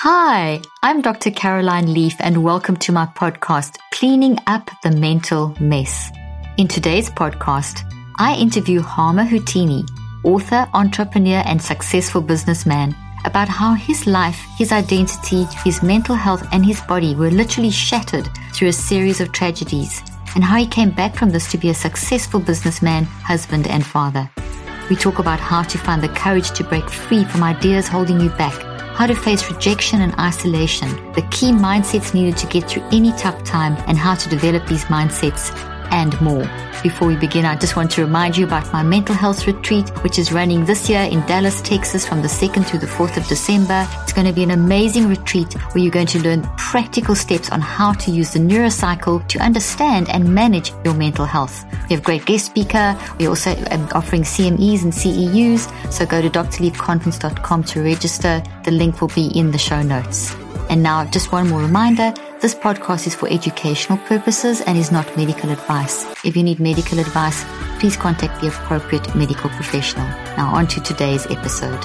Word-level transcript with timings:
Hi, 0.00 0.60
I'm 0.82 1.00
Dr. 1.00 1.30
Caroline 1.30 1.94
Leaf, 1.94 2.16
and 2.20 2.44
welcome 2.44 2.76
to 2.76 2.92
my 2.92 3.06
podcast, 3.06 3.78
Cleaning 3.92 4.38
Up 4.46 4.70
the 4.82 4.90
Mental 4.90 5.56
Mess. 5.58 6.10
In 6.58 6.68
today's 6.68 7.08
podcast, 7.08 7.90
I 8.18 8.34
interview 8.36 8.82
Harmer 8.82 9.24
Houtini, 9.24 9.88
author, 10.22 10.68
entrepreneur, 10.74 11.42
and 11.46 11.62
successful 11.62 12.20
businessman, 12.20 12.94
about 13.24 13.48
how 13.48 13.72
his 13.72 14.06
life, 14.06 14.38
his 14.58 14.70
identity, 14.70 15.44
his 15.64 15.82
mental 15.82 16.14
health, 16.14 16.46
and 16.52 16.62
his 16.62 16.82
body 16.82 17.14
were 17.14 17.30
literally 17.30 17.70
shattered 17.70 18.28
through 18.52 18.68
a 18.68 18.74
series 18.74 19.22
of 19.22 19.32
tragedies, 19.32 20.02
and 20.34 20.44
how 20.44 20.58
he 20.58 20.66
came 20.66 20.90
back 20.90 21.16
from 21.16 21.30
this 21.30 21.50
to 21.50 21.56
be 21.56 21.70
a 21.70 21.74
successful 21.74 22.38
businessman, 22.38 23.04
husband, 23.04 23.66
and 23.66 23.86
father. 23.86 24.28
We 24.90 24.96
talk 24.96 25.20
about 25.20 25.40
how 25.40 25.62
to 25.62 25.78
find 25.78 26.02
the 26.02 26.10
courage 26.10 26.50
to 26.50 26.64
break 26.64 26.90
free 26.90 27.24
from 27.24 27.42
ideas 27.42 27.88
holding 27.88 28.20
you 28.20 28.28
back 28.28 28.75
how 28.96 29.06
to 29.06 29.14
face 29.14 29.50
rejection 29.50 30.00
and 30.00 30.14
isolation, 30.18 30.88
the 31.12 31.20
key 31.30 31.52
mindsets 31.52 32.14
needed 32.14 32.38
to 32.38 32.46
get 32.46 32.64
through 32.64 32.82
any 32.92 33.12
tough 33.12 33.44
time, 33.44 33.76
and 33.86 33.98
how 33.98 34.14
to 34.14 34.28
develop 34.30 34.66
these 34.66 34.86
mindsets 34.86 35.52
and 35.90 36.18
more. 36.20 36.48
Before 36.82 37.08
we 37.08 37.16
begin, 37.16 37.44
I 37.44 37.56
just 37.56 37.74
want 37.74 37.90
to 37.92 38.02
remind 38.02 38.36
you 38.36 38.44
about 38.44 38.72
my 38.72 38.82
mental 38.82 39.14
health 39.14 39.46
retreat, 39.46 39.88
which 40.04 40.18
is 40.18 40.32
running 40.32 40.64
this 40.64 40.88
year 40.88 41.02
in 41.02 41.20
Dallas, 41.26 41.60
Texas 41.62 42.06
from 42.06 42.22
the 42.22 42.28
2nd 42.28 42.68
to 42.68 42.78
the 42.78 42.86
4th 42.86 43.16
of 43.16 43.26
December. 43.26 43.86
It's 44.02 44.12
going 44.12 44.26
to 44.26 44.32
be 44.32 44.42
an 44.42 44.50
amazing 44.50 45.08
retreat 45.08 45.52
where 45.52 45.82
you're 45.82 45.90
going 45.90 46.06
to 46.08 46.22
learn 46.22 46.42
practical 46.56 47.14
steps 47.14 47.50
on 47.50 47.60
how 47.60 47.92
to 47.94 48.10
use 48.10 48.32
the 48.34 48.38
neurocycle 48.38 49.26
to 49.28 49.38
understand 49.40 50.08
and 50.10 50.32
manage 50.32 50.72
your 50.84 50.94
mental 50.94 51.24
health. 51.24 51.64
We 51.88 51.96
have 51.96 52.04
great 52.04 52.24
guest 52.24 52.46
speaker. 52.46 52.96
We're 53.18 53.30
also 53.30 53.50
offering 53.92 54.22
CMEs 54.22 54.82
and 54.82 54.92
CEUs. 54.92 55.92
So 55.92 56.06
go 56.06 56.22
to 56.22 56.30
drleafconference.com 56.30 57.64
to 57.64 57.82
register. 57.82 58.42
The 58.64 58.70
link 58.70 59.00
will 59.00 59.08
be 59.08 59.26
in 59.28 59.50
the 59.50 59.58
show 59.58 59.82
notes. 59.82 60.34
And 60.68 60.82
now, 60.82 61.04
just 61.04 61.32
one 61.32 61.48
more 61.48 61.60
reminder 61.60 62.12
this 62.40 62.54
podcast 62.54 63.06
is 63.06 63.14
for 63.14 63.28
educational 63.30 63.98
purposes 63.98 64.60
and 64.60 64.76
is 64.76 64.92
not 64.92 65.16
medical 65.16 65.50
advice. 65.50 66.04
If 66.22 66.36
you 66.36 66.42
need 66.42 66.60
medical 66.60 66.98
advice, 66.98 67.44
please 67.78 67.96
contact 67.96 68.40
the 68.40 68.48
appropriate 68.48 69.14
medical 69.14 69.48
professional. 69.50 70.06
Now, 70.36 70.54
on 70.54 70.66
to 70.68 70.80
today's 70.82 71.26
episode. 71.26 71.80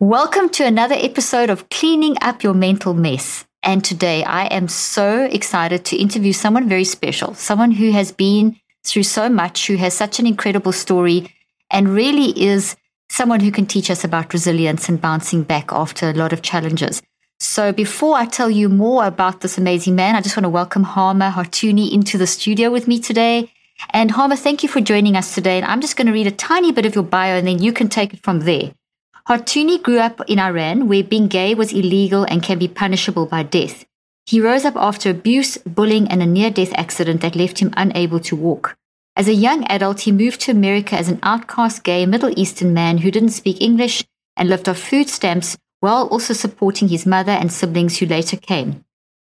Welcome 0.00 0.48
to 0.50 0.64
another 0.64 0.96
episode 0.98 1.50
of 1.50 1.68
Cleaning 1.68 2.16
Up 2.20 2.42
Your 2.42 2.54
Mental 2.54 2.94
Mess. 2.94 3.44
And 3.62 3.84
today 3.84 4.24
I 4.24 4.46
am 4.46 4.66
so 4.66 5.24
excited 5.24 5.84
to 5.86 5.96
interview 5.96 6.32
someone 6.32 6.68
very 6.68 6.84
special, 6.84 7.34
someone 7.34 7.70
who 7.70 7.92
has 7.92 8.10
been 8.10 8.56
through 8.84 9.04
so 9.04 9.28
much, 9.28 9.66
who 9.68 9.76
has 9.76 9.94
such 9.94 10.18
an 10.18 10.26
incredible 10.26 10.72
story, 10.72 11.32
and 11.70 11.88
really 11.88 12.30
is 12.40 12.76
someone 13.10 13.40
who 13.40 13.50
can 13.50 13.66
teach 13.66 13.90
us 13.90 14.04
about 14.04 14.32
resilience 14.32 14.88
and 14.88 15.00
bouncing 15.00 15.42
back 15.42 15.72
after 15.72 16.08
a 16.08 16.14
lot 16.14 16.32
of 16.32 16.42
challenges. 16.42 17.02
So 17.40 17.72
before 17.72 18.16
I 18.16 18.26
tell 18.26 18.50
you 18.50 18.68
more 18.68 19.04
about 19.04 19.40
this 19.40 19.58
amazing 19.58 19.94
man, 19.94 20.16
I 20.16 20.20
just 20.20 20.36
want 20.36 20.44
to 20.44 20.50
welcome 20.50 20.82
Harmer 20.82 21.30
Hartuni 21.30 21.92
into 21.92 22.18
the 22.18 22.26
studio 22.26 22.70
with 22.70 22.88
me 22.88 22.98
today. 22.98 23.52
And 23.90 24.10
Harmer, 24.10 24.36
thank 24.36 24.62
you 24.62 24.68
for 24.68 24.80
joining 24.80 25.16
us 25.16 25.34
today. 25.34 25.56
And 25.58 25.66
I'm 25.66 25.80
just 25.80 25.96
going 25.96 26.06
to 26.06 26.12
read 26.12 26.26
a 26.26 26.32
tiny 26.32 26.72
bit 26.72 26.86
of 26.86 26.94
your 26.94 27.04
bio 27.04 27.36
and 27.36 27.46
then 27.46 27.62
you 27.62 27.72
can 27.72 27.88
take 27.88 28.12
it 28.12 28.22
from 28.22 28.40
there. 28.40 28.72
Hartuni 29.28 29.82
grew 29.82 29.98
up 29.98 30.22
in 30.26 30.38
Iran 30.38 30.88
where 30.88 31.04
being 31.04 31.28
gay 31.28 31.54
was 31.54 31.72
illegal 31.72 32.24
and 32.24 32.42
can 32.42 32.58
be 32.58 32.66
punishable 32.66 33.26
by 33.26 33.42
death. 33.42 33.84
He 34.24 34.40
rose 34.40 34.64
up 34.64 34.76
after 34.76 35.10
abuse, 35.10 35.58
bullying, 35.58 36.08
and 36.08 36.22
a 36.22 36.26
near 36.26 36.50
death 36.50 36.72
accident 36.74 37.20
that 37.20 37.36
left 37.36 37.58
him 37.58 37.72
unable 37.76 38.20
to 38.20 38.36
walk. 38.36 38.77
As 39.18 39.26
a 39.26 39.34
young 39.34 39.64
adult, 39.64 40.02
he 40.02 40.12
moved 40.12 40.42
to 40.42 40.52
America 40.52 40.94
as 40.94 41.08
an 41.08 41.18
outcast 41.24 41.82
gay 41.82 42.06
Middle 42.06 42.32
Eastern 42.38 42.72
man 42.72 42.98
who 42.98 43.10
didn't 43.10 43.30
speak 43.30 43.60
English 43.60 44.04
and 44.36 44.48
lived 44.48 44.68
off 44.68 44.78
food 44.78 45.08
stamps 45.08 45.58
while 45.80 46.06
also 46.06 46.32
supporting 46.32 46.86
his 46.86 47.04
mother 47.04 47.32
and 47.32 47.52
siblings 47.52 47.98
who 47.98 48.06
later 48.06 48.36
came. 48.36 48.84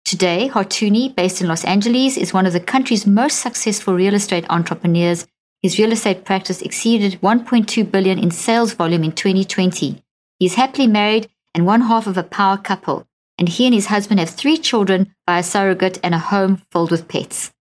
Today, 0.05 0.49
Houtini, 0.53 1.15
based 1.15 1.41
in 1.41 1.47
Los 1.47 1.65
Angeles, 1.65 2.17
is 2.17 2.35
one 2.35 2.47
of 2.47 2.53
the 2.53 2.59
country's 2.59 3.07
most 3.07 3.39
successful 3.39 3.95
real 3.95 4.15
estate 4.15 4.45
entrepreneurs. 4.51 5.29
His 5.63 5.79
real 5.79 5.93
estate 5.93 6.25
practice 6.25 6.63
exceeded 6.63 7.21
1.2 7.21 7.89
billion 7.89 8.19
in 8.19 8.33
sales 8.33 8.73
volume 8.73 9.05
in 9.05 9.13
2020. 9.13 10.03
He 10.41 10.47
is 10.47 10.55
happily 10.57 10.89
married 10.89 11.29
and 11.55 11.65
one 11.65 11.83
half 11.83 12.09
of 12.09 12.19
a 12.19 12.25
power 12.25 12.57
couple, 12.57 13.07
and 13.39 13.49
he 13.49 13.67
and 13.67 13.75
his 13.75 13.87
husband 13.87 14.19
have 14.19 14.31
three 14.31 14.59
children 14.59 15.15
by 15.25 15.39
a 15.39 15.45
surrogate 15.45 16.01
and 16.03 16.13
a 16.13 16.19
home 16.19 16.61
filled 16.73 16.91
with 16.91 17.07
pets. 17.07 17.53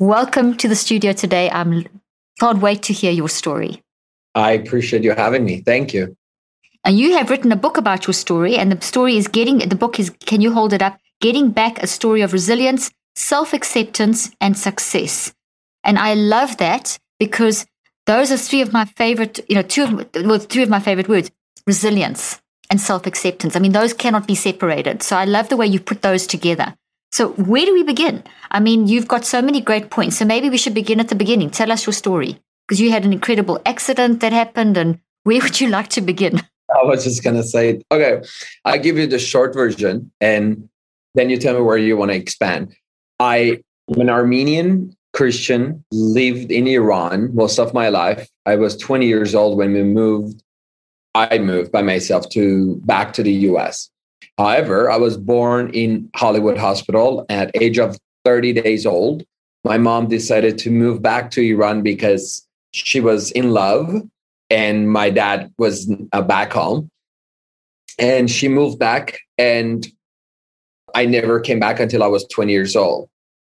Welcome 0.00 0.58
to 0.58 0.68
the 0.68 0.76
studio 0.76 1.14
today. 1.14 1.48
I 1.48 1.62
am 1.62 1.86
can't 2.38 2.60
wait 2.60 2.82
to 2.82 2.92
hear 2.92 3.10
your 3.10 3.30
story. 3.30 3.82
I 4.34 4.52
appreciate 4.52 5.02
you 5.02 5.12
having 5.12 5.46
me. 5.46 5.62
Thank 5.62 5.94
you. 5.94 6.14
And 6.84 6.98
you 6.98 7.16
have 7.16 7.30
written 7.30 7.50
a 7.50 7.56
book 7.56 7.78
about 7.78 8.06
your 8.06 8.12
story, 8.12 8.58
and 8.58 8.70
the 8.70 8.84
story 8.84 9.16
is 9.16 9.26
getting 9.26 9.56
the 9.56 9.74
book 9.74 9.98
is 9.98 10.10
can 10.26 10.42
you 10.42 10.52
hold 10.52 10.74
it 10.74 10.82
up? 10.82 10.98
Getting 11.22 11.50
back 11.50 11.82
a 11.82 11.86
story 11.86 12.20
of 12.20 12.34
resilience, 12.34 12.90
self 13.14 13.54
acceptance, 13.54 14.30
and 14.38 14.58
success. 14.58 15.32
And 15.82 15.98
I 15.98 16.12
love 16.12 16.58
that 16.58 16.98
because 17.18 17.64
those 18.04 18.30
are 18.30 18.36
three 18.36 18.60
of 18.60 18.74
my 18.74 18.84
favorite, 18.84 19.40
you 19.48 19.54
know, 19.54 19.62
two 19.62 19.84
of 19.84 20.26
well, 20.26 20.38
three 20.38 20.62
of 20.62 20.68
my 20.68 20.80
favorite 20.80 21.08
words: 21.08 21.30
resilience 21.66 22.42
and 22.68 22.82
self 22.82 23.06
acceptance. 23.06 23.56
I 23.56 23.60
mean, 23.60 23.72
those 23.72 23.94
cannot 23.94 24.26
be 24.26 24.34
separated. 24.34 25.02
So 25.02 25.16
I 25.16 25.24
love 25.24 25.48
the 25.48 25.56
way 25.56 25.66
you 25.66 25.80
put 25.80 26.02
those 26.02 26.26
together. 26.26 26.74
So, 27.12 27.30
where 27.32 27.64
do 27.64 27.72
we 27.72 27.82
begin? 27.82 28.24
I 28.50 28.60
mean, 28.60 28.88
you've 28.88 29.08
got 29.08 29.24
so 29.24 29.40
many 29.40 29.60
great 29.60 29.90
points. 29.90 30.18
So, 30.18 30.24
maybe 30.24 30.50
we 30.50 30.58
should 30.58 30.74
begin 30.74 31.00
at 31.00 31.08
the 31.08 31.14
beginning. 31.14 31.50
Tell 31.50 31.72
us 31.72 31.86
your 31.86 31.94
story 31.94 32.40
because 32.66 32.80
you 32.80 32.90
had 32.90 33.04
an 33.04 33.12
incredible 33.12 33.60
accident 33.64 34.20
that 34.20 34.32
happened. 34.32 34.76
And 34.76 34.98
where 35.24 35.40
would 35.40 35.60
you 35.60 35.68
like 35.68 35.88
to 35.90 36.00
begin? 36.00 36.40
I 36.74 36.82
was 36.82 37.04
just 37.04 37.22
going 37.22 37.36
to 37.36 37.44
say, 37.44 37.80
okay, 37.92 38.22
I'll 38.64 38.78
give 38.78 38.98
you 38.98 39.06
the 39.06 39.20
short 39.20 39.54
version 39.54 40.10
and 40.20 40.68
then 41.14 41.30
you 41.30 41.38
tell 41.38 41.54
me 41.54 41.60
where 41.60 41.78
you 41.78 41.96
want 41.96 42.10
to 42.10 42.16
expand. 42.16 42.74
I 43.20 43.60
am 43.94 44.00
an 44.00 44.10
Armenian 44.10 44.94
Christian, 45.12 45.82
lived 45.92 46.50
in 46.50 46.66
Iran 46.66 47.34
most 47.34 47.58
of 47.58 47.72
my 47.72 47.88
life. 47.88 48.28
I 48.44 48.56
was 48.56 48.76
20 48.76 49.06
years 49.06 49.34
old 49.34 49.56
when 49.56 49.72
we 49.72 49.82
moved. 49.82 50.42
I 51.14 51.38
moved 51.38 51.72
by 51.72 51.80
myself 51.80 52.28
to 52.30 52.76
back 52.84 53.14
to 53.14 53.22
the 53.22 53.32
US. 53.32 53.88
However, 54.38 54.90
I 54.90 54.96
was 54.96 55.16
born 55.16 55.70
in 55.70 56.10
Hollywood 56.14 56.58
Hospital 56.58 57.24
at 57.28 57.50
age 57.54 57.78
of 57.78 57.98
30 58.24 58.52
days 58.52 58.84
old. 58.84 59.24
My 59.64 59.78
mom 59.78 60.08
decided 60.08 60.58
to 60.58 60.70
move 60.70 61.00
back 61.00 61.30
to 61.32 61.40
Iran 61.42 61.82
because 61.82 62.46
she 62.72 63.00
was 63.00 63.30
in 63.32 63.52
love 63.52 64.02
and 64.50 64.90
my 64.90 65.10
dad 65.10 65.52
was 65.58 65.90
uh, 66.12 66.22
back 66.22 66.52
home. 66.52 66.90
And 67.98 68.30
she 68.30 68.48
moved 68.48 68.78
back 68.78 69.20
and 69.38 69.86
I 70.94 71.06
never 71.06 71.40
came 71.40 71.58
back 71.58 71.80
until 71.80 72.02
I 72.02 72.06
was 72.06 72.26
20 72.28 72.52
years 72.52 72.76
old. 72.76 73.08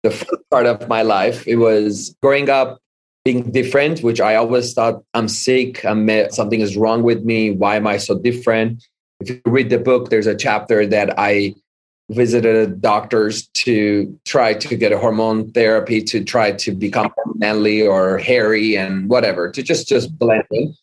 The 0.03 0.11
first 0.11 0.41
part 0.49 0.65
of 0.65 0.87
my 0.87 1.01
life, 1.01 1.45
it 1.45 1.57
was 1.57 2.15
growing 2.21 2.49
up 2.49 2.79
being 3.25 3.51
different, 3.51 4.01
which 4.01 4.21
I 4.21 4.35
always 4.35 4.73
thought 4.73 5.03
I'm 5.13 5.27
sick, 5.27 5.83
I'm, 5.85 6.09
something 6.31 6.61
is 6.61 6.77
wrong 6.77 7.03
with 7.03 7.23
me. 7.23 7.51
Why 7.51 7.75
am 7.75 7.85
I 7.85 7.97
so 7.97 8.17
different? 8.17 8.87
If 9.19 9.29
you 9.29 9.41
read 9.45 9.69
the 9.69 9.77
book, 9.77 10.09
there's 10.09 10.27
a 10.27 10.35
chapter 10.35 10.85
that 10.87 11.17
I 11.17 11.55
visited 12.09 12.81
doctors 12.81 13.47
to 13.53 14.17
try 14.25 14.53
to 14.53 14.75
get 14.75 14.91
a 14.91 14.97
hormone 14.97 15.51
therapy 15.51 16.01
to 16.01 16.23
try 16.23 16.51
to 16.51 16.71
become 16.71 17.11
manly 17.35 17.85
or 17.85 18.17
hairy 18.17 18.75
and 18.75 19.09
whatever 19.09 19.51
to 19.51 19.61
just 19.61 19.87
just 19.87 20.17
blend 20.17 20.45
in. 20.51 20.73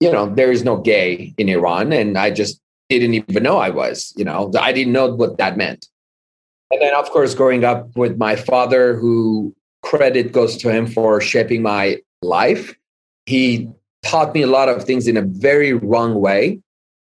You 0.00 0.12
know, 0.12 0.32
there 0.32 0.50
is 0.50 0.64
no 0.64 0.76
gay 0.76 1.34
in 1.36 1.48
Iran, 1.48 1.92
and 1.92 2.16
I 2.16 2.30
just 2.30 2.60
didn't 2.88 3.14
even 3.14 3.42
know 3.42 3.58
I 3.58 3.70
was. 3.70 4.12
You 4.16 4.24
know, 4.24 4.52
I 4.58 4.72
didn't 4.72 4.92
know 4.92 5.12
what 5.14 5.38
that 5.38 5.56
meant. 5.56 5.86
And 6.70 6.80
then, 6.80 6.94
of 6.94 7.10
course, 7.10 7.34
growing 7.34 7.64
up 7.64 7.96
with 7.96 8.18
my 8.18 8.36
father, 8.36 8.94
who 8.94 9.54
credit 9.82 10.32
goes 10.32 10.56
to 10.58 10.70
him 10.70 10.86
for 10.86 11.20
shaping 11.20 11.62
my 11.62 11.98
life. 12.22 12.76
He 13.26 13.68
taught 14.04 14.32
me 14.32 14.42
a 14.42 14.46
lot 14.46 14.68
of 14.68 14.84
things 14.84 15.08
in 15.08 15.16
a 15.16 15.22
very 15.22 15.72
wrong 15.72 16.20
way 16.20 16.60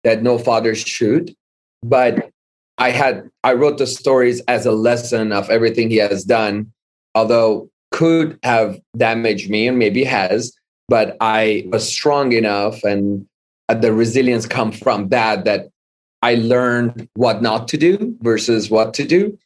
that 0.05 0.23
no 0.23 0.39
father 0.39 0.75
should. 0.75 1.35
But 1.83 2.31
I 2.79 2.91
had 2.91 3.29
I 3.45 3.55
wrote 3.55 3.79
the 3.79 3.87
stories 3.87 4.41
as 4.49 4.67
a 4.67 4.73
lesson 4.73 5.33
of 5.33 5.51
everything 5.51 5.91
he 5.91 5.97
has 5.97 6.25
done. 6.25 6.73
Although 7.15 7.71
could 7.91 8.39
have 8.43 8.81
damaged 8.97 9.51
me 9.51 9.69
and 9.69 9.79
maybe 9.79 10.03
has, 10.05 10.53
but 10.89 11.17
I 11.21 11.65
was 11.67 11.87
strong 11.87 12.33
enough 12.33 12.83
and 12.85 13.27
uh, 13.69 13.75
the 13.75 13.93
resilience 13.93 14.47
come 14.47 14.73
from 14.73 15.09
that 15.11 15.45
that 15.45 15.69
I 16.23 16.37
learned 16.37 17.09
what 17.15 17.43
not 17.43 17.69
to 17.69 17.77
do 17.77 18.17
versus 18.21 18.71
what 18.71 18.95
to 18.95 19.05
do. 19.05 19.39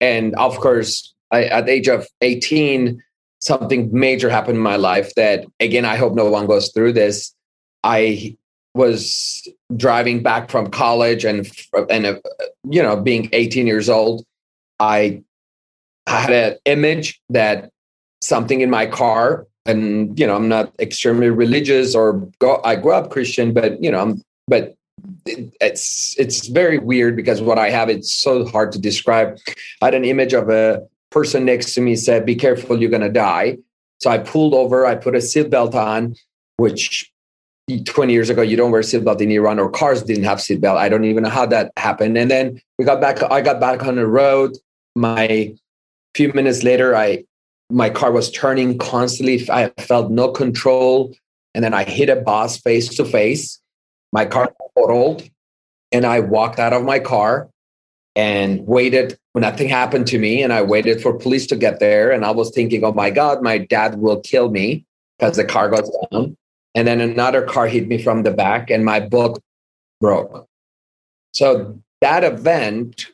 And 0.00 0.34
of 0.36 0.58
course, 0.58 1.14
I, 1.30 1.44
at 1.44 1.66
the 1.66 1.72
age 1.72 1.88
of 1.88 2.06
18, 2.20 3.02
something 3.40 3.90
major 3.92 4.28
happened 4.28 4.56
in 4.56 4.62
my 4.62 4.76
life 4.76 5.14
that, 5.14 5.46
again, 5.58 5.84
I 5.84 5.96
hope 5.96 6.14
no 6.14 6.30
one 6.30 6.46
goes 6.46 6.70
through 6.72 6.92
this. 6.92 7.34
I 7.82 8.36
was 8.74 9.46
driving 9.76 10.22
back 10.22 10.50
from 10.50 10.70
college 10.70 11.24
and, 11.24 11.50
and 11.90 12.06
uh, 12.06 12.18
you 12.68 12.82
know, 12.82 12.96
being 12.96 13.28
18 13.32 13.66
years 13.66 13.88
old, 13.88 14.24
I 14.78 15.22
had 16.06 16.30
an 16.30 16.56
image 16.64 17.20
that 17.30 17.70
something 18.20 18.60
in 18.60 18.70
my 18.70 18.86
car 18.86 19.46
and 19.66 20.18
you 20.18 20.26
know 20.26 20.34
i'm 20.34 20.48
not 20.48 20.72
extremely 20.80 21.30
religious 21.30 21.94
or 21.94 22.14
go, 22.40 22.60
i 22.64 22.74
grew 22.74 22.92
up 22.92 23.10
christian 23.10 23.52
but 23.52 23.80
you 23.82 23.90
know 23.90 24.00
i'm 24.00 24.22
but 24.48 24.74
it's 25.60 26.18
it's 26.18 26.48
very 26.48 26.78
weird 26.78 27.16
because 27.16 27.40
what 27.40 27.58
I 27.58 27.70
have 27.70 27.88
it's 27.88 28.12
so 28.12 28.46
hard 28.46 28.72
to 28.72 28.78
describe. 28.78 29.38
I 29.80 29.86
had 29.86 29.94
an 29.94 30.04
image 30.04 30.32
of 30.32 30.48
a 30.48 30.86
person 31.10 31.44
next 31.44 31.74
to 31.74 31.80
me 31.80 31.96
said, 31.96 32.26
"Be 32.26 32.34
careful, 32.34 32.80
you're 32.80 32.90
gonna 32.90 33.08
die." 33.08 33.58
So 34.00 34.10
I 34.10 34.18
pulled 34.18 34.54
over. 34.54 34.86
I 34.86 34.94
put 34.94 35.14
a 35.14 35.18
seatbelt 35.18 35.74
on, 35.74 36.16
which 36.56 37.11
20 37.84 38.12
years 38.12 38.28
ago 38.28 38.42
you 38.42 38.56
don't 38.56 38.72
wear 38.72 38.82
seatbelt 38.82 39.20
in 39.20 39.30
Iran 39.30 39.58
or 39.58 39.70
cars 39.70 40.02
didn't 40.02 40.24
have 40.24 40.38
seatbelt. 40.38 40.76
I 40.76 40.88
don't 40.88 41.04
even 41.04 41.22
know 41.22 41.30
how 41.30 41.46
that 41.46 41.72
happened. 41.76 42.18
And 42.18 42.30
then 42.30 42.60
we 42.78 42.84
got 42.84 43.00
back. 43.00 43.22
I 43.22 43.40
got 43.40 43.60
back 43.60 43.84
on 43.84 43.96
the 43.96 44.06
road. 44.06 44.56
My 44.94 45.54
few 46.14 46.32
minutes 46.32 46.62
later, 46.62 46.94
I 46.96 47.24
my 47.70 47.88
car 47.88 48.12
was 48.12 48.30
turning 48.30 48.78
constantly. 48.78 49.48
I 49.50 49.70
felt 49.78 50.10
no 50.10 50.30
control, 50.30 51.14
and 51.54 51.64
then 51.64 51.72
I 51.72 51.84
hit 51.84 52.10
a 52.10 52.16
bus 52.16 52.58
face 52.58 52.88
to 52.96 53.04
face 53.04 53.60
my 54.12 54.26
car 54.26 54.52
totaled, 54.76 55.28
and 55.90 56.04
I 56.04 56.20
walked 56.20 56.58
out 56.58 56.72
of 56.72 56.84
my 56.84 56.98
car 56.98 57.48
and 58.14 58.66
waited. 58.66 59.18
Nothing 59.34 59.68
happened 59.68 60.06
to 60.08 60.18
me, 60.18 60.42
and 60.42 60.52
I 60.52 60.60
waited 60.60 61.00
for 61.00 61.14
police 61.14 61.46
to 61.46 61.56
get 61.56 61.80
there. 61.80 62.10
And 62.10 62.24
I 62.24 62.30
was 62.32 62.50
thinking, 62.50 62.84
"Oh 62.84 62.92
my 62.92 63.08
God, 63.10 63.42
my 63.42 63.58
dad 63.58 63.98
will 63.98 64.20
kill 64.20 64.50
me 64.50 64.84
because 65.18 65.36
the 65.36 65.44
car 65.44 65.70
goes 65.70 65.90
down." 66.10 66.36
And 66.74 66.86
then 66.86 67.00
another 67.00 67.42
car 67.42 67.66
hit 67.66 67.86
me 67.86 68.02
from 68.02 68.22
the 68.22 68.30
back, 68.30 68.70
and 68.70 68.84
my 68.84 69.00
book 69.00 69.40
broke. 70.00 70.46
So 71.34 71.78
that 72.00 72.24
event 72.24 73.06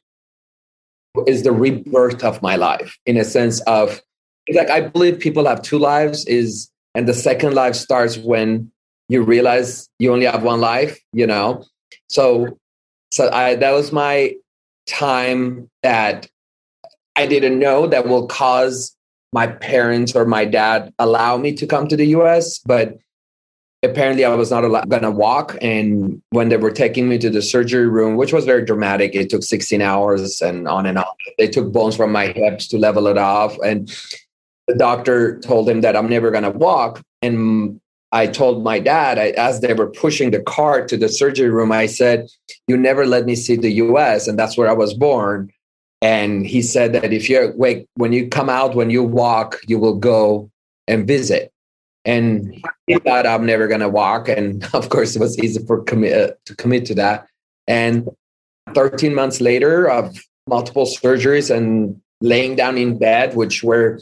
is 1.26 1.43
the 1.43 1.52
rebirth 1.52 2.22
of 2.22 2.40
my 2.43 2.56
life 2.56 2.96
in 3.06 3.16
a 3.16 3.25
sense 3.25 3.60
of 3.62 4.00
like 4.55 4.70
I 4.70 4.81
believe 4.81 5.19
people 5.19 5.46
have 5.46 5.62
two 5.62 5.78
lives 5.78 6.25
is 6.26 6.70
and 6.94 7.06
the 7.06 7.14
second 7.14 7.55
life 7.55 7.75
starts 7.75 8.16
when 8.16 8.70
you 9.08 9.22
realize 9.22 9.88
you 9.99 10.12
only 10.12 10.26
have 10.26 10.43
one 10.43 10.61
life, 10.61 10.99
you 11.12 11.26
know? 11.26 11.64
So, 12.08 12.58
so 13.11 13.31
I, 13.31 13.54
that 13.56 13.72
was 13.72 13.93
my 13.93 14.34
time 14.87 15.70
that 15.82 16.28
I 17.16 17.26
didn't 17.26 17.58
know 17.58 17.87
that 17.87 18.06
will 18.06 18.26
cause 18.26 18.94
my 19.32 19.46
parents 19.46 20.14
or 20.14 20.25
my 20.25 20.44
dad 20.44 20.93
allow 20.99 21.37
me 21.37 21.52
to 21.54 21.66
come 21.66 21.88
to 21.88 21.96
the 21.96 22.06
US, 22.19 22.58
but 22.58 22.99
apparently 23.82 24.25
I 24.25 24.34
was 24.34 24.50
not 24.50 24.62
going 24.88 25.02
to 25.02 25.10
walk. 25.10 25.56
And 25.60 26.20
when 26.30 26.48
they 26.48 26.56
were 26.56 26.70
taking 26.70 27.08
me 27.08 27.19
to 27.19 27.30
the 27.30 27.42
surgery 27.42 27.88
room, 27.88 28.16
which 28.16 28.32
was 28.32 28.44
very 28.44 28.64
dramatic, 28.64 29.14
it 29.14 29.30
took 29.30 29.42
16 29.42 29.80
hours 29.80 30.40
and 30.40 30.66
on 30.66 30.86
and 30.86 30.98
on. 30.98 31.04
They 31.38 31.48
took 31.48 31.72
bones 31.72 31.96
from 31.96 32.12
my 32.12 32.28
hips 32.28 32.66
to 32.69 32.78
level 32.78 33.06
it 33.06 33.19
off. 33.19 33.56
And 33.64 33.88
the 34.66 34.75
doctor 34.75 35.38
told 35.40 35.69
him 35.69 35.80
that 35.82 35.96
I'm 35.96 36.08
never 36.08 36.30
going 36.30 36.44
to 36.44 36.50
walk. 36.50 37.02
And 37.22 37.80
I 38.10 38.26
told 38.26 38.64
my 38.64 38.78
dad, 38.78 39.19
I, 39.19 39.28
as 39.30 39.60
they 39.60 39.75
were 39.75 39.90
pushing 39.90 40.30
the 40.30 40.40
cart 40.40 40.88
to 40.88 40.96
the 40.96 41.08
surgery 41.08 41.50
room, 41.50 41.72
I 41.72 41.86
said, 41.86 42.28
You 42.66 42.76
never 42.76 43.06
let 43.06 43.26
me 43.26 43.34
see 43.34 43.56
the 43.56 43.72
US. 43.72 44.26
And 44.26 44.38
that's 44.38 44.56
where 44.56 44.69
I 44.69 44.72
was 44.72 44.94
born. 44.94 45.52
And 46.00 46.46
he 46.46 46.62
said 46.62 46.92
that 46.92 47.12
if 47.12 47.28
you're 47.28 47.52
wait, 47.56 47.86
when 47.94 48.12
you 48.12 48.28
come 48.28 48.48
out, 48.48 48.76
when 48.76 48.90
you 48.90 49.02
walk, 49.02 49.60
you 49.66 49.78
will 49.78 49.96
go 49.96 50.50
and 50.86 51.06
visit. 51.06 51.52
And 52.08 52.64
he 52.87 52.99
thought 52.99 53.26
I'm 53.26 53.44
never 53.44 53.69
going 53.69 53.82
to 53.82 53.88
walk. 53.88 54.28
And 54.28 54.66
of 54.75 54.88
course, 54.88 55.14
it 55.14 55.20
was 55.20 55.38
easy 55.38 55.64
for 55.64 55.82
commit, 55.82 56.31
uh, 56.31 56.34
to 56.46 56.56
commit 56.56 56.87
to 56.87 56.94
that. 56.94 57.28
And 57.66 58.08
13 58.75 59.14
months 59.14 59.40
later, 59.40 59.88
of 59.88 60.19
multiple 60.49 60.87
surgeries 60.87 61.55
and 61.55 62.00
laying 62.22 62.56
down 62.56 62.78
in 62.78 62.99
bed, 62.99 63.37
which 63.37 63.62
were 63.62 64.00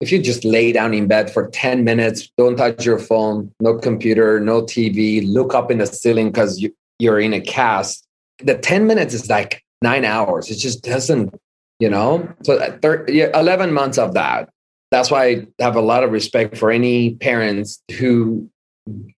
if 0.00 0.10
you 0.10 0.20
just 0.20 0.44
lay 0.44 0.72
down 0.72 0.92
in 0.92 1.06
bed 1.06 1.32
for 1.32 1.48
10 1.48 1.84
minutes, 1.84 2.28
don't 2.36 2.56
touch 2.56 2.84
your 2.84 2.98
phone, 2.98 3.50
no 3.60 3.78
computer, 3.78 4.40
no 4.40 4.60
TV, 4.60 5.22
look 5.26 5.54
up 5.54 5.70
in 5.70 5.78
the 5.78 5.86
ceiling 5.86 6.30
because 6.30 6.60
you, 6.60 6.74
you're 6.98 7.20
in 7.20 7.32
a 7.32 7.40
cast, 7.40 8.04
the 8.38 8.58
10 8.58 8.86
minutes 8.86 9.14
is 9.14 9.30
like 9.30 9.64
nine 9.82 10.04
hours. 10.04 10.50
It 10.50 10.56
just 10.56 10.82
doesn't, 10.82 11.34
you 11.78 11.88
know? 11.88 12.28
So 12.42 12.78
30, 12.82 13.20
11 13.20 13.72
months 13.72 13.96
of 13.96 14.14
that. 14.14 14.50
That's 14.94 15.10
why 15.10 15.24
I 15.24 15.46
have 15.58 15.74
a 15.74 15.80
lot 15.80 16.04
of 16.04 16.12
respect 16.12 16.56
for 16.56 16.70
any 16.70 17.16
parents 17.16 17.82
who 17.98 18.48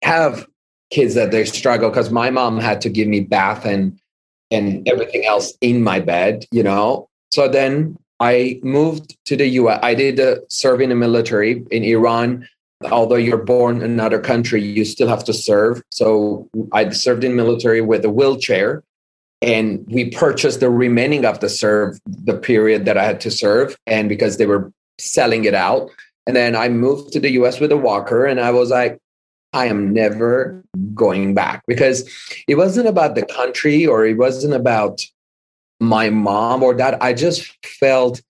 have 0.01 0.47
kids 0.91 1.15
that 1.17 1.33
they 1.33 1.45
struggle 1.45 1.91
because 1.91 2.11
my 2.11 2.31
mom 2.31 2.59
had 2.59 2.81
to 2.81 2.89
give 2.89 3.09
me 3.09 3.21
bath 3.21 3.67
and 3.67 4.01
and 4.51 4.89
everything 4.89 5.27
else 5.27 5.53
in 5.61 5.85
my 5.85 6.01
bed, 6.01 6.47
you 6.51 6.63
know. 6.63 7.11
So 7.31 7.47
then 7.47 7.99
I 8.21 8.59
moved 8.63 9.19
to 9.27 9.37
the 9.37 9.49
US. 9.61 9.79
I 9.83 9.93
did 9.95 10.19
uh, 10.19 10.37
serve 10.49 10.81
in 10.81 10.89
the 10.89 10.95
military 10.95 11.63
in 11.71 11.85
Iran. 11.85 12.49
Although 12.91 13.17
you're 13.17 13.45
born 13.45 13.77
in 13.77 13.91
another 13.91 14.19
country, 14.19 14.63
you 14.63 14.87
still 14.87 15.09
have 15.09 15.25
to 15.25 15.35
serve. 15.35 15.83
So 15.91 16.49
I 16.73 16.89
served 16.89 17.23
in 17.23 17.37
military 17.37 17.83
with 17.83 18.03
a 18.03 18.11
wheelchair, 18.11 18.83
and 19.43 19.85
we 19.89 20.09
purchased 20.11 20.61
the 20.61 20.71
remaining 20.71 21.27
of 21.27 21.41
the 21.41 21.51
serve, 21.51 21.99
the 22.07 22.39
period 22.39 22.87
that 22.87 22.97
I 22.97 23.05
had 23.05 23.21
to 23.23 23.31
serve, 23.31 23.77
and 23.87 24.09
because 24.09 24.39
they 24.39 24.47
were 24.47 24.73
selling 24.99 25.45
it 25.45 25.55
out. 25.55 25.91
And 26.27 26.35
then 26.35 26.57
I 26.57 26.69
moved 26.69 27.13
to 27.13 27.21
the 27.21 27.31
US 27.33 27.61
with 27.61 27.73
a 27.73 27.77
walker, 27.77 28.27
and 28.27 28.41
I 28.41 28.51
was 28.51 28.71
like, 28.71 28.99
I 29.53 29.67
am 29.67 29.93
never 29.95 30.63
going 30.95 31.35
back 31.35 31.63
because 31.67 32.09
it 32.47 32.57
wasn't 32.57 32.89
about 32.89 33.15
the 33.15 33.25
country 33.25 33.87
or 33.87 34.05
it 34.05 34.19
wasn't 34.19 34.53
about 34.53 35.01
my 35.81 36.11
mom 36.11 36.63
or 36.63 36.75
dad. 36.75 36.99
I 37.01 37.15
just 37.15 37.51
felt 37.65 38.21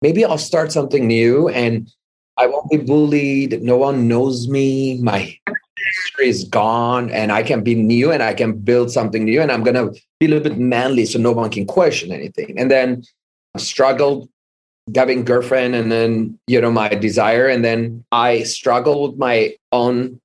maybe 0.00 0.24
I'll 0.24 0.38
start 0.38 0.70
something 0.70 1.06
new 1.06 1.48
and 1.48 1.90
I 2.36 2.46
won't 2.46 2.70
be 2.70 2.76
bullied. 2.76 3.62
No 3.62 3.76
one 3.76 4.06
knows 4.06 4.48
me. 4.48 5.00
My 5.00 5.36
history 5.76 6.28
is 6.28 6.44
gone 6.44 7.10
and 7.10 7.32
I 7.32 7.42
can 7.42 7.62
be 7.62 7.74
new 7.74 8.12
and 8.12 8.22
I 8.22 8.34
can 8.34 8.52
build 8.52 8.90
something 8.90 9.24
new 9.24 9.40
and 9.40 9.50
I'm 9.50 9.64
going 9.64 9.74
to 9.74 9.98
be 10.20 10.26
a 10.26 10.28
little 10.28 10.44
bit 10.48 10.58
manly 10.58 11.06
so 11.06 11.18
no 11.18 11.32
one 11.32 11.50
can 11.50 11.66
question 11.66 12.12
anything. 12.12 12.58
And 12.58 12.70
then 12.70 13.02
I 13.54 13.58
struggled 13.58 14.28
having 14.94 15.24
girlfriend 15.24 15.74
and 15.74 15.90
then, 15.90 16.38
you 16.46 16.60
know, 16.60 16.70
my 16.70 16.88
desire. 16.88 17.48
And 17.48 17.64
then 17.64 18.04
I 18.12 18.44
struggled 18.44 19.12
with 19.12 19.18
my 19.18 19.56
own 19.72 20.20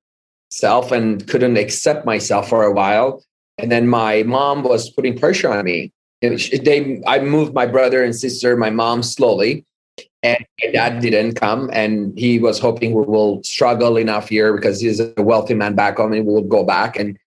self 0.50 0.92
and 0.92 1.26
couldn't 1.28 1.56
accept 1.56 2.06
myself 2.06 2.48
for 2.48 2.64
a 2.64 2.72
while. 2.72 3.24
And 3.58 3.70
then 3.70 3.88
my 3.88 4.22
mom 4.22 4.62
was 4.62 4.90
putting 4.90 5.18
pressure 5.18 5.52
on 5.52 5.64
me 5.64 5.92
they 6.22 7.02
I 7.06 7.18
moved 7.18 7.54
my 7.54 7.66
brother 7.66 8.02
and 8.04 8.14
sister, 8.14 8.56
my 8.56 8.70
mom 8.70 9.02
slowly, 9.02 9.64
and 10.22 10.44
my 10.62 10.70
dad 10.70 11.00
didn't 11.00 11.34
come, 11.34 11.68
and 11.72 12.16
he 12.18 12.38
was 12.38 12.58
hoping 12.58 12.92
we 12.92 13.04
will 13.04 13.42
struggle 13.42 13.96
enough 13.96 14.28
here 14.28 14.54
because 14.54 14.80
he's 14.80 15.00
a 15.00 15.12
wealthy 15.18 15.54
man 15.54 15.74
back 15.74 15.96
home, 15.96 16.12
and 16.12 16.26
we'll 16.26 16.42
go 16.42 16.64
back 16.64 16.98
and. 16.98 17.18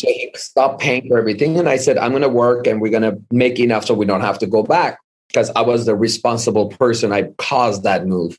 So 0.00 0.06
he 0.06 0.32
stopped 0.34 0.80
paying 0.80 1.08
for 1.08 1.18
everything. 1.18 1.58
And 1.58 1.68
I 1.68 1.76
said, 1.76 1.98
I'm 1.98 2.12
going 2.12 2.22
to 2.22 2.28
work 2.30 2.66
and 2.66 2.80
we're 2.80 2.90
going 2.90 3.02
to 3.02 3.22
make 3.30 3.60
enough 3.60 3.84
so 3.84 3.92
we 3.92 4.06
don't 4.06 4.22
have 4.22 4.38
to 4.38 4.46
go 4.46 4.62
back 4.62 4.98
because 5.30 5.50
I 5.50 5.62
was 5.62 5.86
the 5.86 5.94
responsible 5.94 6.68
person. 6.68 7.12
I 7.12 7.24
caused 7.38 7.84
that 7.84 8.06
move. 8.06 8.38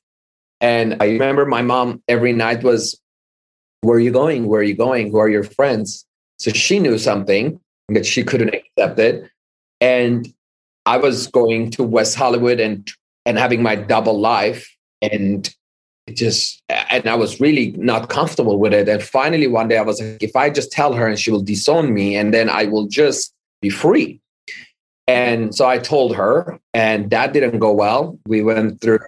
And 0.60 0.98
I 1.02 1.06
remember 1.06 1.46
my 1.46 1.62
mom 1.62 2.04
every 2.08 2.34
night 2.34 2.64
was, 2.64 3.00
Where 3.82 3.98
are 3.98 4.02
you 4.02 4.12
going? 4.12 4.48
Where 4.48 4.62
are 4.62 4.64
you 4.64 4.76
going? 4.76 5.12
Who 5.12 5.18
are 5.18 5.30
your 5.30 5.44
friends? 5.44 6.06
So 6.38 6.52
she 6.52 6.80
knew 6.80 6.98
something 6.98 7.60
that 7.90 8.06
she 8.06 8.24
couldn't 8.24 8.54
accept 8.54 9.00
it 9.00 9.30
and 9.82 10.32
I 10.86 10.98
was 10.98 11.28
going 11.28 11.72
to 11.72 11.84
West 11.84 12.16
Hollywood 12.16 12.60
and 12.60 12.90
and 13.26 13.38
having 13.38 13.62
my 13.62 13.76
double 13.76 14.20
life 14.20 14.68
and 15.02 15.54
just 16.14 16.62
and 16.70 17.08
I 17.08 17.16
was 17.16 17.40
really 17.40 17.72
not 17.78 18.10
comfortable 18.10 18.58
with 18.58 18.74
it. 18.74 18.88
And 18.88 19.04
finally 19.04 19.48
one 19.48 19.68
day 19.68 19.78
I 19.78 19.84
was 19.84 20.02
like, 20.02 20.24
if 20.24 20.36
I 20.36 20.50
just 20.50 20.72
tell 20.72 20.94
her 20.94 21.08
and 21.08 21.20
she 21.20 21.32
will 21.32 21.42
disown 21.42 21.94
me 21.94 22.16
and 22.16 22.34
then 22.34 22.50
I 22.50 22.66
will 22.66 22.88
just 22.88 23.34
be 23.62 23.70
free. 23.70 24.22
And 25.12 25.54
so 25.54 25.68
I 25.68 25.78
told 25.78 26.16
her, 26.16 26.58
and 26.74 27.10
that 27.10 27.34
didn't 27.34 27.60
go 27.60 27.74
well. 27.74 28.18
We 28.26 28.44
went 28.44 28.80
through, 28.80 29.00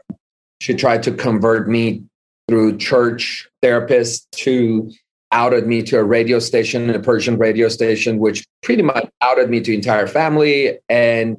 she 0.59 0.73
tried 0.73 1.01
to 1.03 1.13
convert 1.13 1.69
me 1.69 2.03
through 2.49 2.77
church 2.77 3.47
therapists 3.63 4.27
to 4.31 4.91
outed 5.31 5.65
me 5.65 5.81
to 5.83 5.97
a 5.97 6.03
radio 6.03 6.39
station, 6.39 6.89
a 6.89 6.99
Persian 6.99 7.37
radio 7.37 7.69
station, 7.69 8.19
which 8.19 8.45
pretty 8.61 8.83
much 8.83 9.09
outed 9.21 9.49
me 9.49 9.61
to 9.61 9.73
entire 9.73 10.05
family 10.05 10.77
and 10.89 11.37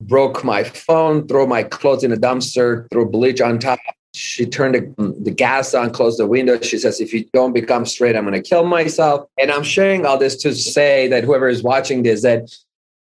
broke 0.00 0.42
my 0.42 0.64
phone, 0.64 1.28
threw 1.28 1.46
my 1.46 1.62
clothes 1.62 2.02
in 2.02 2.10
a 2.10 2.16
dumpster, 2.16 2.88
threw 2.90 3.08
bleach 3.08 3.42
on 3.42 3.58
top, 3.58 3.78
she 4.16 4.46
turned 4.46 4.74
the, 4.74 5.14
the 5.20 5.30
gas 5.30 5.74
on, 5.74 5.90
closed 5.90 6.18
the 6.18 6.26
window. 6.26 6.58
She 6.60 6.78
says, 6.78 7.00
If 7.00 7.12
you 7.12 7.24
don't 7.34 7.52
become 7.52 7.84
straight, 7.84 8.16
I'm 8.16 8.24
going 8.24 8.40
to 8.40 8.48
kill 8.48 8.64
myself. 8.64 9.28
And 9.38 9.50
I'm 9.50 9.62
sharing 9.62 10.06
all 10.06 10.16
this 10.16 10.36
to 10.36 10.54
say 10.54 11.06
that 11.08 11.22
whoever 11.22 11.48
is 11.48 11.62
watching 11.62 12.02
this, 12.02 12.22
that 12.22 12.50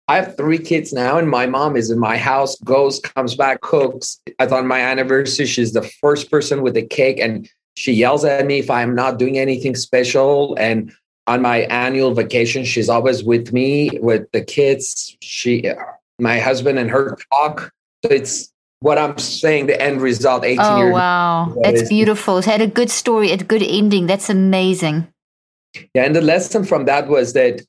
I 0.08 0.16
have 0.18 0.36
three 0.36 0.58
kids 0.58 0.92
now, 0.92 1.18
and 1.18 1.30
my 1.30 1.46
mom 1.46 1.78
is 1.78 1.90
in 1.90 2.00
my 2.00 2.18
house, 2.18 2.60
goes, 2.62 3.00
comes 3.00 3.36
back, 3.36 3.62
cooks. 3.62 4.20
I 4.40 4.46
on 4.48 4.68
my 4.68 4.80
anniversary, 4.80 5.46
she's 5.46 5.74
the 5.74 5.84
first 6.02 6.30
person 6.30 6.62
with 6.62 6.74
the 6.74 6.82
cake, 6.82 7.20
and 7.20 7.50
she 7.76 7.94
yells 7.94 8.26
at 8.26 8.46
me 8.46 8.60
if 8.60 8.70
I'm 8.70 8.94
not 8.94 9.20
doing 9.20 9.38
anything 9.38 9.76
special. 9.76 10.56
And 10.60 10.92
on 11.28 11.42
my 11.42 11.60
annual 11.62 12.14
vacation, 12.14 12.66
she's 12.66 12.90
always 12.90 13.24
with 13.24 13.54
me 13.54 13.92
with 14.02 14.30
the 14.32 14.42
kids. 14.42 15.16
She, 15.22 15.72
my 16.20 16.40
husband, 16.40 16.78
and 16.78 16.90
her 16.90 17.18
talk. 17.32 17.72
So 18.04 18.12
it's 18.12 18.52
what 18.80 18.98
I'm 18.98 19.18
saying. 19.18 19.68
The 19.68 19.82
end 19.82 20.02
result. 20.02 20.44
18 20.44 20.60
oh 20.60 20.78
years. 20.78 20.94
wow, 20.94 21.56
that's 21.62 21.88
beautiful. 21.88 22.40
It 22.40 22.46
had 22.46 22.62
a 22.62 22.68
good 22.68 22.90
story, 22.90 23.32
a 23.32 23.38
good 23.38 23.64
ending. 23.64 24.08
That's 24.08 24.30
amazing. 24.30 25.08
Yeah, 25.94 26.04
and 26.04 26.16
the 26.16 26.22
lesson 26.22 26.66
from 26.66 26.86
that 26.86 27.08
was 27.08 27.32
that 27.34 27.62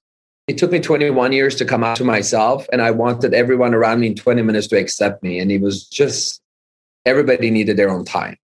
it 0.49 0.59
took 0.59 0.73
me 0.73 0.81
21 0.81 1.33
years 1.33 1.55
to 1.57 1.65
come 1.65 1.85
out 1.85 1.97
to 1.97 2.05
myself 2.05 2.67
and 2.73 2.83
i 2.83 2.91
wanted 2.91 3.33
everyone 3.33 3.75
around 3.75 4.01
me 4.01 4.09
in 4.09 4.15
20 4.15 4.43
minutes 4.43 4.67
to 4.67 4.77
accept 4.77 5.23
me 5.23 5.39
and 5.39 5.51
it 5.51 5.61
was 5.61 5.87
just 5.89 6.43
everybody 7.05 7.51
needed 7.51 7.77
their 7.77 7.91
own 7.91 8.05
time. 8.05 8.37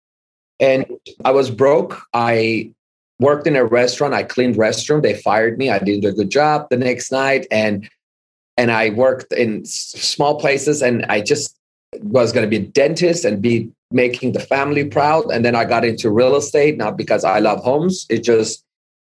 And 0.61 0.87
i 1.25 1.31
was 1.31 1.51
broke. 1.51 2.03
I 2.13 2.73
worked 3.21 3.47
in 3.47 3.57
a 3.57 3.65
restaurant. 3.65 4.15
I 4.15 4.23
cleaned 4.23 4.57
restroom. 4.57 5.03
They 5.03 5.15
fired 5.15 5.59
me. 5.59 5.71
I 5.71 5.79
did 5.79 6.05
a 6.05 6.13
good 6.13 6.31
job 6.31 6.67
the 6.71 6.77
next 6.77 7.13
night 7.13 7.47
and 7.51 7.89
and 8.57 8.73
i 8.73 8.91
worked 8.91 9.33
in 9.33 9.65
small 9.65 10.41
places 10.41 10.83
and 10.83 11.05
i 11.09 11.21
just 11.21 11.57
was 12.03 12.33
going 12.33 12.45
to 12.45 12.51
be 12.51 12.65
a 12.65 12.69
dentist 12.69 13.25
and 13.25 13.41
be 13.41 13.71
making 13.93 14.33
the 14.33 14.41
family 14.41 14.85
proud 14.85 15.31
and 15.31 15.45
then 15.45 15.55
i 15.55 15.65
got 15.65 15.85
into 15.85 16.11
real 16.11 16.35
estate 16.35 16.77
not 16.77 16.97
because 16.97 17.25
i 17.25 17.39
love 17.39 17.63
homes. 17.63 18.07
It 18.11 18.25
just 18.25 18.65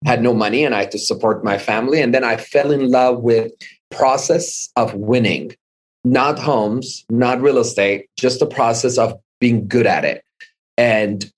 had 0.05 0.21
no 0.21 0.33
money 0.33 0.63
and 0.63 0.75
I 0.75 0.81
had 0.81 0.91
to 0.91 0.99
support 0.99 1.43
my 1.43 1.57
family. 1.57 2.01
And 2.01 2.13
then 2.13 2.23
I 2.23 2.37
fell 2.37 2.71
in 2.71 2.89
love 2.89 3.21
with 3.21 3.51
process 3.91 4.69
of 4.75 4.93
winning, 4.93 5.55
not 6.03 6.39
homes, 6.39 7.05
not 7.09 7.41
real 7.41 7.57
estate, 7.57 8.07
just 8.17 8.39
the 8.39 8.45
process 8.45 8.97
of 8.97 9.19
being 9.39 9.67
good 9.67 9.87
at 9.87 10.03
it. 10.05 10.23
And 10.77 11.31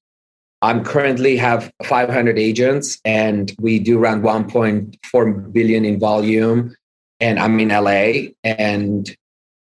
I'm 0.61 0.83
currently 0.83 1.37
have 1.37 1.71
500 1.83 2.39
agents 2.39 2.99
and 3.05 3.53
we 3.59 3.77
do 3.77 3.99
around 3.99 4.23
1.4 4.23 5.53
billion 5.53 5.85
in 5.85 5.99
volume. 5.99 6.75
And 7.19 7.39
I'm 7.39 7.59
in 7.59 7.69
LA 7.69 8.31
and 8.43 9.15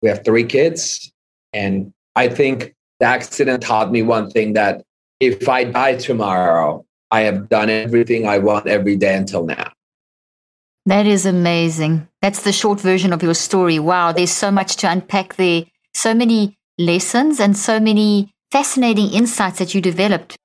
we 0.01 0.09
have 0.09 0.23
three 0.25 0.43
kids. 0.43 1.11
And 1.53 1.93
I 2.15 2.29
think 2.29 2.73
the 2.99 3.05
accident 3.05 3.61
taught 3.61 3.91
me 3.91 4.01
one 4.01 4.31
thing 4.31 4.53
that 4.53 4.83
if 5.19 5.47
I 5.47 5.65
die 5.65 5.97
tomorrow, 5.97 6.85
I 7.09 7.21
have 7.21 7.47
done 7.47 7.69
everything 7.69 8.27
I 8.27 8.39
want 8.39 8.67
every 8.67 8.97
day 8.97 9.15
until 9.15 9.45
now. 9.45 9.71
That 10.85 11.05
is 11.05 11.25
amazing. 11.25 12.07
That's 12.21 12.43
the 12.43 12.51
short 12.51 12.79
version 12.79 13.13
of 13.13 13.23
your 13.23 13.33
story. 13.33 13.79
Wow, 13.79 14.11
there's 14.11 14.31
so 14.31 14.51
much 14.51 14.77
to 14.77 14.91
unpack 14.91 15.35
there. 15.35 15.65
So 15.93 16.13
many 16.13 16.57
lessons 16.77 17.39
and 17.39 17.57
so 17.57 17.79
many 17.79 18.31
fascinating 18.51 19.11
insights 19.11 19.59
that 19.59 19.73
you 19.73 19.81
developed. 19.81 20.37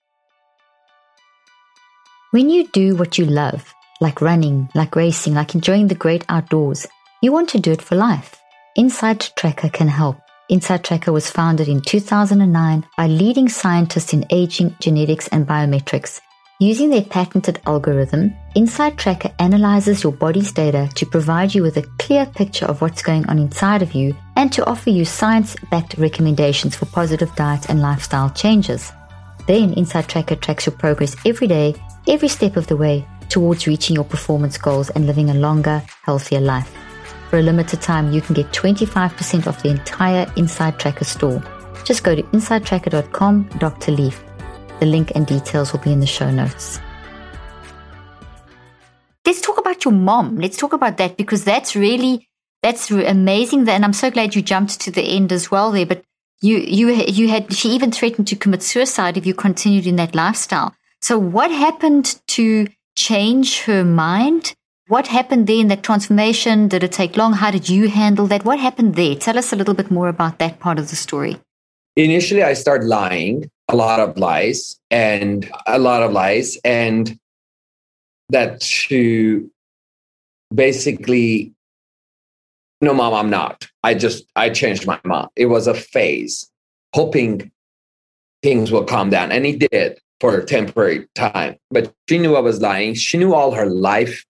When 2.30 2.48
you 2.48 2.66
do 2.68 2.96
what 2.96 3.18
you 3.18 3.26
love, 3.26 3.72
like 4.00 4.20
running, 4.20 4.68
like 4.74 4.96
racing, 4.96 5.34
like 5.34 5.54
enjoying 5.54 5.88
the 5.88 5.94
great 5.94 6.24
outdoors, 6.28 6.86
you 7.22 7.30
want 7.30 7.48
to 7.50 7.60
do 7.60 7.70
it 7.70 7.82
for 7.82 7.94
life. 7.94 8.36
Inside 8.74 9.20
Tracker 9.36 9.68
can 9.68 9.88
help. 9.88 10.16
Inside 10.48 10.82
Tracker 10.82 11.12
was 11.12 11.30
founded 11.30 11.68
in 11.68 11.82
2009 11.82 12.86
by 12.96 13.06
leading 13.06 13.48
scientists 13.48 14.12
in 14.12 14.26
aging, 14.30 14.74
genetics, 14.80 15.28
and 15.28 15.46
biometrics 15.46 16.20
Using 16.62 16.90
their 16.90 17.02
patented 17.02 17.60
algorithm, 17.66 18.36
Inside 18.54 18.96
Tracker 18.96 19.32
analyzes 19.40 20.04
your 20.04 20.12
body's 20.12 20.52
data 20.52 20.88
to 20.94 21.04
provide 21.04 21.52
you 21.52 21.60
with 21.60 21.76
a 21.76 21.82
clear 21.98 22.24
picture 22.24 22.66
of 22.66 22.80
what's 22.80 23.02
going 23.02 23.28
on 23.28 23.40
inside 23.40 23.82
of 23.82 23.94
you 23.94 24.14
and 24.36 24.52
to 24.52 24.64
offer 24.66 24.88
you 24.88 25.04
science 25.04 25.56
backed 25.72 25.98
recommendations 25.98 26.76
for 26.76 26.86
positive 26.86 27.34
diet 27.34 27.68
and 27.68 27.82
lifestyle 27.82 28.30
changes. 28.30 28.92
Then 29.48 29.72
Inside 29.72 30.06
Tracker 30.06 30.36
tracks 30.36 30.66
your 30.66 30.76
progress 30.76 31.16
every 31.26 31.48
day, 31.48 31.74
every 32.06 32.28
step 32.28 32.56
of 32.56 32.68
the 32.68 32.76
way 32.76 33.08
towards 33.28 33.66
reaching 33.66 33.96
your 33.96 34.04
performance 34.04 34.56
goals 34.56 34.88
and 34.90 35.04
living 35.04 35.30
a 35.30 35.34
longer, 35.34 35.82
healthier 36.04 36.40
life. 36.40 36.72
For 37.28 37.40
a 37.40 37.42
limited 37.42 37.82
time, 37.82 38.12
you 38.12 38.20
can 38.20 38.36
get 38.36 38.52
25% 38.52 39.48
off 39.48 39.64
the 39.64 39.70
entire 39.70 40.32
Inside 40.36 40.78
Tracker 40.78 41.06
store. 41.06 41.42
Just 41.84 42.04
go 42.04 42.14
to 42.14 42.22
insidetracker.com, 42.22 43.48
Dr. 43.58 43.90
Leaf. 43.90 44.22
The 44.80 44.86
link 44.86 45.12
and 45.14 45.26
details 45.26 45.72
will 45.72 45.80
be 45.80 45.92
in 45.92 46.00
the 46.00 46.06
show 46.06 46.30
notes. 46.30 46.80
Let's 49.24 49.40
talk 49.40 49.58
about 49.58 49.84
your 49.84 49.94
mom. 49.94 50.38
Let's 50.38 50.56
talk 50.56 50.72
about 50.72 50.96
that 50.96 51.16
because 51.16 51.44
that's 51.44 51.76
really 51.76 52.28
that's 52.62 52.90
amazing. 52.90 53.68
And 53.68 53.84
I'm 53.84 53.92
so 53.92 54.10
glad 54.10 54.34
you 54.34 54.42
jumped 54.42 54.80
to 54.80 54.90
the 54.90 55.02
end 55.02 55.32
as 55.32 55.50
well 55.50 55.70
there. 55.70 55.86
But 55.86 56.02
you 56.40 56.58
you 56.58 56.92
you 56.92 57.28
had 57.28 57.52
she 57.52 57.70
even 57.70 57.92
threatened 57.92 58.26
to 58.28 58.36
commit 58.36 58.62
suicide 58.62 59.16
if 59.16 59.26
you 59.26 59.34
continued 59.34 59.86
in 59.86 59.96
that 59.96 60.14
lifestyle. 60.14 60.74
So 61.00 61.18
what 61.18 61.50
happened 61.50 62.20
to 62.28 62.66
change 62.96 63.62
her 63.62 63.84
mind? 63.84 64.54
What 64.88 65.08
happened 65.08 65.46
there 65.46 65.60
in 65.60 65.68
that 65.68 65.82
transformation? 65.82 66.68
Did 66.68 66.84
it 66.84 66.92
take 66.92 67.16
long? 67.16 67.34
How 67.34 67.50
did 67.50 67.68
you 67.68 67.88
handle 67.88 68.26
that? 68.26 68.44
What 68.44 68.58
happened 68.58 68.94
there? 68.96 69.14
Tell 69.14 69.38
us 69.38 69.52
a 69.52 69.56
little 69.56 69.74
bit 69.74 69.90
more 69.90 70.08
about 70.08 70.38
that 70.38 70.60
part 70.60 70.78
of 70.78 70.90
the 70.90 70.96
story. 70.96 71.38
Initially, 71.96 72.42
I 72.42 72.54
started 72.54 72.86
lying 72.86 73.50
a 73.68 73.76
lot 73.76 74.00
of 74.00 74.16
lies 74.18 74.78
and 74.90 75.50
a 75.66 75.78
lot 75.78 76.02
of 76.02 76.12
lies 76.12 76.58
and 76.64 77.18
that 78.28 78.60
to 78.60 79.50
basically 80.54 81.52
no 82.80 82.92
mom 82.92 83.14
i'm 83.14 83.30
not. 83.30 83.68
I 83.82 83.94
just 83.94 84.24
i 84.36 84.50
changed 84.50 84.86
my 84.86 85.00
mom 85.04 85.28
it 85.36 85.46
was 85.46 85.66
a 85.66 85.74
phase 85.74 86.50
hoping 86.94 87.50
things 88.42 88.72
will 88.72 88.84
calm 88.84 89.08
down 89.10 89.32
and 89.32 89.46
it 89.46 89.70
did 89.70 89.98
for 90.20 90.36
a 90.36 90.44
temporary 90.44 91.08
time. 91.14 91.56
But 91.70 91.92
she 92.08 92.18
knew 92.18 92.36
i 92.36 92.40
was 92.40 92.60
lying. 92.60 92.94
She 92.94 93.18
knew 93.18 93.34
all 93.34 93.52
her 93.52 93.66
life. 93.66 94.24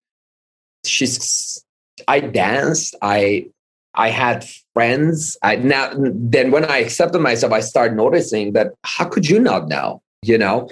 She's 0.84 1.62
i 2.08 2.20
danced. 2.20 2.94
I 3.02 3.46
I 3.94 4.08
had 4.08 4.46
friends. 4.74 5.36
I 5.42 5.56
now 5.56 5.92
then 5.94 6.50
when 6.50 6.64
I 6.64 6.78
accepted 6.78 7.20
myself, 7.20 7.52
I 7.52 7.60
started 7.60 7.96
noticing 7.96 8.52
that 8.52 8.72
how 8.84 9.06
could 9.06 9.28
you 9.28 9.38
not 9.38 9.68
know? 9.68 10.02
You 10.22 10.38
know, 10.38 10.68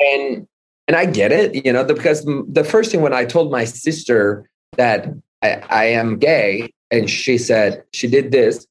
and 0.00 0.46
and 0.86 0.96
I 0.96 1.06
get 1.06 1.32
it. 1.32 1.64
You 1.64 1.72
know, 1.72 1.84
because 1.84 2.24
the 2.24 2.64
first 2.64 2.90
thing 2.90 3.00
when 3.00 3.12
I 3.12 3.24
told 3.24 3.50
my 3.50 3.64
sister 3.64 4.48
that 4.76 5.08
I, 5.42 5.62
I 5.68 5.84
am 5.86 6.18
gay, 6.18 6.70
and 6.90 7.08
she 7.08 7.38
said 7.38 7.84
she 7.92 8.08
did 8.08 8.32
this, 8.32 8.66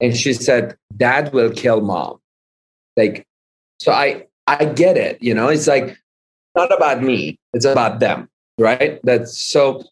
and 0.00 0.16
she 0.16 0.32
said, 0.32 0.76
"Dad 0.96 1.32
will 1.32 1.50
kill 1.50 1.80
mom." 1.80 2.18
Like, 2.96 3.26
so 3.80 3.92
I 3.92 4.26
I 4.46 4.64
get 4.64 4.96
it. 4.96 5.22
You 5.22 5.34
know, 5.34 5.48
it's 5.48 5.66
like 5.66 5.98
not 6.54 6.72
about 6.72 7.02
me; 7.02 7.38
it's 7.52 7.64
about 7.64 8.00
them, 8.00 8.28
right? 8.58 9.00
That's 9.02 9.36
so 9.36 9.84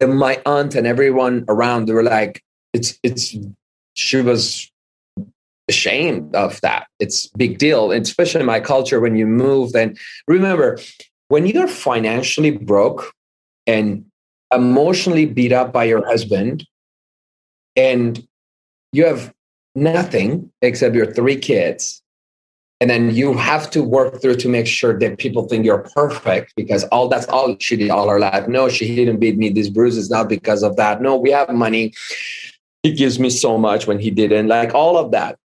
my 0.00 0.40
aunt 0.44 0.74
and 0.74 0.86
everyone 0.86 1.44
around 1.48 1.86
they 1.86 1.92
were 1.92 2.02
like 2.02 2.42
it's 2.72 2.98
it's 3.02 3.36
she 3.94 4.20
was 4.20 4.70
ashamed 5.68 6.34
of 6.34 6.60
that. 6.62 6.86
It's 6.98 7.26
big 7.28 7.58
deal 7.58 7.92
especially 7.92 8.40
in 8.40 8.46
my 8.46 8.60
culture 8.60 9.00
when 9.00 9.16
you 9.16 9.26
move 9.26 9.74
and 9.74 9.98
remember 10.26 10.78
when 11.28 11.46
you're 11.46 11.68
financially 11.68 12.50
broke 12.50 13.12
and 13.66 14.04
emotionally 14.52 15.26
beat 15.26 15.52
up 15.52 15.72
by 15.72 15.84
your 15.84 16.06
husband 16.06 16.66
and 17.76 18.26
you 18.92 19.04
have 19.04 19.32
nothing 19.74 20.50
except 20.62 20.94
your 20.94 21.12
three 21.12 21.36
kids 21.36 22.02
and 22.80 22.88
then 22.88 23.14
you 23.14 23.34
have 23.34 23.70
to 23.70 23.82
work 23.82 24.22
through 24.22 24.36
to 24.36 24.48
make 24.48 24.66
sure 24.66 24.98
that 24.98 25.18
people 25.18 25.48
think 25.48 25.64
you're 25.64 25.86
perfect 25.94 26.54
because 26.56 26.84
all 26.84 27.08
that's 27.08 27.26
all 27.26 27.56
she 27.58 27.76
did 27.76 27.90
all 27.90 28.08
her 28.08 28.20
life. 28.20 28.46
No 28.46 28.68
she 28.68 28.94
didn't 28.94 29.18
beat 29.18 29.36
me. 29.36 29.50
These 29.50 29.70
bruises 29.70 30.10
not 30.10 30.28
because 30.28 30.62
of 30.62 30.76
that. 30.76 31.02
No 31.02 31.16
we 31.16 31.30
have 31.30 31.50
money 31.50 31.92
he 32.82 32.92
gives 32.92 33.18
me 33.18 33.30
so 33.30 33.58
much 33.58 33.86
when 33.86 33.98
he 33.98 34.10
didn't 34.10 34.48
like 34.48 34.74
all 34.74 34.96
of 34.96 35.10
that. 35.12 35.38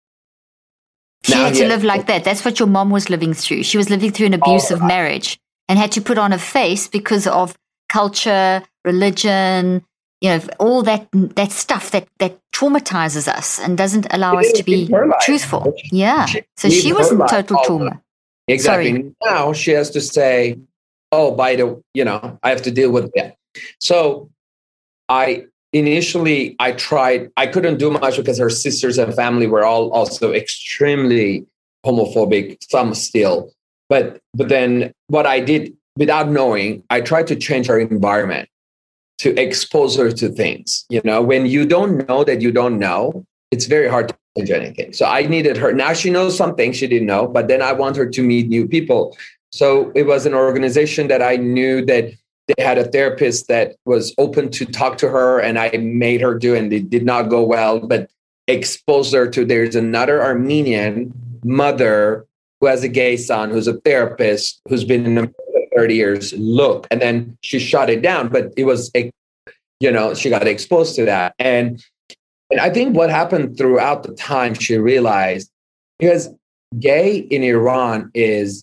She 1.24 1.32
now 1.34 1.44
had 1.44 1.54
to 1.54 1.68
live 1.68 1.84
like 1.84 2.06
that. 2.08 2.24
That's 2.24 2.44
what 2.44 2.58
your 2.58 2.68
mom 2.68 2.90
was 2.90 3.08
living 3.08 3.32
through. 3.32 3.62
She 3.62 3.76
was 3.76 3.88
living 3.90 4.10
through 4.10 4.26
an 4.26 4.34
abusive 4.34 4.82
marriage 4.82 5.38
and 5.68 5.78
had 5.78 5.92
to 5.92 6.00
put 6.00 6.18
on 6.18 6.32
a 6.32 6.38
face 6.38 6.88
because 6.88 7.26
of 7.26 7.56
culture 7.88 8.62
religion 8.84 9.84
you 10.22 10.30
know 10.30 10.40
all 10.58 10.82
that 10.82 11.08
that 11.12 11.50
stuff 11.50 11.90
that 11.90 12.08
that 12.18 12.38
traumatizes 12.54 13.26
us 13.28 13.58
and 13.58 13.76
doesn't 13.76 14.06
allow 14.10 14.38
us 14.38 14.50
to 14.52 14.62
be 14.62 14.88
truthful. 15.20 15.74
Yeah. 15.90 16.26
so 16.56 16.70
she 16.70 16.92
was 16.92 17.10
in 17.10 17.18
total 17.18 17.58
trauma. 17.64 18.00
exactly. 18.46 18.92
Sorry. 18.92 19.14
now 19.24 19.52
she 19.52 19.72
has 19.72 19.90
to 19.90 20.00
say 20.00 20.58
oh 21.10 21.32
by 21.32 21.56
the 21.56 21.82
you 21.92 22.04
know 22.04 22.38
i 22.42 22.50
have 22.50 22.62
to 22.62 22.70
deal 22.70 22.90
with 22.90 23.12
that. 23.16 23.36
So 23.80 24.30
i 25.08 25.44
initially 25.73 26.55
i 26.59 26.73
tried 26.73 27.31
i 27.37 27.47
couldn't 27.47 27.79
do 27.79 27.91
much 27.91 28.17
because 28.17 28.38
her 28.38 28.50
sisters 28.50 28.99
and 28.99 29.14
family 29.14 29.47
were 29.47 29.64
all 29.64 29.91
also 29.91 30.33
extremely 30.33 31.47
homophobic, 31.85 32.59
some 32.69 32.95
still. 32.95 33.52
But 33.88 34.21
but 34.35 34.49
then 34.49 34.93
what 35.09 35.26
I 35.26 35.41
did 35.41 35.76
without 35.97 36.29
knowing, 36.29 36.83
I 36.91 37.00
tried 37.00 37.26
to 37.29 37.37
change 37.37 37.67
her 37.67 37.79
environment 37.79 38.49
to 39.19 39.38
expose 39.41 39.97
her 39.97 40.11
to 40.11 40.29
things. 40.31 40.85
You 40.88 41.00
know, 41.05 41.23
when 41.23 41.47
you 41.47 41.67
don't 41.67 42.09
know 42.09 42.25
that 42.25 42.41
you 42.41 42.50
don't 42.50 42.79
know, 42.79 43.25
it's 43.50 43.67
very 43.67 43.88
hard 43.88 44.09
to 44.09 44.17
change 44.37 44.50
anything. 44.50 44.93
So 44.93 45.07
I 45.07 45.23
needed 45.23 45.57
her. 45.59 45.73
Now 45.73 45.93
she 45.93 46.11
knows 46.11 46.37
something 46.37 46.73
she 46.73 46.87
didn't 46.87 47.07
know, 47.07 47.26
but 47.29 47.49
then 47.49 47.61
I 47.62 47.73
want 47.73 47.97
her 47.97 48.09
to 48.09 48.23
meet 48.23 48.49
new 48.49 48.67
people. 48.67 49.17
So 49.50 49.93
it 49.95 50.05
was 50.05 50.25
an 50.25 50.33
organization 50.33 51.09
that 51.09 51.23
I 51.23 51.37
knew 51.37 51.85
that 51.85 52.12
they 52.49 52.62
had 52.62 52.78
a 52.78 52.84
therapist 52.84 53.49
that 53.49 53.76
was 53.84 54.14
open 54.18 54.50
to 54.50 54.64
talk 54.64 54.99
to 54.99 55.08
her 55.08 55.40
and 55.40 55.58
I 55.58 55.70
made 55.78 56.20
her 56.20 56.38
do 56.38 56.54
and 56.54 56.72
it 56.72 56.90
did 56.90 57.04
not 57.04 57.28
go 57.28 57.42
well, 57.42 57.80
but 57.80 58.11
exposed 58.49 59.14
her 59.14 59.28
to 59.30 59.44
there's 59.44 59.76
another 59.76 60.22
Armenian 60.22 61.12
mother 61.44 62.26
who 62.61 62.66
has 62.66 62.82
a 62.82 62.88
gay 62.88 63.16
son 63.16 63.50
who's 63.50 63.68
a 63.68 63.75
therapist 63.80 64.61
who's 64.68 64.84
been 64.84 65.06
in 65.06 65.18
America 65.18 65.34
30 65.76 65.94
years. 65.94 66.32
Look. 66.34 66.87
And 66.90 67.00
then 67.00 67.38
she 67.42 67.58
shut 67.58 67.90
it 67.90 68.02
down, 68.02 68.28
but 68.28 68.52
it 68.56 68.64
was 68.64 68.90
a 68.96 69.11
you 69.80 69.90
know, 69.90 70.14
she 70.14 70.30
got 70.30 70.46
exposed 70.46 70.94
to 70.94 71.04
that. 71.06 71.34
And 71.40 71.84
and 72.50 72.61
I 72.61 72.70
think 72.70 72.94
what 72.94 73.11
happened 73.11 73.56
throughout 73.56 74.04
the 74.04 74.14
time 74.14 74.54
she 74.54 74.76
realized 74.76 75.50
because 75.99 76.28
gay 76.78 77.16
in 77.16 77.42
Iran 77.42 78.11
is, 78.14 78.62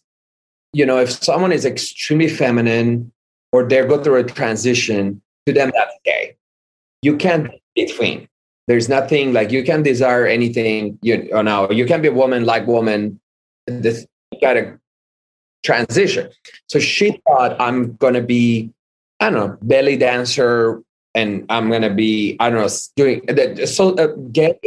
you 0.73 0.85
know, 0.85 0.99
if 0.99 1.11
someone 1.11 1.51
is 1.51 1.65
extremely 1.65 2.29
feminine 2.29 3.11
or 3.51 3.67
they're 3.67 3.87
going 3.87 4.03
through 4.03 4.17
a 4.17 4.23
transition, 4.23 5.21
to 5.45 5.53
them 5.53 5.71
that's 5.73 5.93
gay. 6.03 6.35
You 7.01 7.17
can't 7.17 7.49
between. 7.75 8.27
There's 8.67 8.87
nothing 8.87 9.33
like 9.33 9.51
you 9.51 9.63
can 9.63 9.81
desire 9.81 10.27
anything. 10.27 10.99
You, 11.01 11.23
you 11.23 11.43
know, 11.43 11.71
you 11.71 11.85
can 11.85 12.01
be 12.01 12.09
a 12.09 12.13
woman 12.13 12.45
like 12.45 12.67
woman. 12.67 13.19
This 13.65 14.05
you 14.31 14.39
gotta 14.39 14.79
transition. 15.63 16.29
So 16.67 16.79
she 16.79 17.19
thought 17.27 17.59
I'm 17.59 17.95
gonna 17.95 18.21
be, 18.21 18.71
I 19.19 19.29
don't 19.29 19.39
know, 19.39 19.57
belly 19.61 19.97
dancer, 19.97 20.83
and 21.15 21.45
I'm 21.49 21.71
gonna 21.71 21.93
be, 21.93 22.37
I 22.39 22.49
don't 22.49 22.59
know, 22.59 22.69
doing 22.95 23.25
the 23.25 23.65
so 23.65 23.95
uh, 23.95 24.07
gay 24.31 24.59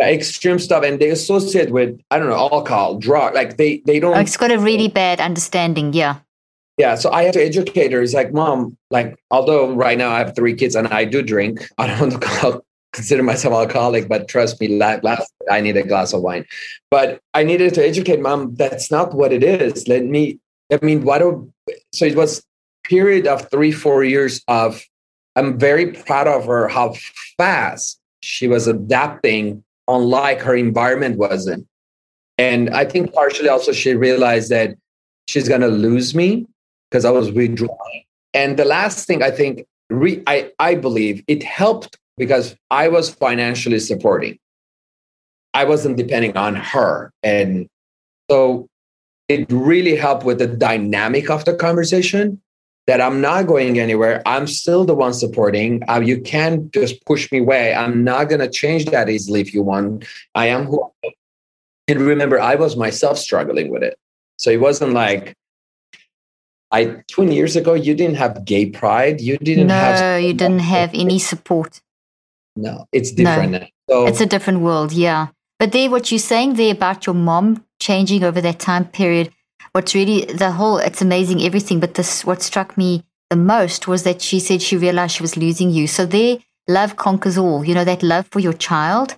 extreme 0.00 0.58
stuff, 0.58 0.84
and 0.84 1.00
they 1.00 1.10
associate 1.10 1.70
with 1.70 2.00
I 2.10 2.18
don't 2.18 2.28
know 2.28 2.36
alcohol, 2.36 2.98
drug. 2.98 3.34
Like 3.34 3.56
they 3.56 3.82
they 3.86 3.98
don't. 3.98 4.16
Oh, 4.16 4.20
it's 4.20 4.36
got 4.36 4.50
a 4.50 4.58
really 4.58 4.88
bad 4.88 5.20
understanding. 5.20 5.92
Yeah. 5.92 6.18
Yeah, 6.78 6.94
so 6.94 7.10
I 7.10 7.24
have 7.24 7.34
to 7.34 7.44
educate 7.44 7.90
her. 7.90 8.00
It's 8.00 8.14
like, 8.14 8.32
mom, 8.32 8.76
like, 8.90 9.18
although 9.32 9.74
right 9.74 9.98
now 9.98 10.10
I 10.10 10.18
have 10.18 10.36
three 10.36 10.54
kids 10.54 10.76
and 10.76 10.86
I 10.88 11.04
do 11.04 11.22
drink, 11.22 11.68
I 11.76 11.88
don't 11.88 12.24
consider 12.92 13.22
myself 13.24 13.52
alcoholic, 13.52 14.08
but 14.08 14.28
trust 14.28 14.60
me, 14.60 14.78
last 14.78 15.32
I 15.50 15.60
need 15.60 15.76
a 15.76 15.82
glass 15.82 16.12
of 16.12 16.22
wine. 16.22 16.46
But 16.90 17.20
I 17.34 17.42
needed 17.42 17.74
to 17.74 17.84
educate 17.84 18.20
mom. 18.20 18.54
That's 18.54 18.92
not 18.92 19.12
what 19.12 19.32
it 19.32 19.42
is. 19.42 19.88
Let 19.88 20.04
me. 20.04 20.38
I 20.72 20.78
mean, 20.82 21.02
why 21.02 21.18
do? 21.18 21.52
So 21.92 22.04
it 22.04 22.16
was 22.16 22.44
period 22.84 23.26
of 23.26 23.50
three, 23.50 23.72
four 23.72 24.04
years 24.04 24.42
of. 24.48 24.82
I'm 25.36 25.58
very 25.58 25.92
proud 25.92 26.26
of 26.26 26.46
her 26.46 26.66
how 26.66 26.96
fast 27.36 28.00
she 28.20 28.48
was 28.48 28.66
adapting, 28.66 29.62
unlike 29.86 30.40
her 30.40 30.56
environment 30.56 31.16
wasn't. 31.16 31.66
And 32.38 32.70
I 32.70 32.84
think 32.84 33.12
partially 33.12 33.48
also 33.48 33.72
she 33.72 33.94
realized 33.94 34.50
that 34.50 34.76
she's 35.28 35.48
gonna 35.48 35.68
lose 35.68 36.14
me 36.14 36.46
because 36.90 37.04
I 37.04 37.10
was 37.10 37.30
withdrawing. 37.32 38.04
And 38.34 38.58
the 38.58 38.64
last 38.64 39.06
thing 39.06 39.22
I 39.22 39.30
think, 39.30 39.66
re, 39.90 40.22
I 40.26 40.52
I 40.58 40.74
believe 40.74 41.22
it 41.26 41.42
helped 41.42 41.98
because 42.16 42.56
I 42.70 42.88
was 42.88 43.10
financially 43.10 43.78
supporting. 43.78 44.38
I 45.54 45.64
wasn't 45.64 45.96
depending 45.96 46.36
on 46.36 46.54
her. 46.54 47.12
And 47.22 47.68
so 48.30 48.68
it 49.28 49.50
really 49.50 49.96
helped 49.96 50.24
with 50.24 50.38
the 50.38 50.46
dynamic 50.46 51.30
of 51.30 51.44
the 51.44 51.54
conversation 51.54 52.40
that 52.86 53.00
I'm 53.00 53.20
not 53.20 53.46
going 53.46 53.78
anywhere. 53.78 54.22
I'm 54.24 54.46
still 54.46 54.84
the 54.84 54.94
one 54.94 55.12
supporting. 55.12 55.82
Uh, 55.88 56.00
you 56.00 56.20
can't 56.20 56.72
just 56.72 57.04
push 57.04 57.30
me 57.30 57.38
away. 57.38 57.74
I'm 57.74 58.02
not 58.02 58.30
going 58.30 58.40
to 58.40 58.48
change 58.48 58.86
that 58.86 59.08
easily 59.10 59.40
if 59.40 59.52
you 59.52 59.62
want. 59.62 60.06
I 60.34 60.46
am 60.46 60.64
who 60.64 60.82
I 60.82 61.08
am. 61.08 61.12
And 61.88 62.00
remember, 62.00 62.40
I 62.40 62.54
was 62.54 62.76
myself 62.76 63.18
struggling 63.18 63.70
with 63.70 63.82
it. 63.82 63.98
So 64.38 64.50
it 64.50 64.60
wasn't 64.60 64.92
like, 64.92 65.34
I 66.70 67.02
20 67.08 67.34
years 67.34 67.56
ago, 67.56 67.74
you 67.74 67.94
didn't 67.94 68.16
have 68.16 68.44
gay 68.44 68.66
pride. 68.66 69.20
You 69.20 69.38
didn't 69.38 69.68
no, 69.68 69.74
have. 69.74 70.00
No, 70.00 70.16
you 70.16 70.34
didn't 70.34 70.58
have 70.76 70.90
any 70.92 71.18
support. 71.18 71.80
No, 72.56 72.86
it's 72.92 73.12
different 73.12 73.52
no. 73.52 73.66
So, 73.88 74.06
it's 74.06 74.20
a 74.20 74.26
different 74.26 74.60
world, 74.60 74.92
yeah. 74.92 75.28
But 75.58 75.72
there, 75.72 75.90
what 75.90 76.10
you're 76.10 76.18
saying 76.18 76.54
there 76.54 76.72
about 76.72 77.06
your 77.06 77.14
mom 77.14 77.64
changing 77.80 78.22
over 78.22 78.40
that 78.40 78.58
time 78.58 78.84
period, 78.86 79.32
what's 79.72 79.94
really 79.94 80.24
the 80.24 80.52
whole, 80.52 80.78
it's 80.78 81.00
amazing 81.00 81.42
everything. 81.42 81.80
But 81.80 81.94
this, 81.94 82.24
what 82.24 82.42
struck 82.42 82.76
me 82.76 83.04
the 83.30 83.36
most 83.36 83.88
was 83.88 84.02
that 84.02 84.22
she 84.22 84.40
said 84.40 84.62
she 84.62 84.76
realized 84.76 85.16
she 85.16 85.22
was 85.22 85.36
losing 85.36 85.70
you. 85.70 85.86
So 85.86 86.04
there, 86.06 86.38
love 86.68 86.96
conquers 86.96 87.38
all. 87.38 87.64
You 87.64 87.74
know, 87.74 87.84
that 87.84 88.02
love 88.02 88.26
for 88.28 88.40
your 88.40 88.52
child 88.52 89.16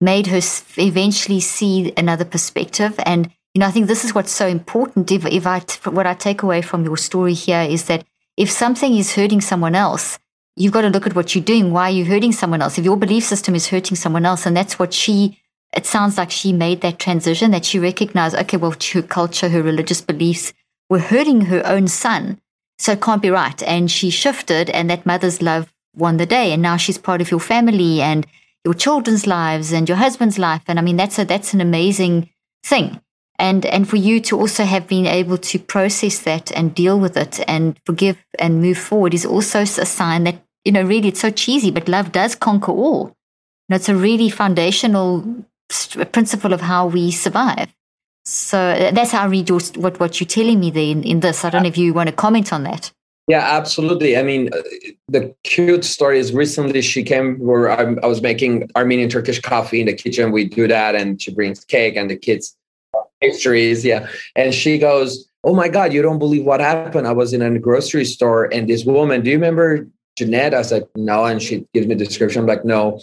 made 0.00 0.28
her 0.28 0.40
eventually 0.76 1.40
see 1.40 1.92
another 1.96 2.24
perspective. 2.24 2.94
And, 3.04 3.32
you 3.54 3.60
know, 3.60 3.66
I 3.66 3.70
think 3.70 3.86
this 3.86 4.04
is 4.04 4.14
what's 4.14 4.32
so 4.32 4.46
important. 4.46 5.10
If, 5.10 5.26
if 5.26 5.46
I, 5.46 5.60
what 5.90 6.06
I 6.06 6.14
take 6.14 6.42
away 6.42 6.62
from 6.62 6.84
your 6.84 6.96
story 6.96 7.34
here 7.34 7.62
is 7.62 7.84
that 7.84 8.04
if 8.36 8.50
something 8.50 8.96
is 8.96 9.14
hurting 9.14 9.40
someone 9.40 9.74
else, 9.74 10.18
you've 10.56 10.72
got 10.72 10.82
to 10.82 10.90
look 10.90 11.06
at 11.06 11.14
what 11.14 11.34
you're 11.34 11.44
doing. 11.44 11.72
Why 11.72 11.84
are 11.84 11.92
you 11.92 12.04
hurting 12.04 12.32
someone 12.32 12.62
else? 12.62 12.78
If 12.78 12.84
your 12.84 12.96
belief 12.96 13.24
system 13.24 13.54
is 13.54 13.68
hurting 13.68 13.96
someone 13.96 14.26
else, 14.26 14.46
and 14.46 14.56
that's 14.56 14.78
what 14.78 14.92
she, 14.92 15.40
it 15.74 15.86
sounds 15.86 16.18
like 16.18 16.30
she 16.30 16.52
made 16.52 16.80
that 16.82 16.98
transition 16.98 17.50
that 17.50 17.64
she 17.64 17.78
recognized, 17.78 18.36
okay, 18.36 18.56
well, 18.56 18.74
her 18.92 19.02
culture, 19.02 19.48
her 19.48 19.62
religious 19.62 20.00
beliefs 20.00 20.52
were 20.88 20.98
hurting 20.98 21.42
her 21.42 21.66
own 21.66 21.88
son. 21.88 22.40
So 22.78 22.92
it 22.92 23.00
can't 23.00 23.22
be 23.22 23.30
right. 23.30 23.60
And 23.64 23.90
she 23.90 24.10
shifted, 24.10 24.70
and 24.70 24.88
that 24.88 25.06
mother's 25.06 25.42
love 25.42 25.72
won 25.96 26.16
the 26.16 26.26
day. 26.26 26.52
And 26.52 26.62
now 26.62 26.76
she's 26.76 26.98
part 26.98 27.20
of 27.20 27.30
your 27.30 27.40
family 27.40 28.00
and 28.00 28.26
your 28.64 28.74
children's 28.74 29.26
lives 29.26 29.72
and 29.72 29.88
your 29.88 29.98
husband's 29.98 30.38
life. 30.38 30.62
And 30.68 30.78
I 30.78 30.82
mean, 30.82 30.96
that's 30.96 31.18
a, 31.18 31.24
that's 31.24 31.54
an 31.54 31.60
amazing 31.60 32.30
thing. 32.64 33.00
And, 33.38 33.64
and 33.66 33.88
for 33.88 33.96
you 33.96 34.20
to 34.22 34.38
also 34.38 34.64
have 34.64 34.88
been 34.88 35.06
able 35.06 35.38
to 35.38 35.58
process 35.58 36.18
that 36.20 36.50
and 36.52 36.74
deal 36.74 36.98
with 36.98 37.16
it 37.16 37.40
and 37.46 37.78
forgive 37.86 38.16
and 38.38 38.60
move 38.60 38.78
forward 38.78 39.14
is 39.14 39.24
also 39.24 39.60
a 39.60 39.66
sign 39.66 40.24
that 40.24 40.42
you 40.68 40.72
know, 40.72 40.82
really, 40.82 41.08
it's 41.08 41.20
so 41.20 41.30
cheesy, 41.30 41.70
but 41.70 41.88
love 41.88 42.12
does 42.12 42.34
conquer 42.34 42.72
all. 42.72 43.06
You 43.06 43.70
know, 43.70 43.76
it's 43.76 43.88
a 43.88 43.96
really 43.96 44.28
foundational 44.28 45.24
principle 46.12 46.52
of 46.52 46.60
how 46.60 46.88
we 46.88 47.10
survive. 47.10 47.74
So 48.26 48.58
uh, 48.58 48.90
that's 48.90 49.12
how 49.12 49.22
I 49.22 49.26
read 49.28 49.48
your, 49.48 49.60
what, 49.76 49.98
what 49.98 50.20
you're 50.20 50.28
telling 50.28 50.60
me 50.60 50.70
there 50.70 50.90
in, 50.90 51.02
in 51.04 51.20
this. 51.20 51.42
I 51.42 51.48
don't 51.48 51.62
know 51.62 51.68
if 51.68 51.78
you 51.78 51.94
want 51.94 52.10
to 52.10 52.14
comment 52.14 52.52
on 52.52 52.64
that. 52.64 52.92
Yeah, 53.28 53.40
absolutely. 53.40 54.18
I 54.18 54.22
mean, 54.22 54.52
uh, 54.52 54.60
the 55.08 55.34
cute 55.44 55.86
story 55.86 56.18
is 56.18 56.34
recently 56.34 56.82
she 56.82 57.02
came 57.02 57.38
where 57.38 57.70
I, 57.70 57.94
I 58.02 58.06
was 58.06 58.20
making 58.20 58.70
Armenian 58.76 59.08
Turkish 59.08 59.40
coffee 59.40 59.80
in 59.80 59.86
the 59.86 59.94
kitchen. 59.94 60.32
We 60.32 60.44
do 60.44 60.68
that, 60.68 60.94
and 60.94 61.20
she 61.20 61.32
brings 61.32 61.64
cake 61.64 61.96
and 61.96 62.10
the 62.10 62.16
kids 62.16 62.54
pastries. 63.20 63.84
Yeah, 63.84 64.08
and 64.36 64.54
she 64.54 64.78
goes, 64.78 65.28
"Oh 65.44 65.54
my 65.54 65.68
God, 65.68 65.92
you 65.92 66.02
don't 66.02 66.18
believe 66.18 66.44
what 66.44 66.60
happened? 66.60 67.06
I 67.06 67.12
was 67.12 67.32
in 67.32 67.42
a 67.42 67.58
grocery 67.58 68.04
store, 68.04 68.52
and 68.52 68.68
this 68.68 68.84
woman. 68.84 69.22
Do 69.22 69.30
you 69.30 69.36
remember 69.36 69.86
Jeanette? 70.18 70.52
I 70.52 70.58
was 70.58 70.72
like, 70.72 70.88
no. 70.96 71.24
And 71.24 71.40
she 71.40 71.66
gives 71.72 71.86
me 71.86 71.94
description. 71.94 72.42
I'm 72.42 72.46
like, 72.46 72.64
no. 72.64 73.00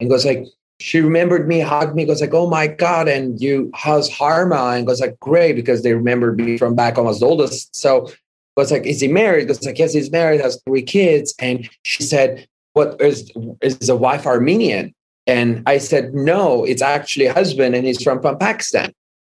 And 0.00 0.10
goes 0.10 0.26
like, 0.26 0.44
she 0.80 1.00
remembered 1.00 1.48
me, 1.48 1.60
hugged 1.60 1.94
me, 1.94 2.04
goes 2.04 2.20
like, 2.20 2.34
oh 2.34 2.50
my 2.50 2.66
God. 2.66 3.08
And 3.08 3.40
you, 3.40 3.70
how's 3.74 4.10
Harma? 4.10 4.76
And 4.76 4.86
goes 4.86 5.00
like, 5.00 5.18
great, 5.20 5.54
because 5.54 5.82
they 5.82 5.94
remembered 5.94 6.36
me 6.36 6.58
from 6.58 6.74
back 6.74 6.98
as 6.98 7.20
the 7.20 7.26
oldest. 7.26 7.74
So 7.74 8.10
goes 8.56 8.72
like, 8.72 8.84
is 8.84 9.00
he 9.00 9.08
married? 9.08 9.48
Goes 9.48 9.64
like, 9.64 9.78
yes, 9.78 9.94
he's 9.94 10.10
married, 10.10 10.40
has 10.40 10.60
three 10.66 10.82
kids. 10.82 11.34
And 11.38 11.68
she 11.84 12.02
said, 12.02 12.46
what 12.74 13.00
is, 13.00 13.30
is 13.62 13.78
the 13.78 13.96
wife 13.96 14.26
Armenian? 14.26 14.92
And 15.26 15.62
I 15.66 15.78
said, 15.78 16.14
no, 16.14 16.64
it's 16.64 16.82
actually 16.82 17.26
husband 17.26 17.74
and 17.74 17.86
he's 17.86 18.02
from, 18.02 18.20
from 18.20 18.38
Pakistan. 18.38 18.92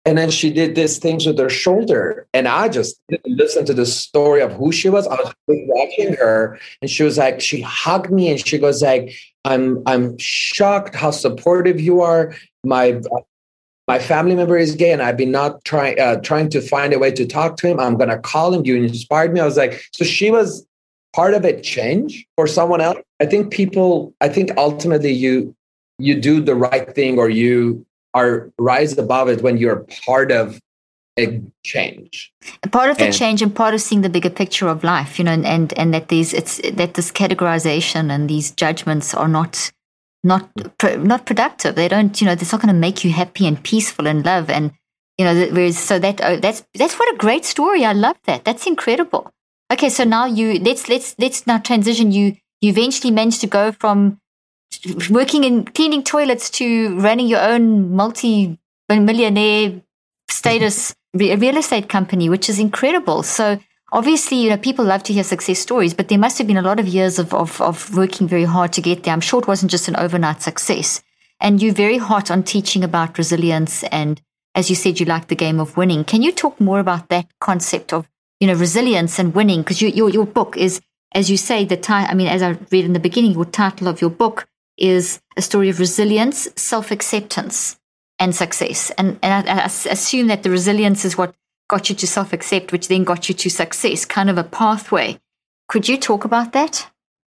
And 0.06 0.16
then 0.16 0.30
she 0.30 0.52
did 0.52 0.76
these 0.76 0.98
things 0.98 1.26
with 1.26 1.36
her 1.38 1.50
shoulder. 1.50 2.28
And 2.32 2.46
I 2.46 2.68
just 2.68 3.00
listened 3.26 3.66
to 3.66 3.74
the 3.74 3.84
story 3.84 4.40
of 4.40 4.52
who 4.52 4.70
she 4.70 4.88
was. 4.88 5.06
I 5.08 5.16
was 5.16 5.34
watching 5.48 6.14
her 6.14 6.58
and 6.80 6.88
she 6.88 7.02
was 7.02 7.18
like, 7.18 7.40
she 7.40 7.60
hugged 7.60 8.12
me 8.12 8.30
and 8.30 8.46
she 8.46 8.56
goes 8.56 8.82
like, 8.82 9.12
I'm 9.44 9.82
I'm 9.84 10.16
shocked 10.18 10.94
how 10.94 11.10
supportive 11.10 11.80
you 11.80 12.02
are. 12.02 12.34
My 12.64 13.00
my 13.88 13.98
family 13.98 14.36
member 14.36 14.56
is 14.56 14.76
gay 14.76 14.92
and 14.92 15.02
I've 15.02 15.16
been 15.16 15.32
not 15.32 15.64
trying 15.64 15.98
uh, 15.98 16.20
trying 16.20 16.50
to 16.50 16.60
find 16.60 16.92
a 16.92 17.00
way 17.00 17.10
to 17.10 17.26
talk 17.26 17.56
to 17.58 17.68
him. 17.68 17.80
I'm 17.80 17.96
gonna 17.96 18.18
call 18.18 18.54
him. 18.54 18.64
You 18.64 18.76
inspired 18.76 19.32
me. 19.32 19.40
I 19.40 19.44
was 19.44 19.56
like, 19.56 19.88
so 19.92 20.04
she 20.04 20.30
was 20.30 20.64
part 21.14 21.34
of 21.34 21.44
a 21.44 21.60
change 21.60 22.26
for 22.36 22.46
someone 22.46 22.80
else. 22.80 22.98
I 23.20 23.26
think 23.26 23.52
people, 23.52 24.14
I 24.20 24.28
think 24.28 24.50
ultimately 24.56 25.12
you 25.12 25.56
you 25.98 26.20
do 26.20 26.40
the 26.40 26.54
right 26.54 26.94
thing 26.94 27.18
or 27.18 27.30
you 27.30 27.85
are 28.16 28.50
rise 28.58 28.92
above 29.04 29.28
it 29.32 29.42
when 29.42 29.56
you're 29.56 29.80
part 30.06 30.30
of 30.32 30.58
a 31.18 31.24
change 31.64 32.32
part 32.72 32.90
of 32.90 32.96
the 32.98 33.06
and, 33.06 33.14
change 33.14 33.42
and 33.44 33.54
part 33.54 33.74
of 33.74 33.80
seeing 33.80 34.02
the 34.02 34.14
bigger 34.16 34.34
picture 34.42 34.68
of 34.68 34.84
life 34.84 35.18
you 35.18 35.24
know 35.24 35.36
and, 35.38 35.46
and 35.46 35.66
and 35.80 35.94
that 35.94 36.08
these 36.08 36.30
it's 36.40 36.54
that 36.80 36.94
this 36.94 37.10
categorization 37.20 38.10
and 38.14 38.28
these 38.28 38.50
judgments 38.62 39.14
are 39.14 39.28
not 39.38 39.72
not 40.22 40.42
not 41.12 41.26
productive 41.30 41.74
they 41.74 41.88
don't 41.88 42.20
you 42.20 42.26
know 42.26 42.32
it's 42.32 42.52
not 42.52 42.62
going 42.62 42.74
to 42.74 42.86
make 42.86 43.04
you 43.04 43.10
happy 43.22 43.46
and 43.46 43.62
peaceful 43.62 44.06
and 44.06 44.24
love 44.24 44.50
and 44.50 44.72
You 45.18 45.24
know, 45.24 45.34
whereas 45.56 45.78
so 45.78 45.98
that 45.98 46.20
oh, 46.22 46.36
that's 46.36 46.60
that's 46.74 46.98
what 46.98 47.08
a 47.14 47.16
great 47.16 47.44
story. 47.46 47.84
I 47.88 47.94
love 47.94 48.18
that. 48.24 48.44
That's 48.44 48.66
incredible. 48.66 49.32
Okay, 49.72 49.88
so 49.88 50.04
now 50.04 50.26
you 50.28 50.60
let's 50.60 50.84
let's 50.92 51.16
let's 51.18 51.46
now 51.46 51.58
transition. 51.58 52.12
You 52.12 52.36
you 52.60 52.68
eventually 52.68 53.10
managed 53.10 53.40
to 53.40 53.48
go 53.48 53.72
from 53.72 54.20
working 55.10 55.44
in 55.44 55.64
cleaning 55.64 56.02
toilets 56.02 56.50
to 56.50 56.98
running 56.98 57.26
your 57.26 57.40
own 57.40 57.94
multi 57.94 58.58
millionaire 58.88 59.80
status 60.28 60.94
mm-hmm. 61.16 61.40
real 61.40 61.56
estate 61.56 61.88
company, 61.88 62.28
which 62.28 62.48
is 62.48 62.58
incredible. 62.58 63.22
So 63.22 63.58
obviously, 63.92 64.38
you 64.38 64.50
know, 64.50 64.56
people 64.56 64.84
love 64.84 65.02
to 65.04 65.12
hear 65.12 65.24
success 65.24 65.58
stories, 65.58 65.94
but 65.94 66.08
there 66.08 66.18
must 66.18 66.38
have 66.38 66.46
been 66.46 66.56
a 66.56 66.62
lot 66.62 66.80
of 66.80 66.88
years 66.88 67.18
of, 67.18 67.32
of, 67.34 67.60
of 67.60 67.96
working 67.96 68.28
very 68.28 68.44
hard 68.44 68.72
to 68.74 68.80
get 68.80 69.02
there. 69.02 69.12
I'm 69.12 69.20
sure 69.20 69.40
it 69.40 69.48
wasn't 69.48 69.70
just 69.70 69.88
an 69.88 69.96
overnight 69.96 70.42
success. 70.42 71.02
And 71.40 71.62
you're 71.62 71.74
very 71.74 71.98
hot 71.98 72.30
on 72.30 72.42
teaching 72.42 72.82
about 72.82 73.18
resilience. 73.18 73.82
And 73.84 74.20
as 74.54 74.70
you 74.70 74.76
said, 74.76 74.98
you 74.98 75.06
like 75.06 75.28
the 75.28 75.36
game 75.36 75.60
of 75.60 75.76
winning. 75.76 76.04
Can 76.04 76.22
you 76.22 76.32
talk 76.32 76.60
more 76.60 76.80
about 76.80 77.08
that 77.08 77.26
concept 77.40 77.92
of, 77.92 78.08
you 78.40 78.46
know, 78.46 78.54
resilience 78.54 79.18
and 79.18 79.34
winning? 79.34 79.60
Because 79.60 79.82
you, 79.82 79.88
your, 79.88 80.08
your 80.08 80.26
book 80.26 80.56
is, 80.56 80.80
as 81.12 81.30
you 81.30 81.36
say, 81.36 81.64
the 81.64 81.76
title, 81.76 82.10
I 82.10 82.14
mean, 82.14 82.28
as 82.28 82.42
I 82.42 82.56
read 82.70 82.86
in 82.86 82.94
the 82.94 83.00
beginning, 83.00 83.32
your 83.32 83.44
title 83.44 83.88
of 83.88 84.00
your 84.00 84.10
book 84.10 84.48
is 84.78 85.20
a 85.36 85.42
story 85.42 85.68
of 85.68 85.78
resilience, 85.78 86.48
self 86.56 86.90
acceptance, 86.90 87.78
and 88.18 88.34
success. 88.34 88.90
And, 88.98 89.18
and 89.22 89.48
I, 89.48 89.62
I 89.62 89.64
assume 89.64 90.28
that 90.28 90.42
the 90.42 90.50
resilience 90.50 91.04
is 91.04 91.18
what 91.18 91.34
got 91.68 91.88
you 91.88 91.94
to 91.96 92.06
self 92.06 92.32
accept, 92.32 92.72
which 92.72 92.88
then 92.88 93.04
got 93.04 93.28
you 93.28 93.34
to 93.34 93.50
success, 93.50 94.04
kind 94.04 94.30
of 94.30 94.38
a 94.38 94.44
pathway. 94.44 95.18
Could 95.68 95.88
you 95.88 95.96
talk 95.96 96.24
about 96.24 96.52
that? 96.52 96.88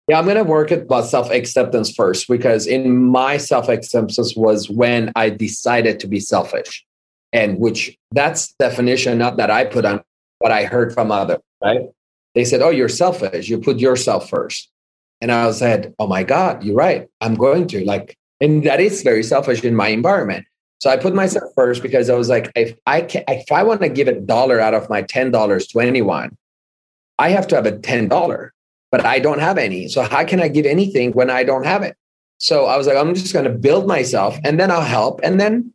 Yeah, 0.09 0.19
I'm 0.19 0.25
going 0.25 0.37
to 0.37 0.45
work 0.45 0.71
about 0.71 1.07
self 1.07 1.31
acceptance 1.31 1.95
first 1.95 2.29
because 2.29 2.67
in 2.67 3.07
my 3.07 3.37
self 3.37 3.69
acceptance 3.69 4.35
was 4.37 4.69
when 4.69 5.13
I 5.15 5.31
decided 5.31 6.01
to 6.01 6.09
be 6.09 6.19
selfish, 6.19 6.85
and 7.33 7.59
which 7.59 7.97
that's 8.11 8.53
definition 8.55 9.19
not 9.19 9.37
that 9.37 9.51
I 9.51 9.65
put 9.65 9.85
on, 9.85 10.03
but 10.41 10.51
I 10.51 10.65
heard 10.65 10.93
from 10.93 11.13
others. 11.13 11.39
Right? 11.63 11.83
They 12.35 12.45
said, 12.45 12.63
"Oh, 12.63 12.71
you're 12.71 12.89
selfish. 12.89 13.49
You 13.49 13.59
put 13.59 13.79
yourself 13.79 14.29
first. 14.29 14.72
And 15.23 15.33
I 15.33 15.51
said, 15.53 15.95
"Oh 15.99 16.07
my 16.07 16.25
God, 16.25 16.63
you're 16.63 16.77
right. 16.77 17.09
I'm 17.23 17.35
going 17.35 17.67
to 17.69 17.83
like." 17.87 18.19
And 18.41 18.65
that 18.65 18.81
is 18.81 19.03
very 19.03 19.23
selfish 19.23 19.63
in 19.65 19.75
my 19.75 19.89
environment. 19.89 20.45
So 20.81 20.91
I 20.91 20.97
put 20.97 21.15
myself 21.15 21.45
first 21.55 21.81
because 21.81 22.11
I 22.11 22.15
was 22.15 22.29
like, 22.29 22.51
if 22.57 22.77
I 22.87 23.03
can, 23.03 23.23
if 23.29 23.53
I 23.53 23.63
want 23.63 23.83
to 23.83 23.89
give 23.89 24.09
a 24.09 24.21
dollar 24.21 24.59
out 24.59 24.75
of 24.75 24.91
my 24.91 25.01
ten 25.03 25.31
dollars 25.31 25.69
to 25.69 25.79
anyone, 25.79 26.37
I 27.21 27.29
have 27.29 27.47
to 27.49 27.55
have 27.55 27.67
a 27.67 27.79
ten 27.79 28.09
dollar, 28.09 28.53
but 28.91 29.07
I 29.07 29.21
don't 29.21 29.39
have 29.39 29.59
any. 29.59 29.87
So 29.87 30.03
how 30.03 30.25
can 30.25 30.41
I 30.41 30.49
give 30.49 30.67
anything 30.67 31.13
when 31.13 31.31
I 31.31 31.45
don't 31.45 31.65
have 31.65 31.83
it? 31.83 31.97
So 32.39 32.67
I 32.67 32.77
was 32.77 32.89
like, 32.89 32.97
I'm 32.97 33.15
just 33.15 33.33
going 33.33 33.45
to 33.45 33.57
build 33.57 33.87
myself, 33.87 34.37
and 34.43 34.59
then 34.59 34.73
I'll 34.73 34.81
help, 34.83 35.21
and 35.23 35.39
then 35.39 35.73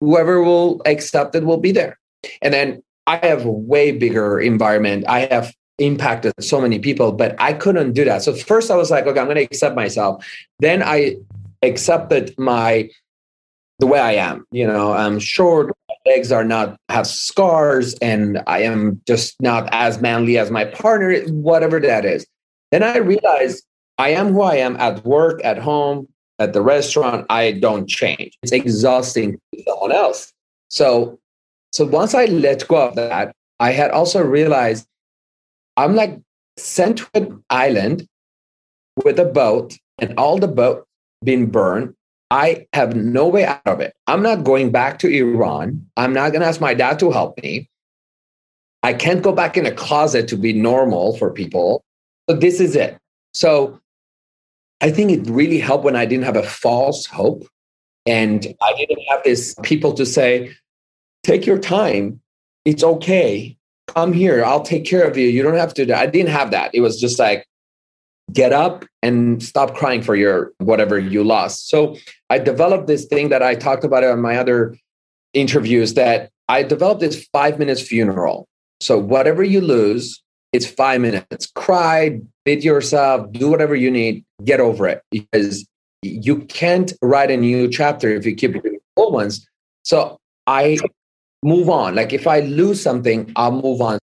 whoever 0.00 0.42
will 0.42 0.82
accept 0.84 1.36
it 1.36 1.44
will 1.44 1.58
be 1.58 1.70
there. 1.70 1.96
And 2.42 2.52
then 2.52 2.82
I 3.06 3.24
have 3.24 3.44
a 3.44 3.50
way 3.52 3.92
bigger 3.92 4.40
environment. 4.40 5.04
I 5.06 5.20
have 5.26 5.54
impacted 5.80 6.32
so 6.40 6.60
many 6.60 6.78
people, 6.78 7.12
but 7.12 7.34
I 7.38 7.52
couldn't 7.52 7.94
do 7.94 8.04
that. 8.04 8.22
So 8.22 8.34
first 8.34 8.70
I 8.70 8.76
was 8.76 8.90
like, 8.90 9.06
okay, 9.06 9.18
I'm 9.18 9.26
going 9.26 9.36
to 9.36 9.42
accept 9.42 9.74
myself. 9.74 10.24
Then 10.60 10.82
I 10.82 11.16
accepted 11.62 12.34
my 12.38 12.88
the 13.80 13.86
way 13.86 13.98
I 13.98 14.12
am. 14.12 14.44
You 14.52 14.66
know, 14.66 14.92
I'm 14.92 15.18
short, 15.18 15.72
legs 16.06 16.30
are 16.32 16.44
not 16.44 16.76
have 16.88 17.06
scars, 17.06 17.94
and 17.94 18.42
I 18.46 18.60
am 18.60 19.00
just 19.06 19.40
not 19.40 19.68
as 19.72 20.00
manly 20.00 20.38
as 20.38 20.50
my 20.50 20.64
partner, 20.64 21.18
whatever 21.28 21.80
that 21.80 22.04
is. 22.04 22.26
Then 22.70 22.82
I 22.82 22.98
realized 22.98 23.64
I 23.98 24.10
am 24.10 24.32
who 24.32 24.42
I 24.42 24.56
am 24.56 24.76
at 24.76 25.04
work, 25.04 25.40
at 25.44 25.58
home, 25.58 26.08
at 26.38 26.52
the 26.52 26.62
restaurant. 26.62 27.26
I 27.30 27.52
don't 27.52 27.88
change. 27.88 28.38
It's 28.42 28.52
exhausting 28.52 29.38
to 29.54 29.62
someone 29.66 29.92
else. 29.92 30.32
So, 30.68 31.18
so 31.72 31.84
once 31.84 32.14
I 32.14 32.26
let 32.26 32.66
go 32.68 32.88
of 32.88 32.94
that, 32.96 33.34
I 33.58 33.72
had 33.72 33.90
also 33.90 34.22
realized 34.22 34.86
I'm 35.80 35.94
like 35.94 36.20
sent 36.56 36.98
to 36.98 37.08
an 37.14 37.44
island 37.50 38.06
with 39.04 39.18
a 39.18 39.24
boat, 39.24 39.76
and 39.98 40.14
all 40.18 40.38
the 40.38 40.48
boat 40.48 40.86
being 41.24 41.50
burned 41.50 41.94
I 42.30 42.66
have 42.72 42.94
no 42.94 43.26
way 43.26 43.44
out 43.44 43.60
of 43.66 43.80
it. 43.80 43.94
I'm 44.06 44.22
not 44.22 44.44
going 44.44 44.70
back 44.70 45.00
to 45.00 45.08
Iran. 45.08 45.84
I'm 45.96 46.12
not 46.12 46.30
going 46.30 46.42
to 46.42 46.46
ask 46.46 46.60
my 46.60 46.74
dad 46.74 46.98
to 47.00 47.10
help 47.10 47.40
me. 47.42 47.68
I 48.82 48.94
can't 48.94 49.22
go 49.22 49.32
back 49.32 49.56
in 49.56 49.66
a 49.66 49.72
closet 49.72 50.28
to 50.28 50.36
be 50.36 50.52
normal 50.52 51.16
for 51.16 51.30
people. 51.30 51.82
So 52.28 52.36
this 52.36 52.60
is 52.60 52.76
it. 52.76 52.96
So 53.34 53.78
I 54.80 54.90
think 54.90 55.10
it 55.10 55.28
really 55.28 55.58
helped 55.58 55.84
when 55.84 55.96
I 55.96 56.06
didn't 56.06 56.24
have 56.24 56.36
a 56.36 56.42
false 56.42 57.04
hope 57.04 57.46
and 58.06 58.46
I 58.62 58.74
didn't 58.74 59.02
have 59.10 59.22
this 59.24 59.54
people 59.62 59.92
to 59.94 60.06
say, 60.06 60.52
take 61.24 61.44
your 61.46 61.58
time. 61.58 62.20
It's 62.64 62.84
okay. 62.84 63.56
Come 63.94 64.12
here. 64.12 64.44
I'll 64.44 64.62
take 64.62 64.84
care 64.84 65.06
of 65.06 65.16
you. 65.16 65.28
You 65.28 65.42
don't 65.42 65.56
have 65.56 65.74
to. 65.74 65.96
I 65.96 66.06
didn't 66.06 66.30
have 66.30 66.50
that. 66.52 66.70
It 66.74 66.80
was 66.80 67.00
just 67.00 67.18
like, 67.18 67.46
get 68.32 68.52
up 68.52 68.84
and 69.02 69.42
stop 69.42 69.74
crying 69.74 70.02
for 70.02 70.14
your 70.14 70.52
whatever 70.58 70.98
you 70.98 71.24
lost. 71.24 71.68
So 71.68 71.96
I 72.28 72.38
developed 72.38 72.86
this 72.86 73.04
thing 73.06 73.28
that 73.30 73.42
I 73.42 73.54
talked 73.54 73.84
about 73.84 74.04
on 74.04 74.20
my 74.20 74.36
other 74.36 74.76
interviews 75.34 75.94
that 75.94 76.30
I 76.48 76.62
developed 76.62 77.00
this 77.00 77.26
five 77.32 77.58
minutes 77.58 77.82
funeral. 77.82 78.46
So 78.80 78.98
whatever 78.98 79.42
you 79.42 79.60
lose, 79.60 80.22
it's 80.52 80.66
five 80.66 81.00
minutes. 81.00 81.50
Cry, 81.54 82.20
beat 82.44 82.62
yourself, 82.62 83.30
do 83.32 83.48
whatever 83.48 83.74
you 83.74 83.90
need, 83.90 84.24
get 84.44 84.60
over 84.60 84.86
it 84.86 85.02
because 85.10 85.66
you 86.02 86.38
can't 86.46 86.92
write 87.02 87.30
a 87.30 87.36
new 87.36 87.68
chapter 87.68 88.10
if 88.10 88.24
you 88.24 88.34
keep 88.34 88.52
doing 88.52 88.78
old 88.96 89.12
ones. 89.12 89.46
So 89.82 90.18
I 90.46 90.78
move 91.42 91.68
on. 91.68 91.94
Like 91.94 92.12
if 92.12 92.26
I 92.26 92.40
lose 92.40 92.82
something, 92.82 93.32
I'll 93.36 93.52
move 93.52 93.80
on. 93.80 93.98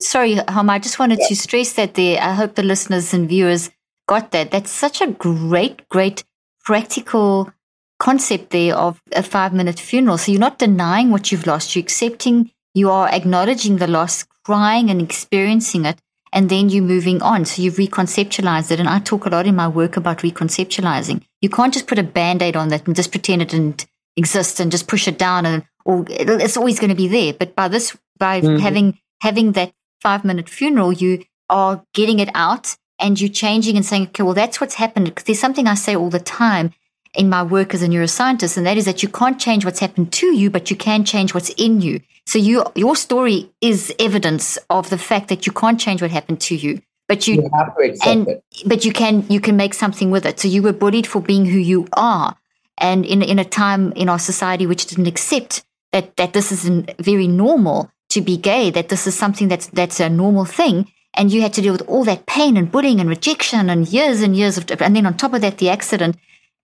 Sorry, 0.00 0.34
Hom, 0.34 0.70
I 0.70 0.78
just 0.78 0.98
wanted 0.98 1.18
yeah. 1.20 1.28
to 1.28 1.36
stress 1.36 1.72
that 1.74 1.94
there. 1.94 2.20
I 2.20 2.34
hope 2.34 2.54
the 2.54 2.62
listeners 2.62 3.14
and 3.14 3.28
viewers 3.28 3.70
got 4.06 4.30
that. 4.32 4.50
That's 4.50 4.70
such 4.70 5.00
a 5.00 5.06
great, 5.06 5.88
great 5.88 6.22
practical 6.64 7.50
concept 7.98 8.50
there 8.50 8.74
of 8.74 9.00
a 9.12 9.22
five 9.22 9.54
minute 9.54 9.80
funeral. 9.80 10.18
So 10.18 10.32
you're 10.32 10.40
not 10.40 10.58
denying 10.58 11.10
what 11.10 11.32
you've 11.32 11.46
lost, 11.46 11.74
you're 11.74 11.82
accepting, 11.82 12.50
you 12.74 12.90
are 12.90 13.08
acknowledging 13.08 13.76
the 13.76 13.86
loss, 13.86 14.26
crying 14.44 14.90
and 14.90 15.00
experiencing 15.00 15.86
it, 15.86 15.98
and 16.32 16.50
then 16.50 16.68
you're 16.68 16.84
moving 16.84 17.22
on. 17.22 17.46
So 17.46 17.62
you've 17.62 17.76
reconceptualized 17.76 18.70
it. 18.70 18.80
And 18.80 18.88
I 18.88 18.98
talk 18.98 19.24
a 19.24 19.30
lot 19.30 19.46
in 19.46 19.56
my 19.56 19.66
work 19.66 19.96
about 19.96 20.18
reconceptualizing. 20.18 21.22
You 21.40 21.48
can't 21.48 21.72
just 21.72 21.86
put 21.86 21.98
a 21.98 22.02
band 22.02 22.42
aid 22.42 22.54
on 22.54 22.68
that 22.68 22.86
and 22.86 22.94
just 22.94 23.10
pretend 23.10 23.40
it 23.40 23.48
didn't 23.48 23.86
exist 24.16 24.60
and 24.60 24.70
just 24.70 24.88
push 24.88 25.06
it 25.06 25.18
down 25.18 25.46
and 25.46 25.64
or 25.84 26.04
it's 26.08 26.56
always 26.56 26.80
going 26.80 26.90
to 26.90 26.96
be 26.96 27.08
there. 27.08 27.32
But 27.32 27.54
by 27.54 27.68
this, 27.68 27.96
by 28.18 28.40
mm-hmm. 28.40 28.58
having 28.58 28.98
having 29.20 29.52
that 29.52 29.72
five 30.00 30.24
minute 30.24 30.48
funeral, 30.48 30.92
you 30.92 31.24
are 31.48 31.84
getting 31.94 32.18
it 32.18 32.30
out 32.34 32.76
and 32.98 33.20
you're 33.20 33.30
changing 33.30 33.76
and 33.76 33.84
saying, 33.84 34.08
okay, 34.08 34.22
well, 34.22 34.34
that's 34.34 34.60
what's 34.60 34.74
happened. 34.74 35.06
Because 35.06 35.24
there's 35.24 35.40
something 35.40 35.66
I 35.66 35.74
say 35.74 35.94
all 35.94 36.10
the 36.10 36.18
time 36.18 36.72
in 37.14 37.28
my 37.28 37.42
work 37.42 37.72
as 37.72 37.82
a 37.82 37.88
neuroscientist, 37.88 38.56
and 38.56 38.66
that 38.66 38.76
is 38.76 38.84
that 38.84 39.02
you 39.02 39.08
can't 39.08 39.40
change 39.40 39.64
what's 39.64 39.80
happened 39.80 40.12
to 40.12 40.26
you, 40.34 40.50
but 40.50 40.70
you 40.70 40.76
can 40.76 41.04
change 41.04 41.32
what's 41.32 41.50
in 41.50 41.80
you. 41.80 42.00
So 42.26 42.38
you, 42.38 42.64
your 42.74 42.96
story 42.96 43.50
is 43.60 43.94
evidence 43.98 44.58
of 44.68 44.90
the 44.90 44.98
fact 44.98 45.28
that 45.28 45.46
you 45.46 45.52
can't 45.52 45.80
change 45.80 46.02
what 46.02 46.10
happened 46.10 46.40
to 46.42 46.56
you, 46.56 46.82
but 47.08 47.26
you, 47.26 47.36
you 47.36 47.50
have 47.54 47.76
to 47.76 47.82
accept 47.82 48.06
and, 48.06 48.28
it. 48.28 48.44
But 48.66 48.84
you 48.84 48.92
can 48.92 49.24
you 49.28 49.40
can 49.40 49.56
make 49.56 49.74
something 49.74 50.10
with 50.10 50.26
it. 50.26 50.40
So 50.40 50.48
you 50.48 50.62
were 50.62 50.72
bullied 50.72 51.06
for 51.06 51.22
being 51.22 51.46
who 51.46 51.58
you 51.58 51.86
are, 51.92 52.36
and 52.78 53.04
in 53.04 53.22
in 53.22 53.38
a 53.38 53.44
time 53.44 53.92
in 53.92 54.08
our 54.08 54.18
society 54.18 54.66
which 54.66 54.86
didn't 54.86 55.06
accept 55.06 55.64
that 55.92 56.16
that 56.16 56.32
this 56.32 56.52
is 56.52 56.68
very 56.98 57.26
normal 57.26 57.90
to 58.10 58.20
be 58.20 58.36
gay, 58.36 58.70
that 58.70 58.88
this 58.88 59.06
is 59.06 59.16
something 59.16 59.48
that's 59.48 59.66
that's 59.68 60.00
a 60.00 60.08
normal 60.08 60.44
thing, 60.44 60.90
and 61.14 61.32
you 61.32 61.40
had 61.42 61.54
to 61.54 61.62
deal 61.62 61.72
with 61.72 61.88
all 61.88 62.04
that 62.04 62.26
pain 62.26 62.56
and 62.56 62.70
bullying 62.70 63.00
and 63.00 63.08
rejection 63.08 63.70
and 63.70 63.88
years 63.88 64.20
and 64.22 64.36
years 64.36 64.58
of, 64.58 64.70
and 64.80 64.94
then 64.94 65.06
on 65.06 65.16
top 65.16 65.34
of 65.34 65.40
that, 65.40 65.58
the 65.58 65.70
accident. 65.70 66.16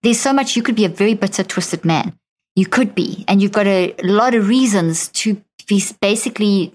There's 0.03 0.20
so 0.20 0.33
much. 0.33 0.57
You 0.57 0.64
could 0.64 0.75
be 0.75 0.85
a 0.85 0.88
very 0.88 1.14
bitter, 1.14 1.44
twisted 1.44 1.85
man. 1.85 2.18
You 2.57 2.66
could 2.66 2.94
be, 2.94 3.25
and 3.29 3.40
you've 3.40 3.53
got 3.53 3.66
a 3.66 3.94
lot 4.03 4.35
of 4.35 4.48
reasons 4.48 5.09
to 5.09 5.40
be 5.68 5.83
basically 6.01 6.75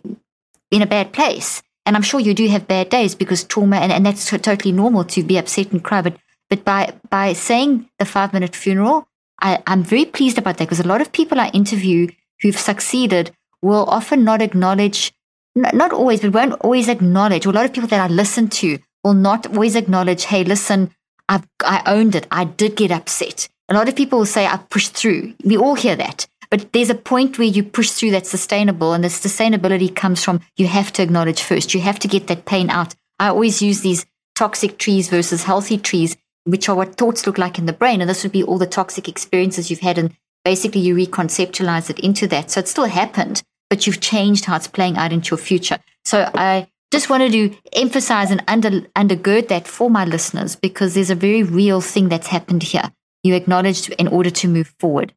in 0.71 0.81
a 0.81 0.87
bad 0.87 1.11
place. 1.11 1.61
And 1.85 1.95
I'm 1.95 2.01
sure 2.01 2.19
you 2.19 2.33
do 2.33 2.47
have 2.47 2.67
bad 2.67 2.89
days 2.89 3.15
because 3.15 3.43
trauma, 3.43 3.77
and, 3.77 3.91
and 3.91 4.05
that's 4.05 4.29
t- 4.29 4.37
totally 4.37 4.71
normal 4.71 5.03
to 5.05 5.23
be 5.23 5.37
upset 5.37 5.71
and 5.71 5.83
cry. 5.83 6.01
But 6.01 6.17
but 6.49 6.63
by 6.63 6.93
by 7.09 7.33
saying 7.33 7.89
the 7.99 8.05
five 8.05 8.33
minute 8.33 8.55
funeral, 8.55 9.07
I, 9.39 9.61
I'm 9.67 9.83
very 9.83 10.05
pleased 10.05 10.37
about 10.37 10.57
that 10.57 10.65
because 10.65 10.79
a 10.79 10.87
lot 10.87 11.01
of 11.01 11.11
people 11.11 11.39
I 11.39 11.49
interview 11.49 12.07
who've 12.41 12.57
succeeded 12.57 13.31
will 13.61 13.85
often 13.85 14.23
not 14.23 14.41
acknowledge, 14.41 15.13
not 15.55 15.91
always, 15.91 16.21
but 16.21 16.33
won't 16.33 16.61
always 16.61 16.87
acknowledge. 16.87 17.45
A 17.45 17.51
lot 17.51 17.65
of 17.65 17.73
people 17.73 17.89
that 17.89 17.99
I 17.99 18.13
listen 18.13 18.47
to 18.49 18.79
will 19.03 19.13
not 19.13 19.47
always 19.47 19.75
acknowledge, 19.75 20.25
hey, 20.25 20.43
listen, 20.43 20.91
I've, 21.29 21.47
I 21.63 21.83
owned 21.85 22.15
it. 22.15 22.27
I 22.31 22.45
did 22.45 22.75
get 22.75 22.91
upset. 22.91 23.49
A 23.69 23.73
lot 23.73 23.89
of 23.89 23.95
people 23.95 24.19
will 24.19 24.25
say, 24.25 24.45
I 24.45 24.57
pushed 24.57 24.93
through. 24.93 25.33
We 25.43 25.57
all 25.57 25.75
hear 25.75 25.95
that. 25.95 26.27
But 26.49 26.71
there's 26.71 26.89
a 26.89 26.95
point 26.95 27.37
where 27.37 27.47
you 27.47 27.63
push 27.63 27.91
through 27.91 28.11
that's 28.11 28.29
sustainable, 28.29 28.93
and 28.93 29.03
the 29.03 29.09
sustainability 29.09 29.93
comes 29.93 30.23
from 30.23 30.39
you 30.55 30.67
have 30.67 30.93
to 30.93 31.03
acknowledge 31.03 31.41
first. 31.41 31.73
You 31.73 31.81
have 31.81 31.99
to 31.99 32.07
get 32.07 32.27
that 32.27 32.45
pain 32.45 32.69
out. 32.69 32.95
I 33.19 33.27
always 33.27 33.61
use 33.61 33.81
these 33.81 34.05
toxic 34.35 34.77
trees 34.77 35.09
versus 35.09 35.43
healthy 35.43 35.77
trees, 35.77 36.15
which 36.47 36.69
are 36.69 36.75
what 36.75 36.95
thoughts 36.95 37.27
look 37.27 37.37
like 37.37 37.59
in 37.59 37.65
the 37.65 37.73
brain. 37.73 38.01
And 38.01 38.09
this 38.09 38.23
would 38.23 38.31
be 38.31 38.43
all 38.43 38.57
the 38.57 38.65
toxic 38.65 39.07
experiences 39.07 39.69
you've 39.69 39.81
had 39.81 39.97
And 39.97 40.15
basically 40.43 40.81
you 40.81 40.95
reconceptualize 40.95 41.89
it 41.89 41.99
into 41.99 42.25
that. 42.27 42.49
So 42.51 42.61
it 42.61 42.67
still 42.67 42.85
happened, 42.85 43.43
but 43.69 43.85
you've 43.85 43.99
changed 43.99 44.45
how 44.45 44.55
it's 44.55 44.67
playing 44.67 44.97
out 44.97 45.11
into 45.11 45.31
your 45.31 45.37
future. 45.37 45.77
So 46.05 46.29
I 46.33 46.67
just 46.91 47.09
wanted 47.09 47.33
to 47.33 47.55
emphasize 47.73 48.31
and 48.31 48.43
under, 48.47 48.81
undergird 48.95 49.49
that 49.49 49.67
for 49.67 49.89
my 49.89 50.05
listeners 50.05 50.55
because 50.55 50.93
there's 50.93 51.09
a 51.09 51.15
very 51.15 51.43
real 51.43 51.81
thing 51.81 52.07
that's 52.07 52.27
happened 52.27 52.63
here. 52.63 52.91
You 53.23 53.35
acknowledged 53.35 53.89
in 53.89 54.07
order 54.07 54.29
to 54.29 54.47
move 54.47 54.73
forward. 54.79 55.13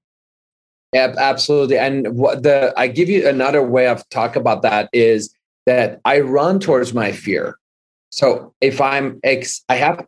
Yeah, 0.92 1.14
absolutely. 1.16 1.78
And 1.78 2.16
what 2.16 2.42
the 2.42 2.74
I 2.76 2.88
give 2.88 3.08
you 3.08 3.28
another 3.28 3.62
way 3.62 3.86
of 3.86 4.08
talk 4.08 4.34
about 4.34 4.62
that 4.62 4.88
is 4.92 5.32
that 5.66 6.00
I 6.04 6.20
run 6.20 6.58
towards 6.58 6.92
my 6.92 7.12
fear. 7.12 7.56
So 8.10 8.52
if 8.60 8.80
I'm 8.80 9.20
ex, 9.22 9.62
I 9.68 9.76
have, 9.76 10.04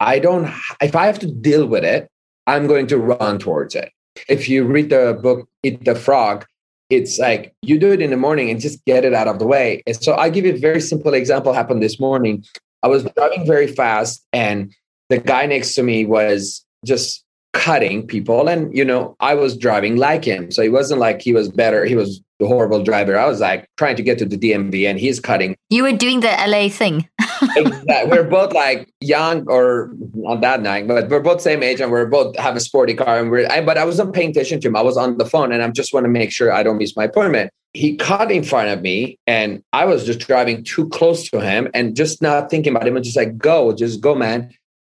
I 0.00 0.18
don't. 0.18 0.52
If 0.80 0.94
I 0.94 1.06
have 1.06 1.18
to 1.20 1.26
deal 1.26 1.66
with 1.66 1.84
it, 1.84 2.08
I'm 2.46 2.66
going 2.66 2.86
to 2.88 2.98
run 2.98 3.38
towards 3.38 3.74
it. 3.74 3.90
If 4.28 4.48
you 4.48 4.64
read 4.64 4.90
the 4.90 5.18
book 5.20 5.48
Eat 5.62 5.84
the 5.84 5.94
Frog, 5.94 6.44
it's 6.90 7.18
like 7.18 7.54
you 7.62 7.78
do 7.78 7.92
it 7.92 8.02
in 8.02 8.10
the 8.10 8.16
morning 8.16 8.50
and 8.50 8.60
just 8.60 8.84
get 8.84 9.04
it 9.04 9.14
out 9.14 9.28
of 9.28 9.38
the 9.38 9.46
way. 9.46 9.82
And 9.86 9.96
so 10.02 10.14
I 10.14 10.28
give 10.28 10.44
you 10.44 10.54
a 10.54 10.58
very 10.58 10.80
simple 10.80 11.14
example 11.14 11.52
happened 11.52 11.82
this 11.82 11.98
morning. 11.98 12.44
I 12.82 12.88
was 12.88 13.04
driving 13.16 13.46
very 13.46 13.66
fast 13.66 14.24
and 14.32 14.72
the 15.08 15.18
guy 15.18 15.46
next 15.46 15.74
to 15.74 15.82
me 15.82 16.04
was 16.04 16.64
just 16.84 17.23
cutting 17.54 18.06
people. 18.06 18.48
And 18.48 18.76
you 18.76 18.84
know 18.84 19.16
i 19.20 19.34
was 19.34 19.56
driving 19.56 19.96
like 19.96 20.24
him. 20.24 20.50
So 20.50 20.60
it 20.62 20.72
wasn't 20.72 21.00
like 21.00 21.22
he 21.22 21.32
was 21.32 21.48
better 21.48 21.86
he 21.86 21.96
was 21.96 22.20
the 22.40 22.46
horrible 22.46 22.82
driver. 22.82 23.16
I 23.16 23.26
was 23.26 23.40
like 23.40 23.66
trying 23.78 23.96
to 23.96 24.02
get 24.02 24.18
to 24.18 24.26
the 24.26 24.36
dmv 24.36 24.88
and 24.88 24.98
he's 24.98 25.20
cutting. 25.20 25.56
You 25.70 25.84
were 25.84 25.92
doing 25.92 26.20
the 26.20 26.34
la 26.46 26.68
thing. 26.68 27.08
Exactly. 27.56 28.10
we're 28.10 28.24
both 28.24 28.52
like 28.52 28.88
young 29.00 29.46
or 29.48 29.90
not 30.14 30.40
that 30.40 30.64
young 30.64 30.86
but 30.86 31.08
we're 31.08 31.20
both 31.20 31.40
same 31.40 31.62
age 31.62 31.80
and 31.80 31.90
we're 31.90 32.06
both 32.06 32.36
have 32.36 32.56
a 32.56 32.60
sporty 32.60 32.94
car 32.94 33.18
and 33.18 33.30
we're 33.30 33.46
I, 33.50 33.60
but 33.60 33.76
i 33.76 33.84
wasn't 33.84 34.14
paying 34.14 34.30
attention 34.30 34.60
to 34.60 34.68
him. 34.68 34.76
I 34.76 34.80
was 34.80 34.96
on 34.96 35.18
the 35.18 35.26
phone 35.26 35.52
and 35.52 35.62
i 35.62 35.68
just 35.68 35.92
want 35.92 36.04
to 36.04 36.10
make 36.10 36.32
sure 36.32 36.52
i 36.52 36.62
don't 36.62 36.78
miss 36.78 36.96
my 36.96 37.04
appointment. 37.04 37.50
He 37.74 37.96
cut 37.96 38.30
in 38.32 38.44
front 38.44 38.70
of 38.70 38.82
me 38.82 39.18
and 39.26 39.62
i 39.72 39.84
was 39.84 40.04
just 40.04 40.20
driving 40.20 40.64
too 40.64 40.88
close 40.88 41.28
to 41.30 41.40
him 41.40 41.68
and 41.74 41.94
just 41.94 42.22
not 42.22 42.50
thinking 42.50 42.74
about 42.74 42.88
him. 42.88 42.96
And 42.96 43.04
just 43.04 43.16
like 43.16 43.36
go 43.36 43.72
just 43.72 44.00
go 44.00 44.14
man. 44.14 44.50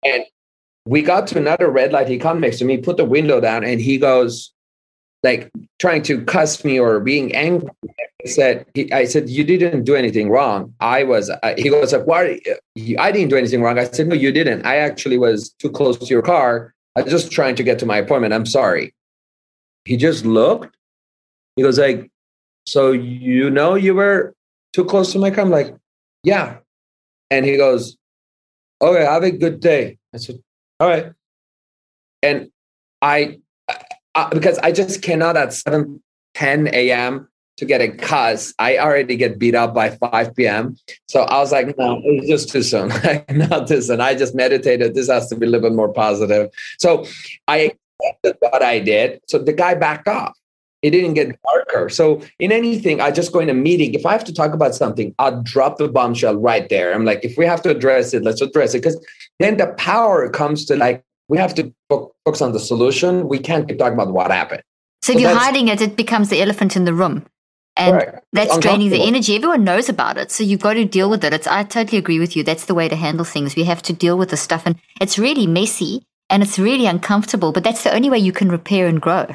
And 0.05 0.25
we 0.87 1.03
got 1.03 1.27
to 1.29 1.39
another 1.39 1.69
red 1.69 1.93
light. 1.93 2.09
He 2.09 2.17
comes 2.17 2.41
next 2.41 2.59
to 2.59 2.65
me, 2.65 2.79
put 2.79 2.97
the 2.97 3.05
window 3.05 3.41
down, 3.41 3.65
and 3.65 3.81
he 3.81 3.99
goes, 3.99 4.53
like 5.23 5.51
trying 5.81 6.03
to 6.03 6.25
cuss 6.25 6.65
me 6.65 6.79
or 6.79 7.01
being 7.01 7.35
angry. 7.35 7.69
I 8.25 8.29
said, 8.29 8.67
he, 8.75 8.93
I 8.93 9.05
said, 9.05 9.29
you 9.29 9.43
didn't 9.45 9.85
do 9.85 9.97
anything 9.97 10.31
wrong. 10.31 10.73
I 10.81 11.03
was, 11.03 11.29
uh, 11.31 11.55
he 11.59 11.69
goes 11.69 11.93
like, 11.93 12.07
why? 12.07 12.41
I 12.99 13.13
didn't 13.13 13.31
do 13.31 13.37
anything 13.37 13.63
wrong. 13.63 13.79
I 13.79 13.85
said, 13.85 14.07
no, 14.07 14.15
you 14.15 14.31
didn't. 14.31 14.65
I 14.65 14.77
actually 14.77 15.19
was 15.19 15.51
too 15.59 15.71
close 15.71 15.99
to 15.99 16.07
your 16.07 16.23
car. 16.23 16.75
I 16.95 17.03
was 17.03 17.13
just 17.13 17.31
trying 17.33 17.57
to 17.57 17.63
get 17.63 17.79
to 17.81 17.87
my 17.87 17.99
appointment. 17.99 18.33
I'm 18.33 18.47
sorry. 18.47 18.95
He 19.85 19.97
just 19.97 20.25
looked. 20.25 20.77
He 21.57 21.63
goes 21.63 21.79
like, 21.79 22.11
so 22.65 22.93
you 22.93 23.51
know 23.51 23.75
you 23.75 23.95
were 23.95 24.35
too 24.73 24.85
close 24.85 25.13
to 25.13 25.19
my 25.19 25.31
car? 25.31 25.45
I'm 25.45 25.51
like, 25.51 25.75
yeah. 26.23 26.59
And 27.31 27.45
he 27.45 27.57
goes, 27.57 27.97
okay, 28.81 29.05
have 29.05 29.25
a 29.25 29.31
good 29.31 29.61
day. 29.61 29.99
I 30.15 30.19
said, 30.19 30.37
all 30.81 30.89
right. 30.89 31.13
And 32.23 32.51
I, 33.03 33.41
I 34.15 34.29
because 34.31 34.59
I 34.59 34.73
just 34.73 35.03
cannot 35.03 35.37
at 35.37 35.53
7, 35.53 36.03
10 36.35 36.69
a.m. 36.69 37.29
to 37.59 37.65
get 37.65 37.81
a 37.81 37.89
cuss. 37.89 38.53
I 38.59 38.79
already 38.79 39.17
get 39.17 39.39
beat 39.39 39.55
up 39.55 39.75
by 39.75 39.91
5 39.91 40.35
p.m. 40.35 40.77
So 41.09 41.23
I 41.23 41.39
was 41.39 41.53
like, 41.53 41.77
no, 41.79 42.01
it's 42.05 42.29
just 42.29 42.51
too 42.51 42.63
soon. 42.63 42.89
Not 43.31 43.69
this. 43.69 43.89
And 43.89 44.03
I 44.03 44.15
just 44.15 44.35
meditated. 44.35 44.95
This 44.95 45.09
has 45.09 45.29
to 45.29 45.37
be 45.37 45.47
a 45.47 45.49
little 45.49 45.69
bit 45.71 45.77
more 45.77 45.93
positive. 45.93 46.51
So 46.79 47.07
I 47.49 47.73
accepted 48.01 48.37
what 48.41 48.63
I 48.63 48.81
did. 48.81 49.21
So 49.29 49.39
the 49.39 49.53
guy 49.53 49.75
backed 49.75 50.09
off 50.09 50.37
it 50.87 50.91
didn't 50.91 51.15
get 51.15 51.37
darker. 51.43 51.89
So 51.89 52.23
in 52.39 52.53
anything, 52.53 53.01
I 53.01 53.11
just 53.11 53.33
go 53.33 53.41
in 53.41 53.51
a 53.51 53.55
meeting. 53.55 53.93
If 53.95 54.07
I 54.07 54.13
have 54.13 54.25
to 54.25 54.33
talk 54.33 54.53
about 54.55 54.75
something, 54.75 55.15
I'll 55.19 55.43
drop 55.43 55.79
the 55.79 55.89
bombshell 55.89 56.37
right 56.37 56.69
there. 56.69 56.95
I'm 56.95 57.05
like, 57.05 57.25
if 57.25 57.37
we 57.37 57.45
have 57.45 57.61
to 57.63 57.71
address 57.71 58.15
it, 58.15 58.23
let's 58.23 58.41
address 58.41 58.75
it. 58.75 58.83
Because 58.83 59.05
then 59.41 59.57
the 59.57 59.69
power 59.79 60.29
comes 60.31 60.65
to 60.67 60.77
like, 60.77 61.03
we 61.29 61.39
have 61.39 61.55
to 61.57 61.75
focus 61.91 62.41
on 62.41 62.53
the 62.53 62.61
solution. 62.61 63.29
We 63.29 63.41
can't 63.41 63.67
keep 63.67 63.79
talking 63.79 63.95
about 63.95 64.13
what 64.13 64.31
happened. 64.31 64.63
So, 65.03 65.13
so 65.13 65.19
if 65.19 65.23
you're 65.23 65.35
hiding 65.35 65.69
it, 65.69 65.81
it 65.81 65.97
becomes 65.97 66.29
the 66.29 66.41
elephant 66.41 66.77
in 66.77 66.85
the 66.85 66.95
room. 66.95 67.27
And 67.79 67.93
correct. 67.93 68.25
that's 68.33 68.57
draining 68.59 68.91
the 68.91 69.03
energy. 69.03 69.37
Everyone 69.37 69.65
knows 69.65 69.89
about 69.89 70.17
it. 70.17 70.31
So 70.31 70.45
you've 70.45 70.61
got 70.61 70.75
to 70.75 70.85
deal 70.87 71.11
with 71.11 71.25
it. 71.25 71.35
It's, 71.35 71.47
I 71.47 71.63
totally 71.65 71.99
agree 71.99 72.19
with 72.19 72.35
you. 72.35 72.43
That's 72.43 72.67
the 72.67 72.75
way 72.75 72.89
to 72.89 72.97
handle 72.97 73.25
things. 73.25 73.55
We 73.55 73.65
have 73.65 73.83
to 73.83 73.93
deal 73.93 74.17
with 74.17 74.31
the 74.31 74.37
stuff. 74.37 74.63
And 74.65 74.77
it's 74.99 75.19
really 75.19 75.47
messy 75.47 76.03
and 76.31 76.43
it's 76.43 76.59
really 76.59 76.87
uncomfortable, 76.87 77.53
but 77.53 77.65
that's 77.65 77.85
the 77.85 77.95
only 77.95 78.09
way 78.09 78.19
you 78.19 78.33
can 78.33 78.51
repair 78.51 78.87
and 78.87 79.01
grow. 79.01 79.27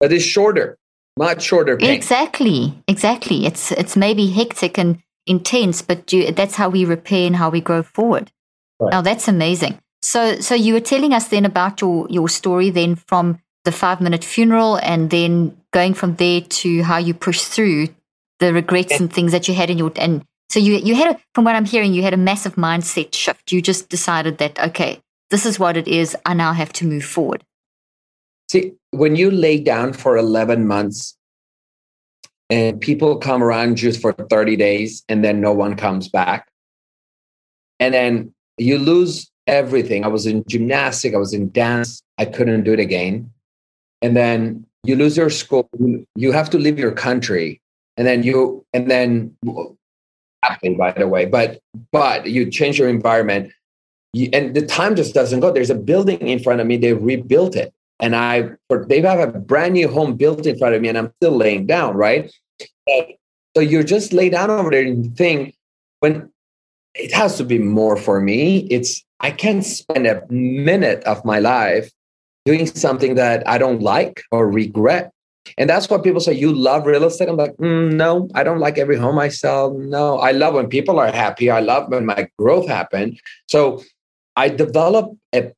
That 0.00 0.12
is 0.12 0.22
shorter 0.22 0.78
much 1.16 1.42
shorter 1.42 1.76
pain. 1.76 1.90
Exactly, 1.90 2.74
exactly. 2.88 3.46
It's 3.46 3.72
it's 3.72 3.96
maybe 3.96 4.30
hectic 4.30 4.78
and 4.78 5.02
intense, 5.26 5.82
but 5.82 6.12
you, 6.12 6.32
that's 6.32 6.54
how 6.54 6.68
we 6.68 6.84
repair 6.84 7.26
and 7.26 7.36
how 7.36 7.50
we 7.50 7.60
grow 7.60 7.82
forward. 7.82 8.30
Right. 8.78 8.90
Now 8.92 9.02
that's 9.02 9.28
amazing. 9.28 9.78
So 10.02 10.40
so 10.40 10.54
you 10.54 10.74
were 10.74 10.80
telling 10.80 11.12
us 11.12 11.28
then 11.28 11.44
about 11.44 11.80
your 11.80 12.06
your 12.08 12.28
story 12.28 12.70
then 12.70 12.96
from 12.96 13.40
the 13.64 13.72
five 13.72 14.00
minute 14.00 14.24
funeral 14.24 14.76
and 14.76 15.10
then 15.10 15.56
going 15.72 15.94
from 15.94 16.16
there 16.16 16.40
to 16.40 16.82
how 16.82 16.96
you 16.96 17.12
pushed 17.12 17.46
through 17.46 17.88
the 18.38 18.52
regrets 18.54 18.98
and 18.98 19.12
things 19.12 19.32
that 19.32 19.46
you 19.46 19.54
had 19.54 19.68
in 19.68 19.76
your 19.76 19.92
and 19.96 20.24
so 20.48 20.58
you 20.58 20.76
you 20.76 20.94
had 20.94 21.14
a, 21.14 21.20
from 21.34 21.44
what 21.44 21.54
I'm 21.54 21.66
hearing 21.66 21.92
you 21.92 22.02
had 22.02 22.14
a 22.14 22.18
massive 22.18 22.56
mindset 22.56 23.14
shift. 23.14 23.52
You 23.52 23.60
just 23.60 23.88
decided 23.88 24.38
that 24.38 24.58
okay, 24.58 25.00
this 25.30 25.46
is 25.46 25.58
what 25.58 25.76
it 25.76 25.86
is. 25.86 26.16
I 26.26 26.34
now 26.34 26.52
have 26.52 26.72
to 26.74 26.86
move 26.86 27.04
forward. 27.04 27.44
See, 28.50 28.72
when 28.92 29.16
you 29.16 29.30
lay 29.30 29.58
down 29.60 29.92
for 29.92 30.16
11 30.16 30.66
months 30.66 31.16
and 32.48 32.80
people 32.80 33.16
come 33.18 33.42
around 33.42 33.80
you 33.80 33.92
for 33.92 34.12
30 34.12 34.56
days 34.56 35.04
and 35.08 35.24
then 35.24 35.40
no 35.40 35.52
one 35.52 35.76
comes 35.76 36.08
back, 36.08 36.48
and 37.78 37.94
then 37.94 38.34
you 38.58 38.78
lose 38.78 39.30
everything. 39.46 40.04
I 40.04 40.08
was 40.08 40.26
in 40.26 40.44
gymnastic, 40.48 41.14
I 41.14 41.18
was 41.18 41.32
in 41.32 41.50
dance, 41.50 42.02
I 42.18 42.24
couldn't 42.24 42.64
do 42.64 42.72
it 42.72 42.80
again. 42.80 43.30
And 44.02 44.16
then 44.16 44.66
you 44.82 44.96
lose 44.96 45.16
your 45.16 45.30
school, 45.30 45.68
you 46.16 46.32
have 46.32 46.50
to 46.50 46.58
leave 46.58 46.78
your 46.78 46.92
country, 46.92 47.60
and 47.96 48.06
then 48.06 48.22
you, 48.22 48.64
and 48.72 48.90
then, 48.90 49.36
happy 50.42 50.74
by 50.74 50.92
the 50.92 51.06
way, 51.06 51.26
but 51.26 51.60
but 51.92 52.26
you 52.26 52.50
change 52.50 52.78
your 52.78 52.88
environment, 52.88 53.52
and 54.32 54.54
the 54.54 54.66
time 54.66 54.96
just 54.96 55.14
doesn't 55.14 55.40
go. 55.40 55.52
There's 55.52 55.70
a 55.70 55.74
building 55.74 56.26
in 56.26 56.38
front 56.38 56.60
of 56.60 56.66
me; 56.66 56.78
they 56.78 56.94
rebuilt 56.94 57.56
it 57.56 57.72
and 58.00 58.16
I 58.16 58.50
they 58.88 59.00
have 59.00 59.20
a 59.20 59.38
brand 59.38 59.74
new 59.74 59.88
home 59.88 60.16
built 60.16 60.46
in 60.46 60.58
front 60.58 60.74
of 60.74 60.82
me, 60.82 60.88
and 60.88 60.98
I'm 60.98 61.12
still 61.16 61.36
laying 61.36 61.66
down, 61.66 61.96
right? 61.96 62.32
So 63.56 63.60
you're 63.60 63.82
just 63.82 64.12
lay 64.12 64.30
down 64.30 64.50
over 64.50 64.70
there 64.70 64.84
and 64.84 65.16
think 65.16 65.54
when 66.00 66.30
it 66.94 67.12
has 67.12 67.36
to 67.36 67.44
be 67.44 67.58
more 67.58 67.96
for 67.96 68.20
me. 68.20 68.68
It's 68.70 69.04
I 69.20 69.30
can't 69.30 69.64
spend 69.64 70.06
a 70.06 70.22
minute 70.30 71.04
of 71.04 71.24
my 71.24 71.38
life 71.38 71.90
doing 72.44 72.66
something 72.66 73.14
that 73.16 73.46
I 73.46 73.58
don't 73.58 73.82
like 73.82 74.22
or 74.32 74.50
regret. 74.50 75.12
And 75.58 75.68
that's 75.68 75.88
what 75.88 76.04
people 76.04 76.20
say. 76.20 76.32
You 76.32 76.52
love 76.52 76.86
real 76.86 77.04
estate. 77.04 77.28
I'm 77.28 77.36
like, 77.36 77.56
mm, 77.56 77.92
no, 77.92 78.28
I 78.34 78.44
don't 78.44 78.60
like 78.60 78.78
every 78.78 78.96
home 78.96 79.18
I 79.18 79.28
sell. 79.28 79.76
No, 79.78 80.18
I 80.18 80.32
love 80.32 80.54
when 80.54 80.68
people 80.68 80.98
are 80.98 81.10
happy. 81.10 81.50
I 81.50 81.60
love 81.60 81.88
when 81.88 82.06
my 82.06 82.28
growth 82.38 82.68
happened. 82.68 83.20
So 83.48 83.82
I 84.36 84.48
develop 84.48 85.16
a 85.34 85.52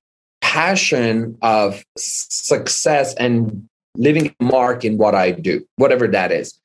passion 0.53 1.35
of 1.41 1.83
success 1.97 3.15
and 3.15 3.67
leaving 3.97 4.35
a 4.39 4.45
mark 4.45 4.85
in 4.85 4.99
what 4.99 5.15
I 5.15 5.31
do, 5.31 5.67
whatever 5.77 6.07
that 6.09 6.31
is. 6.31 6.61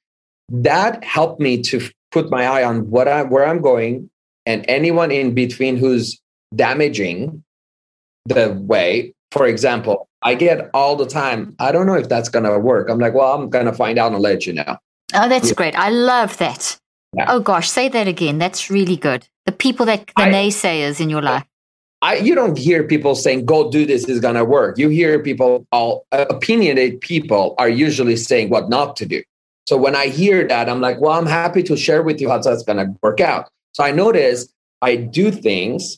That 0.49 1.01
helped 1.05 1.39
me 1.39 1.61
to 1.63 1.79
put 2.11 2.29
my 2.29 2.45
eye 2.45 2.65
on 2.65 2.89
what 2.89 3.07
I 3.07 3.23
where 3.23 3.47
I'm 3.47 3.61
going 3.61 4.09
and 4.45 4.65
anyone 4.67 5.09
in 5.09 5.33
between 5.33 5.77
who's 5.77 6.19
damaging 6.53 7.41
the 8.25 8.57
way. 8.59 9.13
For 9.31 9.47
example, 9.47 10.09
I 10.21 10.35
get 10.35 10.69
all 10.73 10.97
the 10.97 11.05
time, 11.05 11.55
I 11.59 11.71
don't 11.71 11.85
know 11.85 11.95
if 11.95 12.09
that's 12.09 12.27
gonna 12.27 12.59
work. 12.59 12.89
I'm 12.89 12.99
like, 12.99 13.13
well, 13.13 13.35
I'm 13.35 13.49
gonna 13.49 13.73
find 13.73 13.97
out 13.97 14.11
and 14.11 14.21
let 14.21 14.45
you 14.45 14.51
know. 14.51 14.77
Oh, 15.13 15.29
that's 15.29 15.49
yeah. 15.49 15.53
great. 15.53 15.75
I 15.75 15.89
love 15.91 16.37
that. 16.39 16.77
Yeah. 17.13 17.27
Oh 17.29 17.39
gosh, 17.39 17.69
say 17.69 17.87
that 17.87 18.07
again. 18.09 18.37
That's 18.37 18.69
really 18.69 18.97
good. 18.97 19.25
The 19.45 19.53
people 19.53 19.85
that 19.85 20.07
the 20.17 20.23
I, 20.23 20.29
naysayers 20.29 20.99
in 20.99 21.09
your 21.09 21.21
life. 21.21 21.45
I, 22.01 22.17
you 22.17 22.35
don't 22.35 22.57
hear 22.57 22.83
people 22.83 23.15
saying, 23.15 23.45
go 23.45 23.71
do 23.71 23.85
this 23.85 24.07
is 24.07 24.19
going 24.19 24.35
to 24.35 24.45
work. 24.45 24.77
You 24.77 24.89
hear 24.89 25.17
people, 25.19 25.65
all 25.71 26.05
uh, 26.11 26.25
opinionated 26.29 27.01
people 27.01 27.55
are 27.57 27.69
usually 27.69 28.15
saying 28.15 28.49
what 28.49 28.69
not 28.69 28.95
to 28.97 29.05
do. 29.05 29.23
So 29.67 29.77
when 29.77 29.95
I 29.95 30.07
hear 30.07 30.47
that, 30.47 30.69
I'm 30.69 30.79
like, 30.79 31.01
well, 31.01 31.13
I'm 31.13 31.25
happy 31.25 31.63
to 31.63 31.75
share 31.75 32.03
with 32.03 32.21
you 32.21 32.29
how 32.29 32.37
that's 32.37 32.63
going 32.63 32.77
to 32.77 32.95
work 33.01 33.19
out. 33.19 33.49
So 33.73 33.83
I 33.83 33.91
notice 33.91 34.47
I 34.81 34.95
do 34.95 35.31
things, 35.31 35.97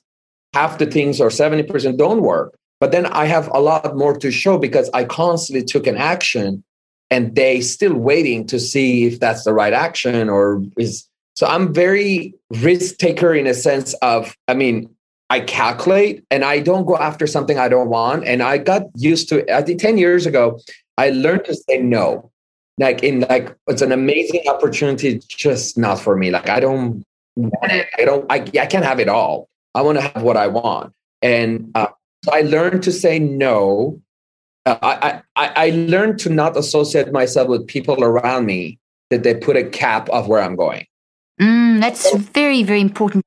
half 0.54 0.78
the 0.78 0.86
things 0.86 1.20
or 1.20 1.30
70% 1.30 1.98
don't 1.98 2.22
work. 2.22 2.56
But 2.80 2.92
then 2.92 3.06
I 3.08 3.26
have 3.26 3.50
a 3.54 3.60
lot 3.60 3.96
more 3.98 4.18
to 4.18 4.32
show 4.32 4.58
because 4.58 4.90
I 4.94 5.04
constantly 5.04 5.66
took 5.66 5.86
an 5.86 5.98
action 5.98 6.64
and 7.12 7.36
they 7.36 7.60
still 7.60 7.94
waiting 7.94 8.48
to 8.48 8.60
see 8.60 9.06
if 9.06 9.20
that's 9.20 9.44
the 9.44 9.54
right 9.54 9.74
action 9.74 10.30
or 10.30 10.64
is 10.78 11.06
so 11.36 11.48
I'm 11.48 11.74
very 11.74 12.34
risk 12.50 12.98
taker 12.98 13.34
in 13.34 13.48
a 13.48 13.54
sense 13.54 13.94
of, 14.02 14.36
I 14.50 14.54
mean, 14.54 14.94
I 15.30 15.42
calculate 15.42 16.24
and 16.32 16.44
I 16.44 16.60
don't 16.60 16.86
go 16.86 16.98
after 16.98 17.28
something 17.28 17.60
I 17.60 17.70
don't 17.70 17.90
want. 17.90 18.26
And 18.26 18.42
I 18.42 18.58
got 18.58 18.84
used 18.96 19.30
to, 19.30 19.46
I 19.56 19.62
think 19.62 19.80
10 19.80 19.98
years 19.98 20.26
ago, 20.26 20.60
I 20.98 21.12
learned 21.12 21.46
to 21.46 21.56
say 21.56 21.78
no. 21.78 22.32
Like 22.80 23.04
in 23.04 23.22
like 23.30 23.54
it's 23.68 23.82
an 23.82 23.92
amazing 23.92 24.44
opportunity, 24.48 25.20
just 25.28 25.78
not 25.78 26.00
for 26.00 26.16
me. 26.16 26.32
Like 26.32 26.50
I 26.50 26.62
don't 26.62 27.04
want 27.36 27.72
it. 27.72 27.88
I 27.98 28.06
don't. 28.06 28.26
I 28.32 28.36
I 28.60 28.66
can't 28.66 28.86
have 28.86 29.02
it 29.02 29.10
all. 29.10 29.50
I 29.76 29.82
want 29.82 29.98
to 29.98 30.02
have 30.02 30.24
what 30.24 30.38
I 30.38 30.48
want, 30.48 30.94
and 31.22 31.72
uh, 31.76 31.88
I 32.32 32.42
learned 32.42 32.82
to 32.84 32.94
say 32.94 33.20
no. 33.20 34.02
Uh, 34.66 34.78
I, 34.82 35.22
I 35.36 35.68
I 35.68 35.70
learned 35.72 36.20
to 36.20 36.30
not 36.30 36.56
associate 36.56 37.12
myself 37.12 37.50
with 37.50 37.68
people 37.68 38.02
around 38.02 38.46
me 38.46 38.80
that 39.10 39.24
they 39.24 39.36
put 39.36 39.58
a 39.58 39.66
cap 39.66 40.10
of 40.10 40.30
where 40.30 40.42
I'm 40.42 40.56
going. 40.56 40.86
Mm, 41.42 41.82
that's 41.82 42.16
very 42.16 42.64
very 42.64 42.80
important. 42.80 43.26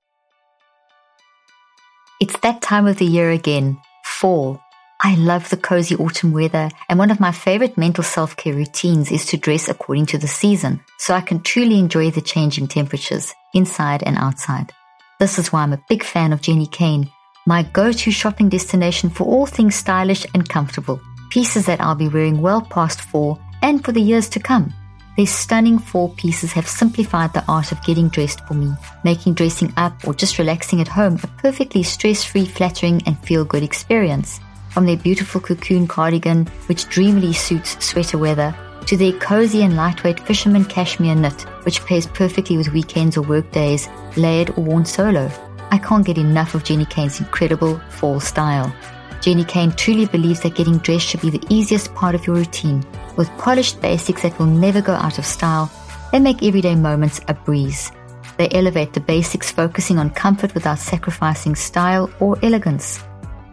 It's 2.22 2.38
that 2.38 2.62
time 2.62 2.86
of 2.86 2.98
the 2.98 3.04
year 3.04 3.32
again, 3.32 3.80
fall. 4.04 4.60
I 5.00 5.16
love 5.16 5.50
the 5.50 5.56
cozy 5.56 5.96
autumn 5.96 6.30
weather, 6.30 6.70
and 6.88 6.96
one 6.96 7.10
of 7.10 7.18
my 7.18 7.32
favorite 7.32 7.76
mental 7.76 8.04
self 8.04 8.36
care 8.36 8.54
routines 8.54 9.10
is 9.10 9.26
to 9.26 9.36
dress 9.36 9.68
according 9.68 10.06
to 10.06 10.18
the 10.18 10.28
season 10.28 10.84
so 10.98 11.14
I 11.14 11.20
can 11.20 11.40
truly 11.40 11.80
enjoy 11.80 12.12
the 12.12 12.20
changing 12.20 12.68
temperatures 12.68 13.34
inside 13.54 14.04
and 14.04 14.16
outside. 14.16 14.70
This 15.18 15.36
is 15.36 15.52
why 15.52 15.64
I'm 15.64 15.72
a 15.72 15.82
big 15.88 16.04
fan 16.04 16.32
of 16.32 16.40
Jenni 16.40 16.70
Kayne, 16.70 17.10
my 17.44 17.64
go 17.64 17.90
to 17.90 18.10
shopping 18.12 18.48
destination 18.48 19.10
for 19.10 19.24
all 19.24 19.46
things 19.46 19.74
stylish 19.74 20.24
and 20.32 20.48
comfortable. 20.48 21.00
Pieces 21.30 21.66
that 21.66 21.80
I'll 21.80 21.96
be 21.96 22.06
wearing 22.06 22.40
well 22.40 22.60
past 22.60 23.00
fall 23.00 23.40
and 23.62 23.84
for 23.84 23.90
the 23.90 24.00
years 24.00 24.28
to 24.28 24.38
come. 24.38 24.72
These 25.16 25.34
stunning 25.34 25.78
fall 25.78 26.08
pieces 26.10 26.52
have 26.52 26.66
simplified 26.66 27.34
the 27.34 27.44
art 27.46 27.70
of 27.70 27.82
getting 27.84 28.08
dressed 28.08 28.40
for 28.46 28.54
me, 28.54 28.72
making 29.04 29.34
dressing 29.34 29.72
up 29.76 30.06
or 30.06 30.14
just 30.14 30.38
relaxing 30.38 30.80
at 30.80 30.88
home 30.88 31.18
a 31.22 31.26
perfectly 31.26 31.82
stress 31.82 32.24
free, 32.24 32.46
flattering, 32.46 33.02
and 33.04 33.18
feel 33.18 33.44
good 33.44 33.62
experience 33.62 34.40
from 34.70 34.86
their 34.86 34.96
beautiful 34.96 35.40
cocoon 35.40 35.86
cardigan, 35.86 36.46
which 36.66 36.88
dreamily 36.88 37.34
suits 37.34 37.84
sweater 37.84 38.16
weather, 38.16 38.54
to 38.86 38.96
their 38.96 39.12
cozy 39.12 39.62
and 39.62 39.76
lightweight 39.76 40.18
fisherman 40.20 40.64
cashmere 40.64 41.14
knit, 41.14 41.42
which 41.64 41.84
pairs 41.84 42.06
perfectly 42.06 42.56
with 42.56 42.72
weekends 42.72 43.18
or 43.18 43.22
work 43.22 43.50
days, 43.52 43.88
layered 44.16 44.50
or 44.56 44.64
worn 44.64 44.84
solo. 44.86 45.30
I 45.70 45.78
can't 45.78 46.06
get 46.06 46.18
enough 46.18 46.54
of 46.54 46.64
Jenni 46.64 46.88
Kayne's 46.88 47.20
incredible 47.20 47.78
fall 47.90 48.18
style. 48.18 48.74
Jenni 49.22 49.46
Kayne 49.46 49.70
truly 49.76 50.06
believes 50.06 50.40
that 50.40 50.56
getting 50.56 50.78
dressed 50.78 51.06
should 51.06 51.20
be 51.20 51.30
the 51.30 51.46
easiest 51.48 51.94
part 51.94 52.16
of 52.16 52.26
your 52.26 52.34
routine. 52.34 52.84
With 53.16 53.30
polished 53.38 53.80
basics 53.80 54.22
that 54.22 54.36
will 54.36 54.46
never 54.46 54.82
go 54.82 54.94
out 54.94 55.18
of 55.18 55.24
style, 55.24 55.70
they 56.10 56.18
make 56.18 56.42
everyday 56.42 56.74
moments 56.74 57.20
a 57.28 57.34
breeze. 57.34 57.92
They 58.36 58.48
elevate 58.50 58.94
the 58.94 59.00
basics, 59.00 59.52
focusing 59.52 59.98
on 59.98 60.10
comfort 60.10 60.54
without 60.54 60.80
sacrificing 60.80 61.54
style 61.54 62.10
or 62.18 62.36
elegance. 62.42 63.00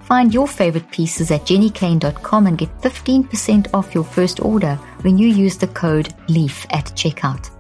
Find 0.02 0.34
your 0.34 0.48
favorite 0.48 0.90
pieces 0.90 1.30
at 1.30 1.42
jennikayne.com 1.42 2.48
and 2.48 2.58
get 2.58 2.76
15% 2.82 3.72
off 3.72 3.94
your 3.94 4.04
first 4.04 4.44
order 4.44 4.74
when 5.02 5.20
you 5.20 5.28
use 5.28 5.58
the 5.58 5.68
code 5.68 6.16
LEAF 6.30 6.66
at 6.72 6.86
checkout. 6.96 7.52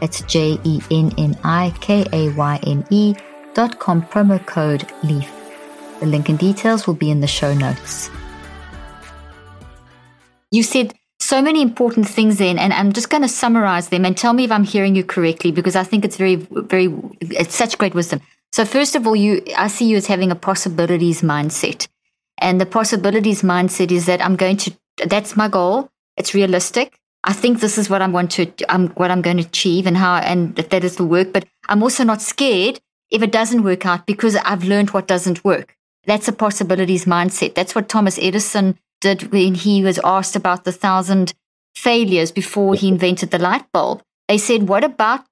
That's 0.00 0.20
J 0.22 0.56
E 0.62 0.80
N 0.92 1.12
N 1.18 1.36
I 1.42 1.74
K 1.80 2.06
A 2.12 2.28
Y 2.28 2.60
N 2.62 2.86
E 2.90 3.16
dot 3.54 3.80
com 3.80 4.02
promo 4.02 4.38
code 4.46 4.86
LEAF. 5.02 5.35
The 6.00 6.06
link 6.06 6.28
and 6.28 6.38
details 6.38 6.86
will 6.86 6.94
be 6.94 7.10
in 7.10 7.20
the 7.20 7.26
show 7.26 7.54
notes. 7.54 8.10
You 10.50 10.62
said 10.62 10.94
so 11.20 11.42
many 11.42 11.62
important 11.62 12.08
things 12.08 12.38
then, 12.38 12.58
and 12.58 12.72
I'm 12.72 12.92
just 12.92 13.10
going 13.10 13.22
to 13.22 13.28
summarize 13.28 13.88
them 13.88 14.04
and 14.04 14.16
tell 14.16 14.32
me 14.32 14.44
if 14.44 14.52
I'm 14.52 14.64
hearing 14.64 14.94
you 14.94 15.04
correctly 15.04 15.50
because 15.50 15.74
I 15.74 15.84
think 15.84 16.04
it's 16.04 16.16
very, 16.16 16.36
very, 16.36 16.94
it's 17.20 17.54
such 17.54 17.78
great 17.78 17.94
wisdom. 17.94 18.20
So 18.52 18.64
first 18.64 18.94
of 18.94 19.06
all, 19.06 19.16
you, 19.16 19.42
I 19.56 19.68
see 19.68 19.86
you 19.86 19.96
as 19.96 20.06
having 20.06 20.30
a 20.30 20.36
possibilities 20.36 21.22
mindset. 21.22 21.88
And 22.38 22.60
the 22.60 22.66
possibilities 22.66 23.42
mindset 23.42 23.90
is 23.90 24.06
that 24.06 24.24
I'm 24.24 24.36
going 24.36 24.58
to, 24.58 24.72
that's 25.06 25.36
my 25.36 25.48
goal. 25.48 25.90
It's 26.16 26.34
realistic. 26.34 26.98
I 27.24 27.32
think 27.32 27.60
this 27.60 27.76
is 27.76 27.90
what 27.90 28.02
I'm 28.02 28.12
going 28.12 28.28
to, 28.28 28.46
what 28.94 29.10
I'm 29.10 29.22
going 29.22 29.38
to 29.38 29.42
achieve 29.42 29.86
and 29.86 29.96
how, 29.96 30.16
and 30.16 30.54
that, 30.56 30.70
that 30.70 30.84
is 30.84 30.96
the 30.96 31.04
work. 31.04 31.32
But 31.32 31.46
I'm 31.68 31.82
also 31.82 32.04
not 32.04 32.22
scared 32.22 32.80
if 33.10 33.22
it 33.22 33.32
doesn't 33.32 33.62
work 33.62 33.84
out 33.84 34.06
because 34.06 34.36
I've 34.36 34.64
learned 34.64 34.90
what 34.90 35.08
doesn't 35.08 35.44
work. 35.44 35.75
That's 36.06 36.28
a 36.28 36.32
possibilities 36.32 37.04
mindset. 37.04 37.54
That's 37.54 37.74
what 37.74 37.88
Thomas 37.88 38.18
Edison 38.20 38.78
did 39.00 39.32
when 39.32 39.54
he 39.54 39.82
was 39.82 40.00
asked 40.04 40.36
about 40.36 40.64
the 40.64 40.72
thousand 40.72 41.34
failures 41.74 42.32
before 42.32 42.74
he 42.74 42.88
invented 42.88 43.30
the 43.30 43.38
light 43.38 43.70
bulb. 43.72 44.02
They 44.28 44.38
said, 44.38 44.68
what 44.68 44.84
about 44.84 45.24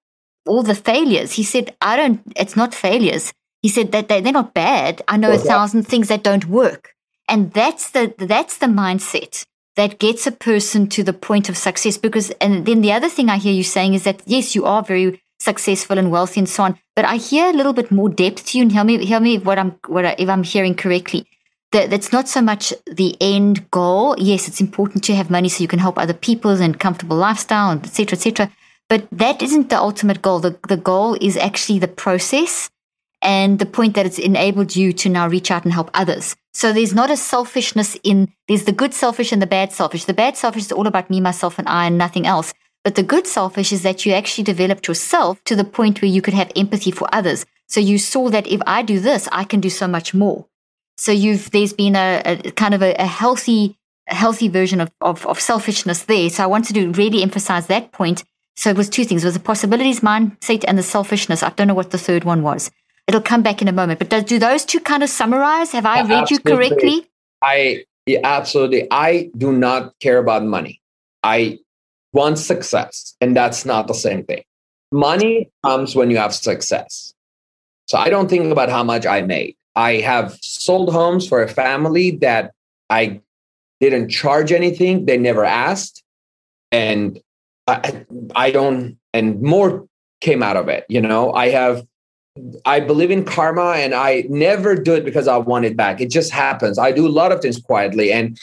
all 0.46 0.62
the 0.62 0.74
failures? 0.74 1.32
He 1.32 1.42
said, 1.42 1.74
I 1.80 1.96
don't, 1.96 2.20
it's 2.36 2.56
not 2.56 2.74
failures. 2.74 3.32
He 3.62 3.68
said 3.68 3.92
that 3.92 4.08
they, 4.08 4.20
they're 4.20 4.32
not 4.32 4.52
bad. 4.52 5.02
I 5.08 5.16
know 5.16 5.32
a 5.32 5.38
thousand 5.38 5.84
things 5.84 6.08
that 6.08 6.22
don't 6.22 6.46
work. 6.46 6.92
And 7.28 7.52
that's 7.52 7.90
the, 7.90 8.12
that's 8.18 8.58
the 8.58 8.66
mindset 8.66 9.46
that 9.76 9.98
gets 9.98 10.26
a 10.26 10.32
person 10.32 10.86
to 10.90 11.02
the 11.02 11.14
point 11.14 11.48
of 11.48 11.56
success. 11.56 11.96
Because, 11.96 12.30
and 12.32 12.66
then 12.66 12.82
the 12.82 12.92
other 12.92 13.08
thing 13.08 13.30
I 13.30 13.38
hear 13.38 13.54
you 13.54 13.64
saying 13.64 13.94
is 13.94 14.04
that, 14.04 14.22
yes, 14.26 14.54
you 14.54 14.66
are 14.66 14.82
very 14.82 15.22
successful 15.44 15.98
and 15.98 16.10
wealthy 16.10 16.40
and 16.40 16.48
so 16.48 16.64
on, 16.64 16.78
but 16.96 17.04
I 17.04 17.16
hear 17.16 17.50
a 17.50 17.52
little 17.52 17.72
bit 17.72 17.90
more 17.90 18.08
depth 18.08 18.46
to 18.46 18.58
you 18.58 18.62
and 18.62 18.72
help 18.72 18.86
me, 18.86 19.04
help 19.06 19.22
me 19.22 19.38
what 19.38 19.58
I'm, 19.58 19.72
what 19.86 20.04
I, 20.04 20.16
if 20.18 20.28
I'm 20.28 20.42
hearing 20.42 20.74
correctly. 20.74 21.26
That 21.72 21.90
that's 21.90 22.12
not 22.12 22.28
so 22.28 22.40
much 22.40 22.72
the 22.86 23.16
end 23.20 23.68
goal. 23.70 24.14
Yes, 24.18 24.46
it's 24.48 24.60
important 24.60 25.02
to 25.04 25.14
have 25.14 25.28
money 25.28 25.48
so 25.48 25.62
you 25.62 25.68
can 25.68 25.80
help 25.80 25.98
other 25.98 26.14
people 26.14 26.50
and 26.50 26.78
comfortable 26.78 27.16
lifestyle 27.16 27.70
and 27.70 27.84
etc. 27.84 28.16
etc. 28.16 28.52
But 28.88 29.08
that 29.10 29.42
isn't 29.42 29.70
the 29.70 29.78
ultimate 29.78 30.22
goal. 30.22 30.38
The, 30.40 30.56
the 30.68 30.76
goal 30.76 31.16
is 31.20 31.36
actually 31.36 31.80
the 31.80 31.88
process 31.88 32.70
and 33.22 33.58
the 33.58 33.66
point 33.66 33.94
that 33.94 34.06
it's 34.06 34.18
enabled 34.18 34.76
you 34.76 34.92
to 34.92 35.08
now 35.08 35.26
reach 35.26 35.50
out 35.50 35.64
and 35.64 35.72
help 35.72 35.90
others. 35.94 36.36
So 36.52 36.72
there's 36.72 36.94
not 36.94 37.10
a 37.10 37.16
selfishness 37.16 37.96
in, 38.04 38.32
there's 38.46 38.64
the 38.64 38.72
good 38.72 38.94
selfish 38.94 39.32
and 39.32 39.42
the 39.42 39.46
bad 39.46 39.72
selfish. 39.72 40.04
The 40.04 40.14
bad 40.14 40.36
selfish 40.36 40.64
is 40.64 40.72
all 40.72 40.86
about 40.86 41.10
me, 41.10 41.20
myself, 41.20 41.58
and 41.58 41.66
I, 41.66 41.86
and 41.86 41.98
nothing 41.98 42.26
else. 42.26 42.52
But 42.84 42.96
the 42.96 43.02
good 43.02 43.26
selfish 43.26 43.72
is 43.72 43.82
that 43.82 44.04
you 44.04 44.12
actually 44.12 44.44
developed 44.44 44.86
yourself 44.86 45.42
to 45.44 45.56
the 45.56 45.64
point 45.64 46.02
where 46.02 46.10
you 46.10 46.20
could 46.20 46.34
have 46.34 46.52
empathy 46.54 46.90
for 46.90 47.08
others. 47.12 47.46
So 47.66 47.80
you 47.80 47.98
saw 47.98 48.28
that 48.28 48.46
if 48.46 48.60
I 48.66 48.82
do 48.82 49.00
this, 49.00 49.26
I 49.32 49.44
can 49.44 49.60
do 49.60 49.70
so 49.70 49.88
much 49.88 50.12
more. 50.12 50.46
So 50.98 51.10
you've, 51.10 51.50
there's 51.50 51.72
been 51.72 51.96
a, 51.96 52.22
a 52.24 52.50
kind 52.52 52.74
of 52.74 52.82
a, 52.82 52.94
a 52.94 53.06
healthy, 53.06 53.76
a 54.08 54.14
healthy 54.14 54.48
version 54.48 54.80
of, 54.80 54.92
of, 55.00 55.26
of 55.26 55.40
selfishness 55.40 56.04
there. 56.04 56.28
So 56.28 56.44
I 56.44 56.46
wanted 56.46 56.74
to 56.74 56.92
really 56.92 57.22
emphasize 57.22 57.66
that 57.68 57.90
point. 57.90 58.22
So 58.56 58.70
it 58.70 58.76
was 58.76 58.88
two 58.88 59.04
things. 59.04 59.24
It 59.24 59.28
was 59.28 59.34
the 59.34 59.40
possibilities 59.40 60.00
mindset 60.00 60.64
and 60.68 60.78
the 60.78 60.82
selfishness. 60.82 61.42
I 61.42 61.48
don't 61.50 61.66
know 61.66 61.74
what 61.74 61.90
the 61.90 61.98
third 61.98 62.24
one 62.24 62.42
was. 62.42 62.70
It'll 63.06 63.22
come 63.22 63.42
back 63.42 63.62
in 63.62 63.68
a 63.68 63.72
moment. 63.72 63.98
But 63.98 64.10
do, 64.10 64.22
do 64.22 64.38
those 64.38 64.64
two 64.64 64.80
kind 64.80 65.02
of 65.02 65.08
summarize? 65.08 65.72
Have 65.72 65.86
I 65.86 66.02
read 66.02 66.22
absolutely. 66.22 66.52
you 66.52 66.56
correctly? 66.56 67.10
I 67.42 67.84
yeah, 68.06 68.20
absolutely. 68.22 68.86
I 68.90 69.30
do 69.36 69.52
not 69.52 69.98
care 69.98 70.18
about 70.18 70.44
money. 70.44 70.80
I 71.22 71.58
want 72.14 72.38
success, 72.38 73.14
and 73.20 73.36
that's 73.36 73.64
not 73.64 73.86
the 73.88 73.94
same 73.94 74.24
thing. 74.24 74.42
Money 74.92 75.50
comes 75.64 75.94
when 75.94 76.10
you 76.10 76.16
have 76.16 76.34
success. 76.34 77.12
So 77.86 77.98
I 77.98 78.08
don't 78.08 78.30
think 78.30 78.50
about 78.50 78.70
how 78.70 78.82
much 78.82 79.04
I 79.04 79.22
made. 79.22 79.56
I 79.76 79.94
have 79.96 80.38
sold 80.40 80.92
homes 80.92 81.28
for 81.28 81.42
a 81.42 81.48
family 81.48 82.12
that 82.18 82.52
I 82.88 83.20
didn't 83.80 84.08
charge 84.08 84.52
anything. 84.52 85.06
They 85.06 85.18
never 85.18 85.44
asked. 85.44 86.02
And 86.72 87.20
I, 87.66 88.06
I 88.34 88.50
don't, 88.50 88.96
and 89.12 89.42
more 89.42 89.86
came 90.20 90.42
out 90.42 90.56
of 90.56 90.68
it. 90.68 90.84
You 90.88 91.00
know, 91.00 91.32
I 91.32 91.50
have 91.50 91.84
I 92.64 92.80
believe 92.80 93.12
in 93.12 93.24
karma 93.24 93.74
and 93.76 93.94
I 93.94 94.24
never 94.28 94.74
do 94.74 94.94
it 94.94 95.04
because 95.04 95.28
I 95.28 95.36
want 95.36 95.66
it 95.66 95.76
back. 95.76 96.00
It 96.00 96.10
just 96.10 96.32
happens. 96.32 96.78
I 96.78 96.90
do 96.90 97.06
a 97.06 97.08
lot 97.08 97.30
of 97.30 97.40
things 97.40 97.60
quietly. 97.60 98.10
And 98.10 98.38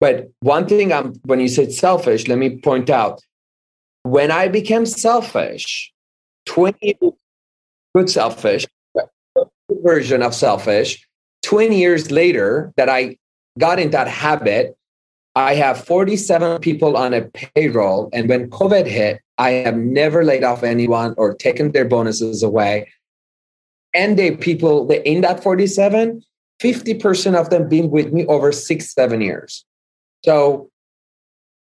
but 0.00 0.28
one 0.40 0.66
thing 0.66 0.92
I'm 0.92 1.14
when 1.24 1.40
you 1.40 1.48
said 1.48 1.72
selfish, 1.72 2.28
let 2.28 2.38
me 2.38 2.58
point 2.58 2.90
out 2.90 3.20
when 4.02 4.30
I 4.30 4.48
became 4.48 4.86
selfish, 4.86 5.92
20 6.46 6.98
good 7.94 8.10
selfish, 8.10 8.66
version 9.70 10.22
of 10.22 10.34
selfish, 10.34 11.06
20 11.42 11.76
years 11.78 12.10
later 12.10 12.72
that 12.76 12.88
I 12.88 13.16
got 13.58 13.78
in 13.78 13.90
that 13.90 14.08
habit, 14.08 14.76
I 15.34 15.54
have 15.54 15.84
47 15.84 16.60
people 16.60 16.96
on 16.96 17.14
a 17.14 17.22
payroll. 17.22 18.08
And 18.12 18.28
when 18.28 18.50
COVID 18.50 18.86
hit, 18.86 19.20
I 19.38 19.50
have 19.50 19.76
never 19.76 20.24
laid 20.24 20.44
off 20.44 20.62
anyone 20.62 21.14
or 21.18 21.34
taken 21.34 21.72
their 21.72 21.84
bonuses 21.84 22.42
away 22.42 22.86
and 23.96 24.18
the 24.18 24.36
people 24.36 24.88
in 24.90 25.22
that 25.22 25.42
47 25.42 26.22
50% 26.62 27.34
of 27.34 27.50
them 27.50 27.68
been 27.68 27.90
with 27.90 28.12
me 28.12 28.24
over 28.26 28.50
six 28.52 28.92
seven 28.92 29.20
years 29.20 29.65
so 30.26 30.68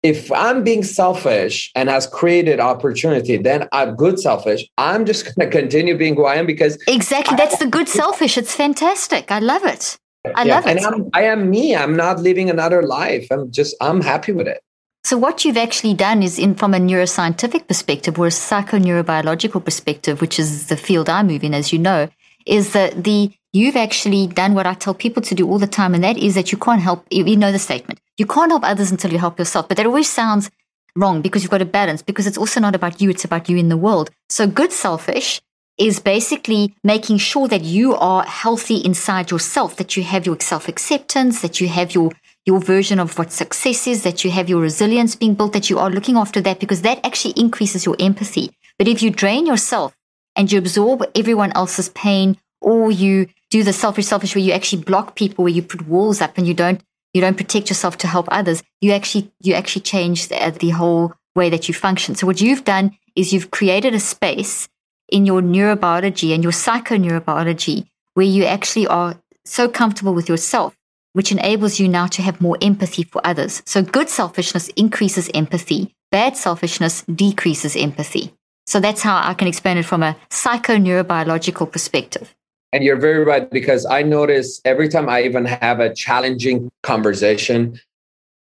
if 0.04 0.32
i'm 0.32 0.64
being 0.64 0.84
selfish 0.84 1.72
and 1.76 1.90
has 1.90 2.08
created 2.08 2.60
opportunity 2.60 3.38
then 3.38 3.68
i'm 3.72 3.96
good 3.96 4.20
selfish. 4.20 4.62
I'm 4.78 5.06
just 5.06 5.22
going 5.30 5.50
to 5.50 5.58
continue 5.60 5.98
being 5.98 6.16
who 6.16 6.26
i 6.26 6.36
am 6.36 6.46
because 6.46 6.78
exactly. 6.88 7.36
That's 7.38 7.58
the 7.58 7.68
good 7.68 7.90
selfish. 7.90 8.38
It's 8.38 8.56
fantastic. 8.56 9.32
I 9.32 9.40
love 9.40 9.66
it. 9.66 9.98
I 10.36 10.44
yeah, 10.44 10.56
love 10.56 10.66
it. 10.68 10.78
and 10.78 10.86
I'm, 10.86 11.10
i 11.14 11.24
am 11.24 11.50
me. 11.50 11.76
I'm 11.76 11.96
not 11.96 12.20
living 12.20 12.50
another 12.50 12.82
life. 12.84 13.28
I'm 13.32 13.52
just 13.52 13.76
i'm 13.82 14.02
happy 14.02 14.34
with 14.40 14.48
it. 14.48 14.62
So 15.04 15.18
what 15.18 15.46
you've 15.46 15.58
actually 15.66 15.94
done 15.94 16.22
is 16.22 16.38
in 16.38 16.56
from 16.56 16.74
a 16.74 16.78
neuroscientific 16.78 17.68
perspective 17.68 18.20
or 18.20 18.28
a 18.28 18.30
psychoneurobiological 18.30 19.64
perspective, 19.64 20.20
which 20.22 20.38
is 20.38 20.68
the 20.68 20.78
field 20.78 21.10
I 21.10 21.24
move 21.24 21.44
in, 21.44 21.54
as 21.54 21.72
you 21.72 21.80
know, 21.80 22.10
is 22.46 22.74
that 22.74 23.04
the 23.06 23.32
you've 23.54 23.76
actually 23.76 24.28
done 24.28 24.54
what 24.54 24.68
I 24.68 24.74
tell 24.74 24.94
people 24.94 25.22
to 25.24 25.36
do 25.36 25.50
all 25.50 25.60
the 25.60 25.68
time, 25.68 25.94
and 25.94 26.04
that 26.04 26.18
is 26.18 26.36
that 26.36 26.52
you 26.52 26.58
can't 26.58 26.82
help, 26.82 27.06
you 27.10 27.36
know 27.36 27.52
the 27.52 27.60
statement, 27.60 28.00
you 28.18 28.26
can't 28.26 28.52
help 28.52 28.64
others 28.64 28.92
until 28.92 29.12
you 29.12 29.20
help 29.20 29.40
yourself. 29.40 29.68
But 29.68 29.78
that 29.78 29.86
always 29.86 30.10
sounds 30.10 30.50
wrong 30.96 31.22
because 31.22 31.44
you've 31.44 31.52
got 31.52 31.62
a 31.62 31.66
balance, 31.66 32.02
because 32.02 32.28
it's 32.28 32.38
also 32.38 32.60
not 32.60 32.76
about 32.76 33.02
you, 33.02 33.10
it's 33.10 33.26
about 33.26 33.50
you 33.50 33.58
in 33.58 33.70
the 33.70 33.78
world. 33.78 34.10
So 34.30 34.48
good 34.48 34.72
selfish 34.72 35.42
is 35.78 36.00
basically 36.00 36.76
making 36.84 37.18
sure 37.18 37.48
that 37.48 37.62
you 37.62 37.96
are 37.96 38.24
healthy 38.24 38.78
inside 38.78 39.32
yourself, 39.32 39.78
that 39.78 39.96
you 39.96 40.04
have 40.04 40.26
your 40.26 40.40
self 40.40 40.68
acceptance, 40.68 41.42
that 41.42 41.60
you 41.62 41.70
have 41.70 41.96
your 41.96 42.12
your 42.46 42.60
version 42.60 43.00
of 43.00 43.18
what 43.18 43.32
success 43.32 43.86
is, 43.86 44.04
that 44.04 44.24
you 44.24 44.32
have 44.32 44.50
your 44.50 44.62
resilience 44.62 45.16
being 45.16 45.36
built, 45.36 45.54
that 45.54 45.70
you 45.70 45.78
are 45.78 45.90
looking 45.90 46.18
after 46.18 46.42
that 46.42 46.60
because 46.60 46.82
that 46.82 47.06
actually 47.06 47.34
increases 47.38 47.86
your 47.86 47.96
empathy. 48.00 48.52
But 48.78 48.88
if 48.88 49.02
you 49.04 49.10
drain 49.12 49.46
yourself 49.46 49.96
and 50.36 50.52
you 50.52 50.58
absorb 50.58 51.04
everyone 51.16 51.52
else's 51.54 51.90
pain 51.90 52.38
or 52.62 52.92
you 52.92 53.28
do 53.50 53.64
the 53.64 53.74
selfish 53.74 54.08
selfish 54.08 54.36
where 54.36 54.44
you 54.44 54.52
actually 54.54 54.84
block 54.84 55.16
people 55.16 55.44
where 55.44 55.54
you 55.54 55.62
put 55.62 55.88
walls 55.88 56.22
up 56.22 56.38
and 56.38 56.48
you 56.48 56.54
don't 56.54 56.82
you 57.14 57.22
don't 57.22 57.38
protect 57.38 57.70
yourself 57.70 57.98
to 57.98 58.08
help 58.08 58.28
others. 58.30 58.62
You 58.82 58.92
actually 58.92 59.32
you 59.42 59.54
actually 59.54 59.82
change 59.82 60.28
the, 60.28 60.56
the 60.60 60.70
whole 60.70 61.14
way 61.36 61.50
that 61.50 61.68
you 61.68 61.74
function. 61.74 62.16
So 62.16 62.28
what 62.28 62.42
you've 62.42 62.66
done 62.66 62.98
is 63.16 63.34
you've 63.34 63.52
created 63.52 63.94
a 63.94 64.00
space 64.00 64.68
in 65.10 65.26
your 65.26 65.42
neurobiology 65.42 66.34
and 66.34 66.44
your 66.44 66.52
psychoneurobiology 66.52 67.88
where 68.14 68.26
you 68.26 68.46
actually 68.46 68.88
are 68.88 69.16
so 69.46 69.68
comfortable 69.68 70.14
with 70.14 70.30
yourself 70.30 70.76
which 71.14 71.32
enables 71.32 71.80
you 71.80 71.88
now 71.88 72.06
to 72.06 72.22
have 72.22 72.40
more 72.40 72.56
empathy 72.62 73.02
for 73.02 73.20
others. 73.26 73.64
So 73.66 73.82
good 73.82 74.10
selfishness 74.10 74.68
increases 74.70 75.30
empathy 75.34 75.96
bad 76.12 76.36
selfishness 76.36 77.04
decreases 77.04 77.76
empathy. 77.76 78.34
So 78.66 78.80
that's 78.80 79.02
how 79.02 79.20
i 79.24 79.34
can 79.34 79.48
explain 79.48 79.78
it 79.78 79.86
from 79.86 80.04
a 80.04 80.16
psychoneurobiological 80.30 81.72
perspective 81.72 82.36
and 82.72 82.84
you're 82.84 83.00
very 83.00 83.24
right 83.24 83.50
because 83.50 83.86
I 83.86 84.04
notice 84.04 84.62
every 84.66 84.90
time 84.90 85.10
I 85.10 85.24
even 85.24 85.46
have 85.46 85.80
a 85.80 85.94
challenging 85.94 86.72
conversation, 86.84 87.80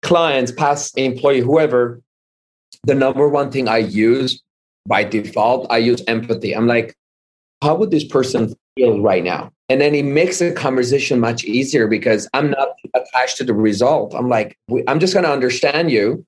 clients, 0.01 0.51
past 0.51 0.97
employee, 0.97 1.39
whoever, 1.39 2.01
the 2.83 2.95
number 2.95 3.27
one 3.27 3.51
thing 3.51 3.67
I 3.67 3.77
use 3.77 4.41
by 4.87 5.03
default, 5.03 5.67
I 5.69 5.77
use 5.77 6.03
empathy. 6.07 6.55
I'm 6.55 6.67
like, 6.67 6.95
how 7.61 7.75
would 7.75 7.91
this 7.91 8.03
person 8.03 8.53
feel 8.75 9.01
right 9.01 9.23
now? 9.23 9.51
And 9.69 9.81
then 9.81 9.95
it 9.95 10.05
makes 10.05 10.39
the 10.39 10.51
conversation 10.51 11.19
much 11.19 11.43
easier 11.43 11.87
because 11.87 12.29
I'm 12.33 12.51
not 12.51 12.69
attached 12.93 13.37
to 13.37 13.43
the 13.43 13.53
result. 13.53 14.13
I'm 14.13 14.29
like, 14.29 14.57
I'm 14.87 14.99
just 14.99 15.13
going 15.13 15.25
to 15.25 15.31
understand 15.31 15.91
you. 15.91 16.25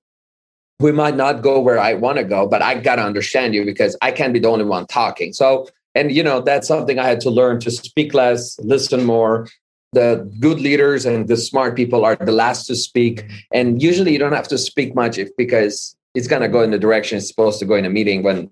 We 0.81 0.91
might 0.91 1.15
not 1.15 1.41
go 1.41 1.59
where 1.59 1.79
I 1.79 1.93
want 1.93 2.17
to 2.17 2.23
go, 2.23 2.47
but 2.47 2.61
I 2.61 2.75
got 2.75 2.95
to 2.95 3.03
understand 3.03 3.53
you 3.53 3.65
because 3.65 3.97
I 4.01 4.11
can't 4.11 4.33
be 4.33 4.39
the 4.39 4.47
only 4.47 4.65
one 4.65 4.87
talking. 4.87 5.33
So 5.33 5.67
and 5.99 6.11
you 6.17 6.23
know 6.23 6.39
that's 6.39 6.67
something 6.67 6.97
i 6.99 7.05
had 7.05 7.21
to 7.21 7.29
learn 7.29 7.59
to 7.59 7.71
speak 7.71 8.13
less 8.13 8.59
listen 8.63 9.03
more. 9.05 9.47
The 9.91 10.29
good 10.39 10.59
leaders 10.59 11.05
and 11.05 11.27
the 11.27 11.35
smart 11.35 11.75
people 11.75 12.05
are 12.05 12.15
the 12.15 12.31
last 12.31 12.67
to 12.67 12.75
speak. 12.75 13.25
And 13.51 13.81
usually 13.81 14.11
you 14.13 14.19
don't 14.19 14.33
have 14.33 14.47
to 14.49 14.57
speak 14.57 14.93
much 14.93 15.17
if 15.17 15.35
because 15.35 15.95
it's 16.13 16.27
going 16.27 16.43
to 16.43 16.47
go 16.47 16.61
in 16.61 16.69
the 16.69 16.77
direction 16.77 17.17
it's 17.17 17.27
supposed 17.27 17.59
to 17.59 17.65
go 17.65 17.73
in 17.73 17.85
a 17.85 17.89
meeting 17.89 18.21
when 18.21 18.51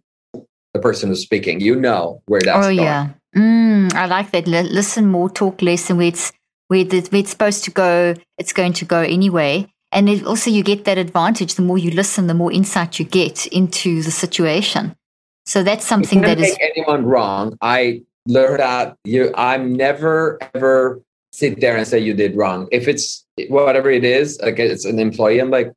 the 0.74 0.80
person 0.82 1.12
is 1.12 1.22
speaking. 1.22 1.60
You 1.60 1.76
know 1.76 2.24
where 2.26 2.42
that's 2.42 2.66
oh 2.66 2.70
going. 2.70 2.78
yeah. 2.78 3.10
Mm, 3.36 3.94
i 3.94 4.06
like 4.08 4.32
that. 4.32 4.48
L- 4.48 4.74
listen 4.80 5.06
more 5.08 5.30
talk 5.30 5.62
less 5.62 5.90
and 5.90 6.00
where 6.00 6.08
it's 6.08 6.34
where, 6.70 6.84
the, 6.84 7.02
where 7.12 7.20
it's 7.22 7.30
supposed 7.30 7.64
to 7.66 7.72
go 7.72 8.16
it's 8.40 8.54
going 8.54 8.74
to 8.74 8.86
go 8.86 9.02
anyway. 9.02 9.68
And 9.92 10.10
also 10.26 10.50
you 10.50 10.64
get 10.64 10.86
that 10.86 10.98
advantage. 10.98 11.54
The 11.54 11.62
more 11.62 11.78
you 11.78 11.92
listen 11.92 12.26
the 12.26 12.34
more 12.34 12.52
insight 12.52 12.98
you 12.98 13.06
get 13.06 13.46
into 13.48 14.02
the 14.02 14.12
situation 14.12 14.96
so 15.48 15.64
that's 15.64 15.88
something 15.88 16.20
that 16.22 16.40
is 16.42 16.58
anyone 16.60 17.06
wrong. 17.06 17.58
I 17.62 18.02
learned 18.28 18.60
that 18.60 18.98
you. 19.06 19.34
I'm 19.36 19.72
never 19.72 20.38
ever 20.54 21.02
sit 21.32 21.62
there 21.62 21.78
and 21.78 21.88
say 21.88 22.00
you 22.00 22.14
did 22.14 22.36
wrong. 22.36 22.68
If 22.70 22.86
it's 22.90 23.26
whatever 23.48 23.90
it 23.90 24.04
is, 24.04 24.38
like 24.42 24.60
it's 24.60 24.84
an 24.84 25.00
employee, 25.00 25.40
I'm 25.40 25.50
like, 25.50 25.72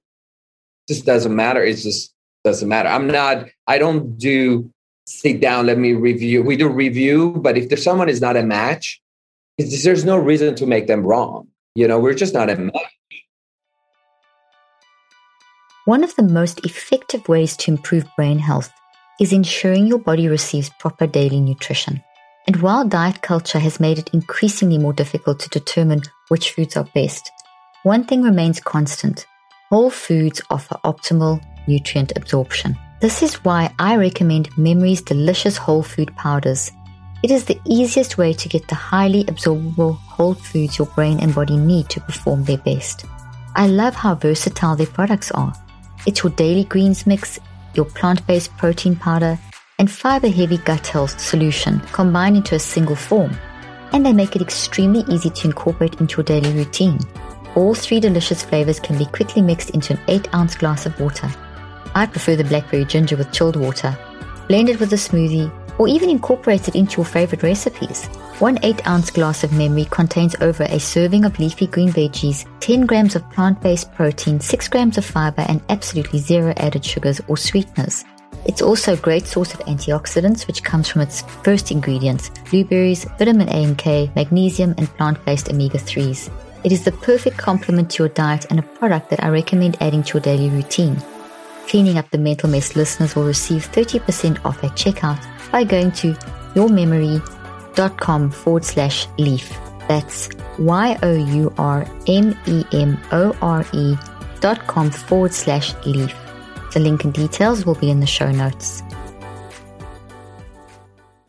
just 0.89 1.07
doesn't 1.07 1.37
matter. 1.37 1.63
It 1.63 1.77
just 1.77 2.13
doesn't 2.43 2.69
matter. 2.69 2.89
I'm 2.89 3.07
not. 3.07 3.47
I 3.69 3.79
don't 3.79 4.19
do 4.19 4.69
sit 5.07 5.41
down. 5.41 5.67
Let 5.67 5.79
me 5.79 5.93
review. 5.93 6.43
We 6.43 6.57
do 6.57 6.69
review, 6.69 7.31
but 7.37 7.57
if 7.57 7.69
there's 7.69 7.85
someone 7.85 8.09
is 8.09 8.21
not 8.21 8.37
a 8.37 8.43
match, 8.43 9.01
there's 9.57 10.05
no 10.05 10.17
reason 10.17 10.57
to 10.57 10.67
make 10.67 10.89
them 10.89 11.07
wrong. 11.07 11.47
You 11.77 11.87
know, 11.87 12.01
we're 12.01 12.15
just 12.15 12.35
not 12.35 12.51
a 12.51 12.57
match. 12.57 12.75
One 15.85 16.03
of 16.03 16.17
the 16.17 16.25
most 16.25 16.67
effective 16.67 17.29
ways 17.29 17.57
to 17.59 17.71
improve 17.71 18.05
brain 18.17 18.41
health 18.41 18.73
is 19.21 19.33
ensuring 19.33 19.87
your 19.87 19.99
body 19.99 20.27
receives 20.27 20.71
proper 20.71 21.07
daily 21.07 21.41
nutrition. 21.41 22.03
And 22.47 22.57
while 22.57 22.89
diet 22.89 23.21
culture 23.21 23.59
has 23.59 23.79
made 23.79 23.99
it 23.99 24.11
increasingly 24.15 24.79
more 24.79 24.95
difficult 24.95 25.39
to 25.41 25.49
determine 25.51 26.01
which 26.29 26.53
foods 26.53 26.77
are 26.77 26.89
best, 26.95 27.31
one 27.83 28.05
thing 28.05 28.23
remains 28.23 28.59
constant. 28.59 29.27
Whole 29.69 29.91
foods 29.91 30.41
offer 30.51 30.77
optimal 30.83 31.41
nutrient 31.69 32.13
absorption. 32.17 32.77
This 33.01 33.23
is 33.23 33.45
why 33.45 33.73
I 33.79 33.97
recommend 33.97 34.57
Memory's 34.59 35.03
delicious 35.03 35.57
whole 35.57 35.83
food 35.83 36.15
powders. 36.17 36.73
It 37.23 37.31
is 37.31 37.45
the 37.45 37.61
easiest 37.67 38.17
way 38.17 38.33
to 38.33 38.49
get 38.49 38.67
the 38.69 38.75
highly 38.75 39.25
absorbable 39.25 39.99
whole 39.99 40.35
foods 40.35 40.79
your 40.79 40.89
brain 40.89 41.21
and 41.21 41.35
body 41.35 41.57
need 41.57 41.91
to 41.91 42.01
perform 42.01 42.45
their 42.45 42.59
best. 42.59 43.05
I 43.55 43.67
love 43.67 43.95
how 43.95 44.15
versatile 44.15 44.77
their 44.77 44.87
products 44.87 45.31
are. 45.33 45.53
It's 46.07 46.23
your 46.23 46.33
daily 46.33 46.65
greens 46.65 47.07
mix 47.07 47.39
your 47.75 47.87
plant 47.87 48.27
based 48.27 48.57
protein 48.57 48.97
powder, 48.97 49.39
and 49.79 49.91
fiber 49.91 50.29
heavy 50.29 50.59
gut 50.59 50.87
health 50.87 51.19
solution 51.21 51.81
combined 51.93 52.37
into 52.37 52.55
a 52.55 52.59
single 52.59 52.97
form. 52.97 53.37
And 53.93 54.05
they 54.05 54.13
make 54.13 54.37
it 54.37 54.43
extremely 54.43 55.01
easy 55.09 55.31
to 55.31 55.49
incorporate 55.49 56.01
into 56.01 56.19
your 56.19 56.25
daily 56.25 56.53
routine. 56.53 56.99
All 57.57 57.75
three 57.75 57.99
delicious 57.99 58.43
flavors 58.43 58.79
can 58.79 58.97
be 58.97 59.07
quickly 59.07 59.43
mixed 59.43 59.71
into 59.71 59.95
an 59.95 60.01
8 60.07 60.35
ounce 60.35 60.55
glass 60.55 60.87
of 60.87 60.99
water. 61.01 61.29
I 61.95 62.07
prefer 62.07 62.37
the 62.37 62.45
blackberry 62.45 62.85
ginger 62.85 63.17
with 63.17 63.33
chilled 63.33 63.57
water. 63.57 63.97
Blend 64.47 64.69
it 64.69 64.79
with 64.79 64.93
a 64.93 64.97
smoothie 64.97 65.51
or 65.81 65.89
even 65.89 66.11
incorporate 66.11 66.69
it 66.69 66.75
into 66.77 66.99
your 66.99 67.07
favorite 67.07 67.43
recipes. 67.43 68.05
One 68.39 68.59
8 68.63 68.87
ounce 68.87 69.11
glass 69.11 69.43
of 69.45 69.55
memory 69.55 69.87
contains 69.87 70.37
over 70.43 70.65
a 70.65 70.79
serving 70.79 71.25
of 71.25 71.39
leafy 71.39 71.67
green 71.67 71.89
veggies, 71.89 72.47
10 72.61 72.85
grams 72.85 73.17
of 73.17 73.29
plant 73.31 73.63
based 73.63 73.91
protein, 73.95 74.41
6 74.41 74.69
grams 74.69 74.99
of 74.99 75.07
fiber, 75.07 75.41
and 75.49 75.63
absolutely 75.71 76.19
zero 76.19 76.53
added 76.59 76.85
sugars 76.85 77.23
or 77.29 77.39
sweeteners. 77.39 78.05
It's 78.45 78.61
also 78.61 78.93
a 78.93 78.99
great 78.99 79.27
source 79.27 79.55
of 79.55 79.61
antioxidants, 79.61 80.47
which 80.47 80.63
comes 80.63 80.87
from 80.87 81.01
its 81.01 81.23
first 81.43 81.71
ingredients 81.71 82.31
blueberries, 82.51 83.05
vitamin 83.19 83.49
A 83.49 83.65
and 83.65 83.79
K, 83.79 84.11
magnesium, 84.15 84.75
and 84.77 84.87
plant 84.99 85.25
based 85.25 85.49
omega 85.49 85.79
3s. 85.79 86.31
It 86.63 86.73
is 86.73 86.85
the 86.85 86.93
perfect 86.93 87.39
complement 87.39 87.91
to 87.93 88.03
your 88.03 88.11
diet 88.11 88.45
and 88.51 88.59
a 88.59 88.63
product 88.63 89.09
that 89.09 89.25
I 89.25 89.31
recommend 89.31 89.79
adding 89.81 90.03
to 90.03 90.19
your 90.19 90.23
daily 90.23 90.51
routine. 90.51 91.03
Cleaning 91.69 91.99
Up 91.99 92.11
the 92.11 92.19
Mental 92.19 92.49
Mess 92.49 92.77
listeners 92.77 93.15
will 93.15 93.27
receive 93.27 93.67
30% 93.71 94.45
off 94.45 94.63
at 94.65 94.73
checkout 94.73 95.21
by 95.53 95.65
going 95.65 95.93
to 95.93 96.15
yourmemory.com 96.55 97.41
com 97.89 98.31
forward 98.31 98.65
slash 98.65 99.07
leaf. 99.19 99.57
That's 99.89 100.29
Y 100.59 100.99
O 101.03 101.15
U 101.15 101.53
R 101.59 101.87
M 102.07 102.37
E 102.47 102.65
M 102.73 102.99
O 103.13 103.37
R 103.41 103.65
E 103.73 103.97
dot 104.41 104.67
com 104.67 104.91
forward 104.91 105.33
slash 105.33 105.75
leaf. 105.85 106.15
The 106.73 106.81
link 106.81 107.05
and 107.05 107.13
details 107.13 107.67
will 107.67 107.75
be 107.75 107.91
in 107.91 108.01
the 108.01 108.07
show 108.07 108.31
notes. 108.31 108.83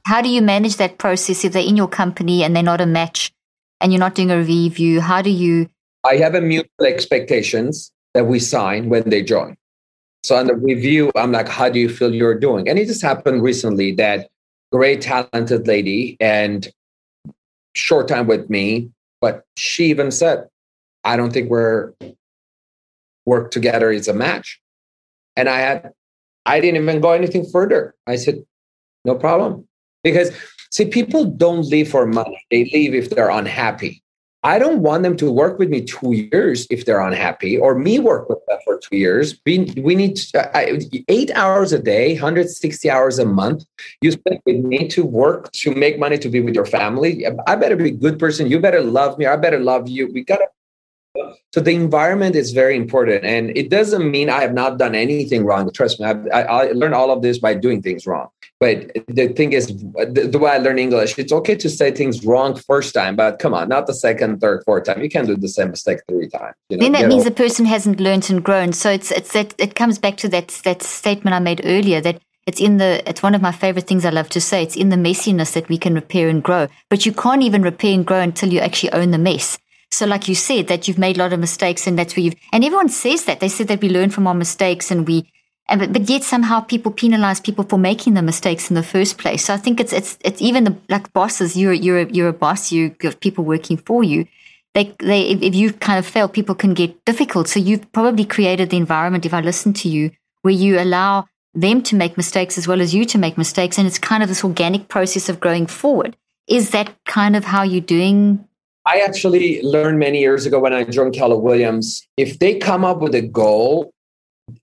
How 0.05 0.21
do 0.21 0.29
you 0.29 0.41
manage 0.41 0.75
that 0.77 0.97
process 0.97 1.45
if 1.45 1.53
they're 1.53 1.65
in 1.65 1.77
your 1.77 1.87
company 1.87 2.43
and 2.43 2.55
they're 2.55 2.63
not 2.63 2.81
a 2.81 2.85
match 2.85 3.31
and 3.79 3.91
you're 3.91 3.99
not 3.99 4.15
doing 4.15 4.29
a 4.29 4.37
review? 4.37 5.01
How 5.01 5.21
do 5.21 5.29
you? 5.29 5.69
I 6.03 6.17
have 6.17 6.35
a 6.35 6.41
mutual 6.41 6.85
expectations 6.85 7.91
that 8.13 8.25
we 8.25 8.39
sign 8.39 8.89
when 8.89 9.09
they 9.09 9.23
join. 9.23 9.55
So 10.23 10.35
on 10.35 10.47
the 10.47 10.55
review, 10.55 11.11
I'm 11.15 11.31
like, 11.31 11.49
how 11.49 11.69
do 11.69 11.79
you 11.79 11.89
feel 11.89 12.13
you're 12.13 12.37
doing? 12.37 12.69
And 12.69 12.77
it 12.77 12.85
just 12.85 13.01
happened 13.01 13.41
recently 13.41 13.93
that 13.93 14.29
great 14.71 15.01
talented 15.01 15.67
lady 15.67 16.17
and 16.19 16.71
short 17.73 18.07
time 18.07 18.27
with 18.27 18.49
me 18.49 18.89
but 19.21 19.45
she 19.55 19.85
even 19.85 20.11
said 20.11 20.47
i 21.03 21.15
don't 21.15 21.31
think 21.31 21.49
we're 21.49 21.93
work 23.25 23.51
together 23.51 23.91
is 23.91 24.07
a 24.07 24.13
match. 24.13 24.59
And 25.35 25.47
i 25.47 25.59
had 25.59 25.91
i 26.45 26.59
didn't 26.59 26.81
even 26.81 27.01
go 27.01 27.11
anything 27.11 27.45
further. 27.45 27.95
I 28.07 28.15
said 28.15 28.43
no 29.05 29.15
problem. 29.15 29.67
Because 30.03 30.31
see 30.71 30.85
people 30.85 31.25
don't 31.25 31.65
leave 31.67 31.89
for 31.91 32.05
money. 32.05 32.43
They 32.49 32.65
leave 32.73 32.93
if 32.95 33.09
they're 33.09 33.29
unhappy 33.29 34.01
I 34.43 34.57
don't 34.57 34.79
want 34.79 35.03
them 35.03 35.15
to 35.17 35.31
work 35.31 35.59
with 35.59 35.69
me 35.69 35.81
two 35.81 36.13
years 36.13 36.65
if 36.71 36.85
they're 36.85 36.99
unhappy, 36.99 37.59
or 37.59 37.75
me 37.75 37.99
work 37.99 38.27
with 38.27 38.39
them 38.47 38.57
for 38.65 38.79
two 38.79 38.97
years. 38.97 39.39
We, 39.45 39.71
we 39.77 39.93
need 39.93 40.15
to, 40.15 40.57
I, 40.57 40.79
eight 41.09 41.29
hours 41.31 41.73
a 41.73 41.79
day, 41.79 42.13
160 42.13 42.89
hours 42.89 43.19
a 43.19 43.25
month. 43.25 43.65
You 44.01 44.11
spend 44.11 44.39
with 44.45 44.57
me 44.57 44.87
to 44.89 45.05
work 45.05 45.51
to 45.51 45.75
make 45.75 45.99
money 45.99 46.17
to 46.17 46.27
be 46.27 46.41
with 46.41 46.55
your 46.55 46.65
family. 46.65 47.23
I 47.45 47.55
better 47.55 47.75
be 47.75 47.89
a 47.89 47.91
good 47.91 48.17
person. 48.17 48.49
You 48.49 48.59
better 48.59 48.81
love 48.81 49.19
me. 49.19 49.27
I 49.27 49.35
better 49.35 49.59
love 49.59 49.87
you. 49.87 50.11
We 50.11 50.23
gotta 50.23 50.47
So 51.53 51.59
the 51.59 51.71
environment 51.71 52.35
is 52.35 52.51
very 52.51 52.77
important, 52.77 53.25
and 53.25 53.55
it 53.57 53.69
doesn't 53.69 54.09
mean 54.09 54.29
I 54.29 54.41
have 54.41 54.53
not 54.53 54.77
done 54.77 54.95
anything 54.95 55.43
wrong. 55.43 55.69
Trust 55.73 55.99
me, 55.99 56.05
I, 56.05 56.13
I, 56.29 56.41
I 56.41 56.71
learned 56.71 56.93
all 56.93 57.11
of 57.11 57.21
this 57.21 57.39
by 57.39 57.53
doing 57.53 57.81
things 57.81 58.07
wrong. 58.07 58.29
But 58.61 58.91
the 59.07 59.27
thing 59.29 59.53
is, 59.53 59.67
the, 59.67 60.29
the, 60.31 60.37
way 60.37 60.51
I 60.51 60.59
learn 60.59 60.77
English, 60.77 61.17
it's 61.17 61.31
okay 61.33 61.55
to 61.55 61.67
say 61.67 61.91
things 61.91 62.23
wrong 62.23 62.55
first 62.55 62.93
time, 62.93 63.15
but 63.15 63.39
come 63.39 63.53
on, 63.53 63.67
not 63.67 63.87
the 63.87 63.93
second, 63.93 64.39
third, 64.39 64.63
fourth 64.65 64.85
time. 64.85 65.01
You 65.01 65.09
can't 65.09 65.27
do 65.27 65.35
the 65.35 65.49
same 65.49 65.71
mistake 65.71 65.99
three 66.07 66.29
times. 66.29 66.55
You 66.69 66.77
know? 66.77 66.83
Then 66.83 66.91
that 66.93 67.07
means 67.07 67.23
the 67.23 67.31
person 67.31 67.65
hasn't 67.65 67.99
learned 67.99 68.29
and 68.29 68.43
grown. 68.43 68.71
So 68.71 68.91
it's 68.91 69.11
it's 69.11 69.33
that 69.33 69.55
it 69.57 69.75
comes 69.75 69.97
back 69.97 70.15
to 70.17 70.29
that 70.29 70.49
that 70.63 70.83
statement 70.83 71.33
I 71.33 71.39
made 71.39 71.61
earlier 71.65 72.01
that 72.01 72.21
it's 72.45 72.61
in 72.61 72.77
the 72.77 73.01
it's 73.09 73.23
one 73.23 73.33
of 73.33 73.41
my 73.41 73.51
favorite 73.51 73.87
things 73.87 74.05
I 74.05 74.11
love 74.11 74.29
to 74.29 74.39
say. 74.39 74.61
It's 74.61 74.75
in 74.75 74.89
the 74.89 74.95
messiness 74.95 75.53
that 75.53 75.67
we 75.67 75.79
can 75.79 75.95
repair 75.95 76.29
and 76.29 76.43
grow. 76.43 76.67
But 76.89 77.05
you 77.05 77.13
can't 77.13 77.41
even 77.41 77.63
repair 77.63 77.95
and 77.95 78.05
grow 78.05 78.21
until 78.21 78.53
you 78.53 78.59
actually 78.59 78.93
own 78.93 79.09
the 79.09 79.17
mess. 79.17 79.57
So, 79.91 80.05
like 80.05 80.27
you 80.27 80.35
said, 80.35 80.67
that 80.67 80.87
you've 80.87 80.97
made 80.97 81.17
a 81.17 81.19
lot 81.19 81.33
of 81.33 81.39
mistakes, 81.39 81.85
and 81.85 81.99
that's 81.99 82.15
where 82.15 82.23
you've, 82.23 82.35
and 82.53 82.63
everyone 82.63 82.89
says 82.89 83.25
that. 83.25 83.41
They 83.41 83.49
said 83.49 83.67
that 83.67 83.81
we 83.81 83.89
learn 83.89 84.09
from 84.09 84.25
our 84.25 84.33
mistakes 84.33 84.89
and 84.89 85.05
we, 85.05 85.29
and, 85.67 85.93
but, 85.93 86.09
yet 86.09 86.23
somehow 86.23 86.61
people 86.61 86.91
penalize 86.91 87.41
people 87.41 87.65
for 87.65 87.77
making 87.77 88.13
the 88.13 88.21
mistakes 88.21 88.69
in 88.69 88.75
the 88.75 88.83
first 88.83 89.17
place. 89.17 89.45
So 89.45 89.53
I 89.53 89.57
think 89.57 89.79
it's, 89.79 89.91
it's, 89.91 90.17
it's 90.21 90.41
even 90.41 90.63
the, 90.63 90.77
like 90.89 91.11
bosses, 91.11 91.57
you're, 91.57 91.73
you're, 91.73 91.99
a, 91.99 92.09
you're 92.09 92.29
a 92.29 92.33
boss, 92.33 92.71
you 92.71 92.95
have 93.01 93.19
people 93.19 93.43
working 93.43 93.77
for 93.77 94.03
you. 94.03 94.27
They, 94.73 94.95
they, 94.99 95.23
if, 95.23 95.41
if 95.41 95.55
you 95.55 95.73
kind 95.73 95.99
of 95.99 96.05
fail, 96.05 96.29
people 96.29 96.55
can 96.55 96.73
get 96.73 97.03
difficult. 97.03 97.49
So 97.49 97.59
you've 97.59 97.91
probably 97.91 98.23
created 98.23 98.69
the 98.69 98.77
environment, 98.77 99.25
if 99.25 99.33
I 99.33 99.41
listen 99.41 99.73
to 99.73 99.89
you, 99.89 100.11
where 100.41 100.53
you 100.53 100.79
allow 100.79 101.27
them 101.53 101.81
to 101.83 101.97
make 101.97 102.15
mistakes 102.15 102.57
as 102.57 102.65
well 102.65 102.79
as 102.79 102.93
you 102.93 103.03
to 103.03 103.17
make 103.17 103.37
mistakes. 103.37 103.77
And 103.77 103.85
it's 103.85 103.99
kind 103.99 104.23
of 104.23 104.29
this 104.29 104.45
organic 104.45 104.87
process 104.87 105.27
of 105.27 105.41
growing 105.41 105.67
forward. 105.67 106.15
Is 106.47 106.71
that 106.71 106.95
kind 107.05 107.35
of 107.35 107.43
how 107.43 107.63
you're 107.63 107.81
doing 107.81 108.47
I 108.91 108.99
actually 108.99 109.61
learned 109.61 109.99
many 109.99 110.19
years 110.19 110.45
ago 110.45 110.59
when 110.59 110.73
I 110.73 110.83
joined 110.83 111.13
Keller 111.13 111.37
Williams 111.37 112.05
if 112.17 112.39
they 112.39 112.57
come 112.57 112.83
up 112.83 112.99
with 112.99 113.15
a 113.15 113.21
goal 113.21 113.93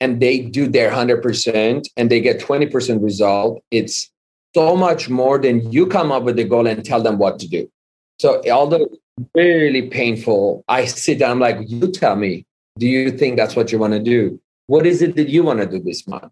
and 0.03 0.21
they 0.21 0.41
do 0.41 0.69
their 0.69 0.91
100% 0.91 1.89
and 1.97 2.11
they 2.11 2.21
get 2.21 2.39
20% 2.39 3.03
result, 3.03 3.63
it's 3.71 4.11
so 4.55 4.77
much 4.77 5.09
more 5.09 5.39
than 5.39 5.73
you 5.73 5.87
come 5.87 6.13
up 6.13 6.25
with 6.25 6.39
a 6.39 6.45
goal 6.45 6.67
and 6.67 6.85
tell 6.85 7.03
them 7.03 7.17
what 7.17 7.39
to 7.39 7.49
do. 7.49 7.71
So, 8.19 8.43
although 8.51 8.87
really 9.35 9.89
painful, 9.89 10.63
I 10.69 10.85
sit 10.85 11.21
down, 11.21 11.31
I'm 11.31 11.41
like, 11.41 11.57
you 11.67 11.91
tell 11.91 12.17
me, 12.17 12.45
do 12.79 12.87
you 12.87 13.11
think 13.11 13.39
that's 13.39 13.57
what 13.57 13.73
you 13.73 13.79
want 13.79 13.95
to 13.95 14.03
do? 14.03 14.39
What 14.67 14.85
is 14.85 15.01
it 15.01 15.17
that 15.17 15.31
you 15.31 15.43
want 15.43 15.61
to 15.61 15.67
do 15.67 15.79
this 15.83 16.07
month? 16.07 16.31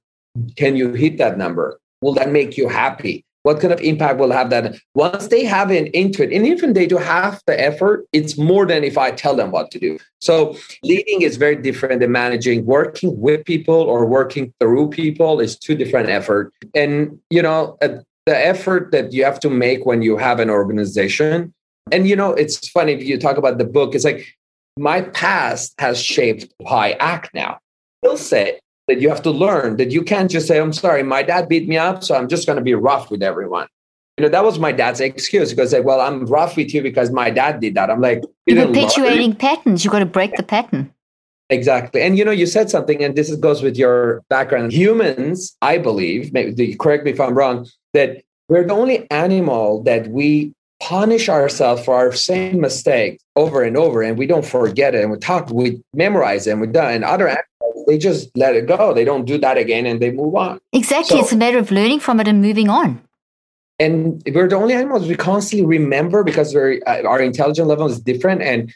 Can 0.56 0.76
you 0.76 0.92
hit 0.92 1.16
that 1.16 1.38
number? 1.38 1.80
Will 2.02 2.12
that 2.14 2.30
make 2.30 2.58
you 2.58 2.68
happy? 2.68 3.24
What 3.46 3.60
kind 3.60 3.72
of 3.72 3.80
impact 3.80 4.18
will 4.18 4.32
have 4.32 4.50
that? 4.50 4.74
Once 4.96 5.28
they 5.28 5.44
have 5.44 5.70
an 5.70 5.86
into 6.00 6.24
it 6.24 6.32
and 6.32 6.44
even 6.44 6.72
they 6.72 6.84
do 6.84 6.96
half 6.96 7.44
the 7.46 7.54
effort 7.70 8.04
it's 8.12 8.36
more 8.36 8.66
than 8.66 8.82
if 8.82 8.98
i 8.98 9.12
tell 9.12 9.36
them 9.36 9.52
what 9.52 9.70
to 9.70 9.78
do. 9.78 9.96
So 10.20 10.56
leading 10.82 11.22
is 11.22 11.36
very 11.36 11.54
different 11.54 12.00
than 12.00 12.10
managing. 12.10 12.66
Working 12.66 13.20
with 13.20 13.44
people 13.44 13.80
or 13.92 14.04
working 14.04 14.52
through 14.58 14.88
people 14.90 15.38
is 15.38 15.56
two 15.56 15.76
different 15.76 16.08
effort. 16.08 16.52
And 16.74 17.20
you 17.30 17.40
know 17.40 17.78
uh, 17.82 18.00
the 18.26 18.36
effort 18.36 18.90
that 18.90 19.12
you 19.12 19.22
have 19.22 19.38
to 19.40 19.48
make 19.48 19.86
when 19.86 20.02
you 20.02 20.16
have 20.16 20.40
an 20.40 20.50
organization 20.50 21.54
and 21.92 22.08
you 22.08 22.16
know 22.16 22.32
it's 22.32 22.68
funny 22.68 22.92
if 22.94 23.04
you 23.04 23.16
talk 23.16 23.36
about 23.36 23.58
the 23.58 23.64
book 23.64 23.94
it's 23.94 24.04
like 24.04 24.26
my 24.76 25.02
past 25.02 25.72
has 25.78 26.02
shaped 26.02 26.52
how 26.68 26.78
i 26.88 26.90
act 26.98 27.30
now. 27.32 27.60
Skill 28.02 28.16
set 28.16 28.60
that 28.88 29.00
you 29.00 29.08
have 29.08 29.22
to 29.22 29.30
learn 29.30 29.76
that 29.76 29.90
you 29.90 30.02
can't 30.02 30.30
just 30.30 30.46
say, 30.46 30.58
I'm 30.58 30.72
sorry, 30.72 31.02
my 31.02 31.22
dad 31.22 31.48
beat 31.48 31.68
me 31.68 31.76
up, 31.76 32.04
so 32.04 32.14
I'm 32.14 32.28
just 32.28 32.46
going 32.46 32.56
to 32.56 32.62
be 32.62 32.74
rough 32.74 33.10
with 33.10 33.22
everyone. 33.22 33.66
You 34.16 34.22
know, 34.22 34.30
that 34.30 34.44
was 34.44 34.58
my 34.58 34.72
dad's 34.72 35.00
excuse 35.00 35.52
because 35.52 35.72
like, 35.72 35.84
well, 35.84 36.00
I'm 36.00 36.24
rough 36.26 36.56
with 36.56 36.72
you 36.72 36.82
because 36.82 37.10
my 37.10 37.28
dad 37.28 37.60
did 37.60 37.74
that. 37.74 37.90
I'm 37.90 38.00
like, 38.00 38.22
you're 38.46 38.66
perpetuating 38.66 39.34
patterns. 39.34 39.84
You've 39.84 39.92
got 39.92 39.98
to 39.98 40.06
break 40.06 40.34
the 40.36 40.42
pattern. 40.42 40.92
Exactly. 41.50 42.02
And 42.02 42.18
you 42.18 42.24
know, 42.24 42.30
you 42.30 42.46
said 42.46 42.70
something, 42.70 43.02
and 43.04 43.14
this 43.14 43.34
goes 43.36 43.62
with 43.62 43.76
your 43.76 44.22
background. 44.28 44.72
Humans, 44.72 45.56
I 45.62 45.78
believe, 45.78 46.32
maybe 46.32 46.74
correct 46.76 47.04
me 47.04 47.12
if 47.12 47.20
I'm 47.20 47.34
wrong, 47.34 47.68
that 47.92 48.22
we're 48.48 48.64
the 48.64 48.74
only 48.74 49.08
animal 49.10 49.82
that 49.84 50.08
we 50.08 50.52
punish 50.80 51.28
ourselves 51.28 51.84
for 51.84 51.94
our 51.94 52.12
same 52.12 52.60
mistake 52.60 53.20
over 53.34 53.62
and 53.62 53.76
over, 53.76 54.02
and 54.02 54.18
we 54.18 54.26
don't 54.26 54.44
forget 54.44 54.94
it, 54.94 55.02
and 55.02 55.10
we 55.10 55.18
talk, 55.18 55.50
we 55.50 55.80
memorize 55.94 56.46
it, 56.46 56.52
and 56.52 56.60
we 56.60 56.66
done. 56.66 56.94
And 56.94 57.04
other 57.04 57.28
animals, 57.28 57.46
they 57.86 57.98
just 57.98 58.30
let 58.36 58.54
it 58.54 58.66
go. 58.66 58.92
They 58.92 59.04
don't 59.04 59.24
do 59.24 59.38
that 59.38 59.56
again, 59.56 59.86
and 59.86 60.00
they 60.00 60.10
move 60.10 60.34
on. 60.34 60.60
Exactly. 60.72 61.16
So, 61.16 61.22
it's 61.22 61.32
a 61.32 61.36
matter 61.36 61.58
of 61.58 61.70
learning 61.70 62.00
from 62.00 62.20
it 62.20 62.28
and 62.28 62.42
moving 62.42 62.68
on. 62.68 63.02
And 63.78 64.22
we're 64.34 64.48
the 64.48 64.56
only 64.56 64.74
animals 64.74 65.06
we 65.06 65.16
constantly 65.16 65.66
remember 65.66 66.24
because 66.24 66.54
we're, 66.54 66.80
uh, 66.86 67.02
our 67.02 67.20
intelligence 67.20 67.68
level 67.68 67.86
is 67.86 68.00
different. 68.00 68.40
And 68.42 68.72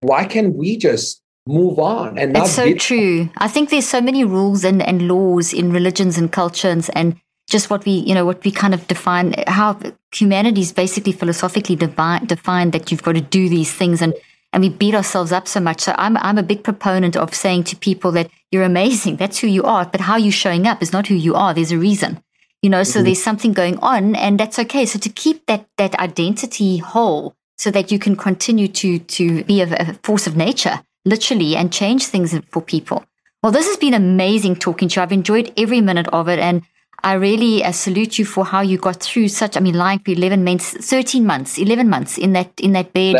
why 0.00 0.24
can 0.24 0.54
we 0.54 0.78
just 0.78 1.20
move 1.46 1.78
on 1.78 2.18
and 2.18 2.36
It's 2.36 2.52
so 2.52 2.74
true. 2.74 3.30
I 3.38 3.48
think 3.48 3.70
there's 3.70 3.88
so 3.88 4.00
many 4.00 4.24
rules 4.24 4.64
and, 4.64 4.82
and 4.82 5.08
laws 5.08 5.52
in 5.52 5.72
religions 5.72 6.18
and 6.18 6.30
cultures 6.30 6.88
and 6.90 7.16
just 7.48 7.70
what 7.70 7.84
we, 7.86 7.92
you 7.92 8.14
know, 8.14 8.26
what 8.26 8.44
we 8.44 8.50
kind 8.50 8.74
of 8.74 8.86
define, 8.86 9.34
how 9.46 9.78
humanity 10.14 10.60
is 10.60 10.72
basically 10.72 11.12
philosophically 11.12 11.76
devi- 11.76 12.26
defined 12.26 12.72
that 12.72 12.90
you've 12.90 13.02
got 13.02 13.14
to 13.14 13.22
do 13.22 13.48
these 13.48 13.72
things 13.72 14.02
and, 14.02 14.14
and 14.52 14.62
we 14.62 14.68
beat 14.68 14.94
ourselves 14.94 15.32
up 15.32 15.46
so 15.46 15.60
much. 15.60 15.80
So 15.80 15.94
I'm, 15.98 16.16
I'm 16.18 16.38
a 16.38 16.42
big 16.42 16.64
proponent 16.64 17.16
of 17.16 17.34
saying 17.34 17.64
to 17.64 17.76
people 17.76 18.12
that 18.12 18.30
you're 18.50 18.62
amazing. 18.62 19.16
That's 19.16 19.38
who 19.38 19.46
you 19.46 19.64
are. 19.64 19.84
But 19.84 20.02
how 20.02 20.16
you're 20.16 20.32
showing 20.32 20.66
up 20.66 20.82
is 20.82 20.92
not 20.92 21.06
who 21.06 21.14
you 21.14 21.34
are. 21.34 21.52
There's 21.52 21.72
a 21.72 21.78
reason, 21.78 22.22
you 22.62 22.70
know, 22.70 22.82
so 22.82 22.98
mm-hmm. 22.98 23.06
there's 23.06 23.22
something 23.22 23.52
going 23.52 23.78
on 23.78 24.16
and 24.16 24.40
that's 24.40 24.58
okay. 24.58 24.86
So 24.86 24.98
to 24.98 25.08
keep 25.08 25.46
that, 25.46 25.66
that 25.76 25.98
identity 25.98 26.78
whole 26.78 27.34
so 27.56 27.70
that 27.70 27.92
you 27.92 27.98
can 27.98 28.16
continue 28.16 28.68
to, 28.68 28.98
to 28.98 29.44
be 29.44 29.60
a, 29.60 29.68
a 29.74 29.94
force 30.02 30.26
of 30.26 30.36
nature, 30.36 30.80
literally, 31.04 31.56
and 31.56 31.72
change 31.72 32.06
things 32.06 32.38
for 32.50 32.62
people. 32.62 33.04
Well, 33.42 33.52
this 33.52 33.66
has 33.66 33.76
been 33.76 33.94
amazing 33.94 34.56
talking 34.56 34.88
to 34.88 34.96
you. 34.96 35.02
I've 35.02 35.12
enjoyed 35.12 35.52
every 35.56 35.80
minute 35.80 36.08
of 36.08 36.28
it. 36.28 36.38
And 36.38 36.62
I 37.04 37.14
really 37.14 37.64
uh, 37.64 37.72
salute 37.72 38.18
you 38.18 38.24
for 38.24 38.44
how 38.44 38.60
you 38.60 38.76
got 38.76 39.00
through 39.00 39.28
such. 39.28 39.56
I 39.56 39.60
mean, 39.60 39.74
for 39.74 40.10
eleven 40.10 40.42
months, 40.42 40.72
thirteen 40.72 41.24
months, 41.24 41.58
eleven 41.58 41.88
months 41.88 42.18
in 42.18 42.32
that 42.32 42.50
in 42.58 42.72
that 42.72 42.92
bed, 42.92 43.16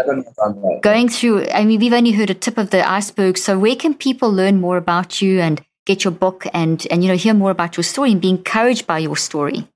going 0.82 1.08
through. 1.08 1.46
I 1.50 1.64
mean, 1.64 1.78
we've 1.78 1.92
only 1.92 2.12
heard 2.12 2.30
a 2.30 2.34
tip 2.34 2.58
of 2.58 2.70
the 2.70 2.88
iceberg. 2.88 3.38
So, 3.38 3.58
where 3.58 3.76
can 3.76 3.94
people 3.94 4.32
learn 4.32 4.60
more 4.60 4.76
about 4.76 5.22
you 5.22 5.40
and 5.40 5.64
get 5.86 6.04
your 6.04 6.12
book 6.12 6.46
and 6.52 6.86
and 6.90 7.04
you 7.04 7.08
know 7.08 7.16
hear 7.16 7.34
more 7.34 7.50
about 7.50 7.76
your 7.76 7.84
story 7.84 8.12
and 8.12 8.20
be 8.20 8.30
encouraged 8.30 8.86
by 8.86 8.98
your 8.98 9.16
story? 9.16 9.68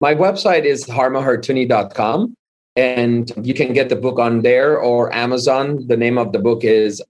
My 0.00 0.14
website 0.14 0.64
is 0.64 0.84
harmahartouni.com 0.86 2.34
and 2.76 3.32
you 3.42 3.54
can 3.54 3.72
get 3.72 3.88
the 3.88 3.96
book 3.96 4.18
on 4.18 4.42
there 4.42 4.78
or 4.78 5.14
Amazon. 5.14 5.86
The 5.86 5.96
name 5.96 6.18
of 6.18 6.32
the 6.32 6.40
book 6.40 6.64
is 6.64 7.00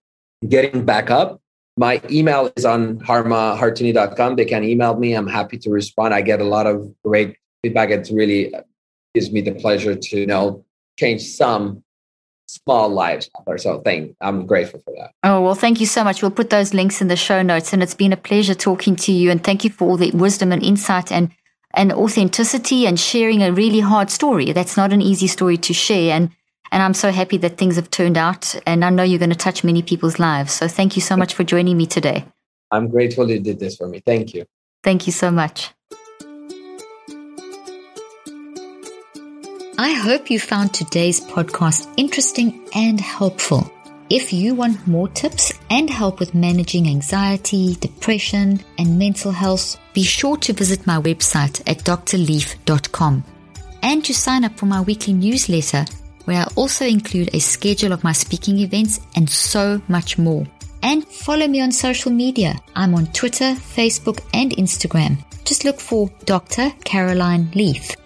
Getting 0.49 0.85
Back 0.85 1.11
Up 1.11 1.41
my 1.77 2.01
email 2.11 2.51
is 2.57 2.65
on 2.65 2.99
harmahartouni.com. 3.01 4.37
They 4.37 4.45
can 4.45 4.65
email 4.65 4.97
me. 4.97 5.15
I'm 5.15 5.27
happy 5.27 5.59
to 5.59 5.71
respond. 5.71 6.15
I 6.15 6.23
get 6.23 6.41
a 6.41 6.45
lot 6.45 6.67
of 6.67 6.93
great 7.03 7.37
feedback. 7.63 7.91
It 7.91 8.09
really 8.13 8.53
gives 9.15 9.33
me 9.33 9.41
the 9.41 9.53
pleasure 9.53 9.95
to 9.95 10.19
you 10.19 10.27
know 10.27 10.65
change 10.99 11.23
some 11.23 11.83
small 12.47 12.89
lives 12.89 13.31
or 13.47 13.59
so 13.59 13.81
thing. 13.81 14.15
I'm 14.21 14.47
grateful 14.47 14.81
for 14.81 14.95
that. 14.99 15.13
Oh, 15.23 15.41
well, 15.41 15.55
thank 15.55 15.81
you 15.81 15.87
so 15.87 16.05
much. 16.05 16.23
We'll 16.23 16.31
put 16.31 16.51
those 16.51 16.75
links 16.75 17.01
in 17.01 17.09
the 17.09 17.17
show 17.17 17.43
notes. 17.43 17.73
And 17.73 17.83
it's 17.83 17.95
been 17.95 18.13
a 18.13 18.17
pleasure 18.17 18.55
talking 18.55 18.97
to 18.97 19.13
you. 19.13 19.31
And 19.31 19.43
thank 19.43 19.65
you 19.65 19.71
for 19.71 19.89
all 19.89 19.97
the 19.97 20.11
wisdom 20.13 20.53
and 20.53 20.63
insight 20.63 21.11
and, 21.11 21.31
and 21.73 21.93
authenticity 21.93 22.87
and 22.87 23.01
sharing 23.01 23.43
a 23.43 23.53
really 23.53 23.81
hard 23.81 24.11
story. 24.11 24.53
That's 24.53 24.77
not 24.77 24.93
an 24.93 25.03
easy 25.03 25.27
story 25.27 25.57
to 25.59 25.73
share. 25.73 26.15
And 26.15 26.31
and 26.75 26.83
I'm 26.83 26.93
so 26.93 27.13
happy 27.13 27.37
that 27.37 27.57
things 27.57 27.77
have 27.77 27.89
turned 27.89 28.19
out. 28.19 28.57
And 28.67 28.85
I 28.85 28.91
know 28.91 29.05
you're 29.05 29.21
going 29.21 29.31
to 29.31 29.37
touch 29.37 29.63
many 29.63 29.81
people's 29.81 30.19
lives. 30.19 30.53
So 30.53 30.67
thank 30.67 30.97
you 30.97 31.03
so 31.03 31.17
much 31.17 31.33
for 31.33 31.45
joining 31.45 31.77
me 31.77 31.87
today. 31.87 32.25
I'm 32.73 32.89
grateful 32.89 33.31
you 33.31 33.39
did 33.39 33.61
this 33.61 33.77
for 33.77 33.87
me. 33.87 34.01
Thank 34.05 34.35
you. 34.35 34.45
Thank 34.83 35.07
you 35.07 35.13
so 35.13 35.31
much. 35.31 35.71
I 39.79 39.93
hope 39.93 40.31
you 40.31 40.41
found 40.41 40.75
today's 40.75 41.21
podcast 41.21 41.93
interesting 41.97 42.69
and 42.75 43.01
helpful. 43.01 43.71
If 44.11 44.33
you 44.33 44.57
want 44.57 44.85
more 44.89 45.09
tips 45.09 45.53
and 45.71 45.89
help 45.89 46.19
with 46.19 46.35
managing 46.35 46.89
anxiety, 46.89 47.77
depression, 47.77 48.59
and 48.79 48.99
mental 48.99 49.31
health, 49.31 49.79
be 49.93 50.03
sure 50.03 50.37
to 50.39 50.53
visit 50.53 50.89
my 50.89 51.01
website 51.01 51.63
at 51.69 51.85
drleaf.com 51.85 53.25
and 53.83 54.05
to 54.05 54.13
sign 54.13 54.43
up 54.43 54.59
for 54.59 54.67
my 54.67 54.81
weekly 54.81 55.13
newsletter 55.13 55.85
where 56.25 56.43
I 56.43 56.53
also 56.57 56.85
include 56.87 57.35
a 57.35 57.41
schedule 57.41 57.93
of 57.93 58.05
my 58.05 58.13
speaking 58.13 58.59
events 58.59 59.01
and 59.17 59.29
so 59.29 59.81
much 59.89 60.19
more. 60.19 60.47
And 60.83 61.07
follow 61.07 61.47
me 61.49 61.61
on 61.61 61.73
social 61.73 62.13
media. 62.13 62.61
I'm 62.77 62.95
on 62.95 63.07
Twitter, 63.09 63.55
Facebook, 63.55 64.21
and 64.35 64.53
Instagram. 64.53 65.25
Just 65.45 65.65
look 65.65 65.81
for 65.81 66.11
Dr. 66.25 66.71
Caroline 66.85 67.51
Leaf. 67.55 67.97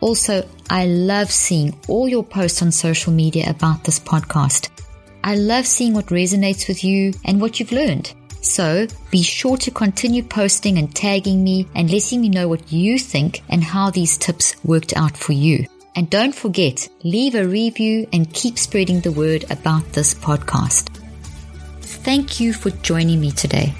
Also, 0.00 0.48
I 0.70 0.86
love 0.86 1.30
seeing 1.30 1.78
all 1.88 2.08
your 2.08 2.22
posts 2.22 2.62
on 2.62 2.70
social 2.70 3.12
media 3.12 3.50
about 3.50 3.82
this 3.84 3.98
podcast. 3.98 4.68
I 5.24 5.34
love 5.34 5.66
seeing 5.66 5.94
what 5.94 6.06
resonates 6.06 6.68
with 6.68 6.84
you 6.84 7.12
and 7.24 7.40
what 7.40 7.58
you've 7.58 7.72
learned. 7.72 8.12
So 8.40 8.86
be 9.10 9.22
sure 9.22 9.56
to 9.56 9.70
continue 9.72 10.22
posting 10.22 10.78
and 10.78 10.94
tagging 10.94 11.42
me 11.42 11.66
and 11.74 11.90
letting 11.90 12.20
me 12.20 12.28
know 12.28 12.46
what 12.46 12.70
you 12.70 12.98
think 12.98 13.42
and 13.48 13.64
how 13.64 13.90
these 13.90 14.16
tips 14.16 14.54
worked 14.64 14.96
out 14.96 15.16
for 15.16 15.32
you. 15.32 15.66
And 15.96 16.10
don't 16.10 16.34
forget, 16.34 16.90
leave 17.04 17.34
a 17.34 17.48
review 17.48 18.06
and 18.12 18.30
keep 18.30 18.58
spreading 18.58 19.00
the 19.00 19.12
word 19.12 19.50
about 19.50 19.94
this 19.94 20.12
podcast. 20.12 20.94
Thank 21.80 22.38
you 22.38 22.52
for 22.52 22.68
joining 22.68 23.18
me 23.18 23.30
today. 23.30 23.74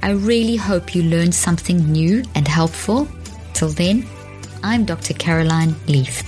I 0.00 0.12
really 0.12 0.54
hope 0.54 0.94
you 0.94 1.02
learned 1.02 1.34
something 1.34 1.90
new 1.90 2.22
and 2.36 2.46
helpful. 2.46 3.08
Till 3.52 3.70
then, 3.70 4.06
I'm 4.62 4.84
Dr. 4.84 5.12
Caroline 5.14 5.74
Leaf. 5.88 6.22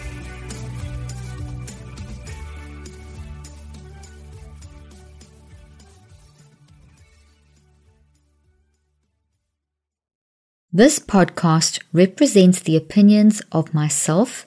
This 10.73 10.99
podcast 10.99 11.81
represents 11.93 12.59
the 12.59 12.77
opinions 12.77 13.41
of 13.53 13.73
myself 13.73 14.47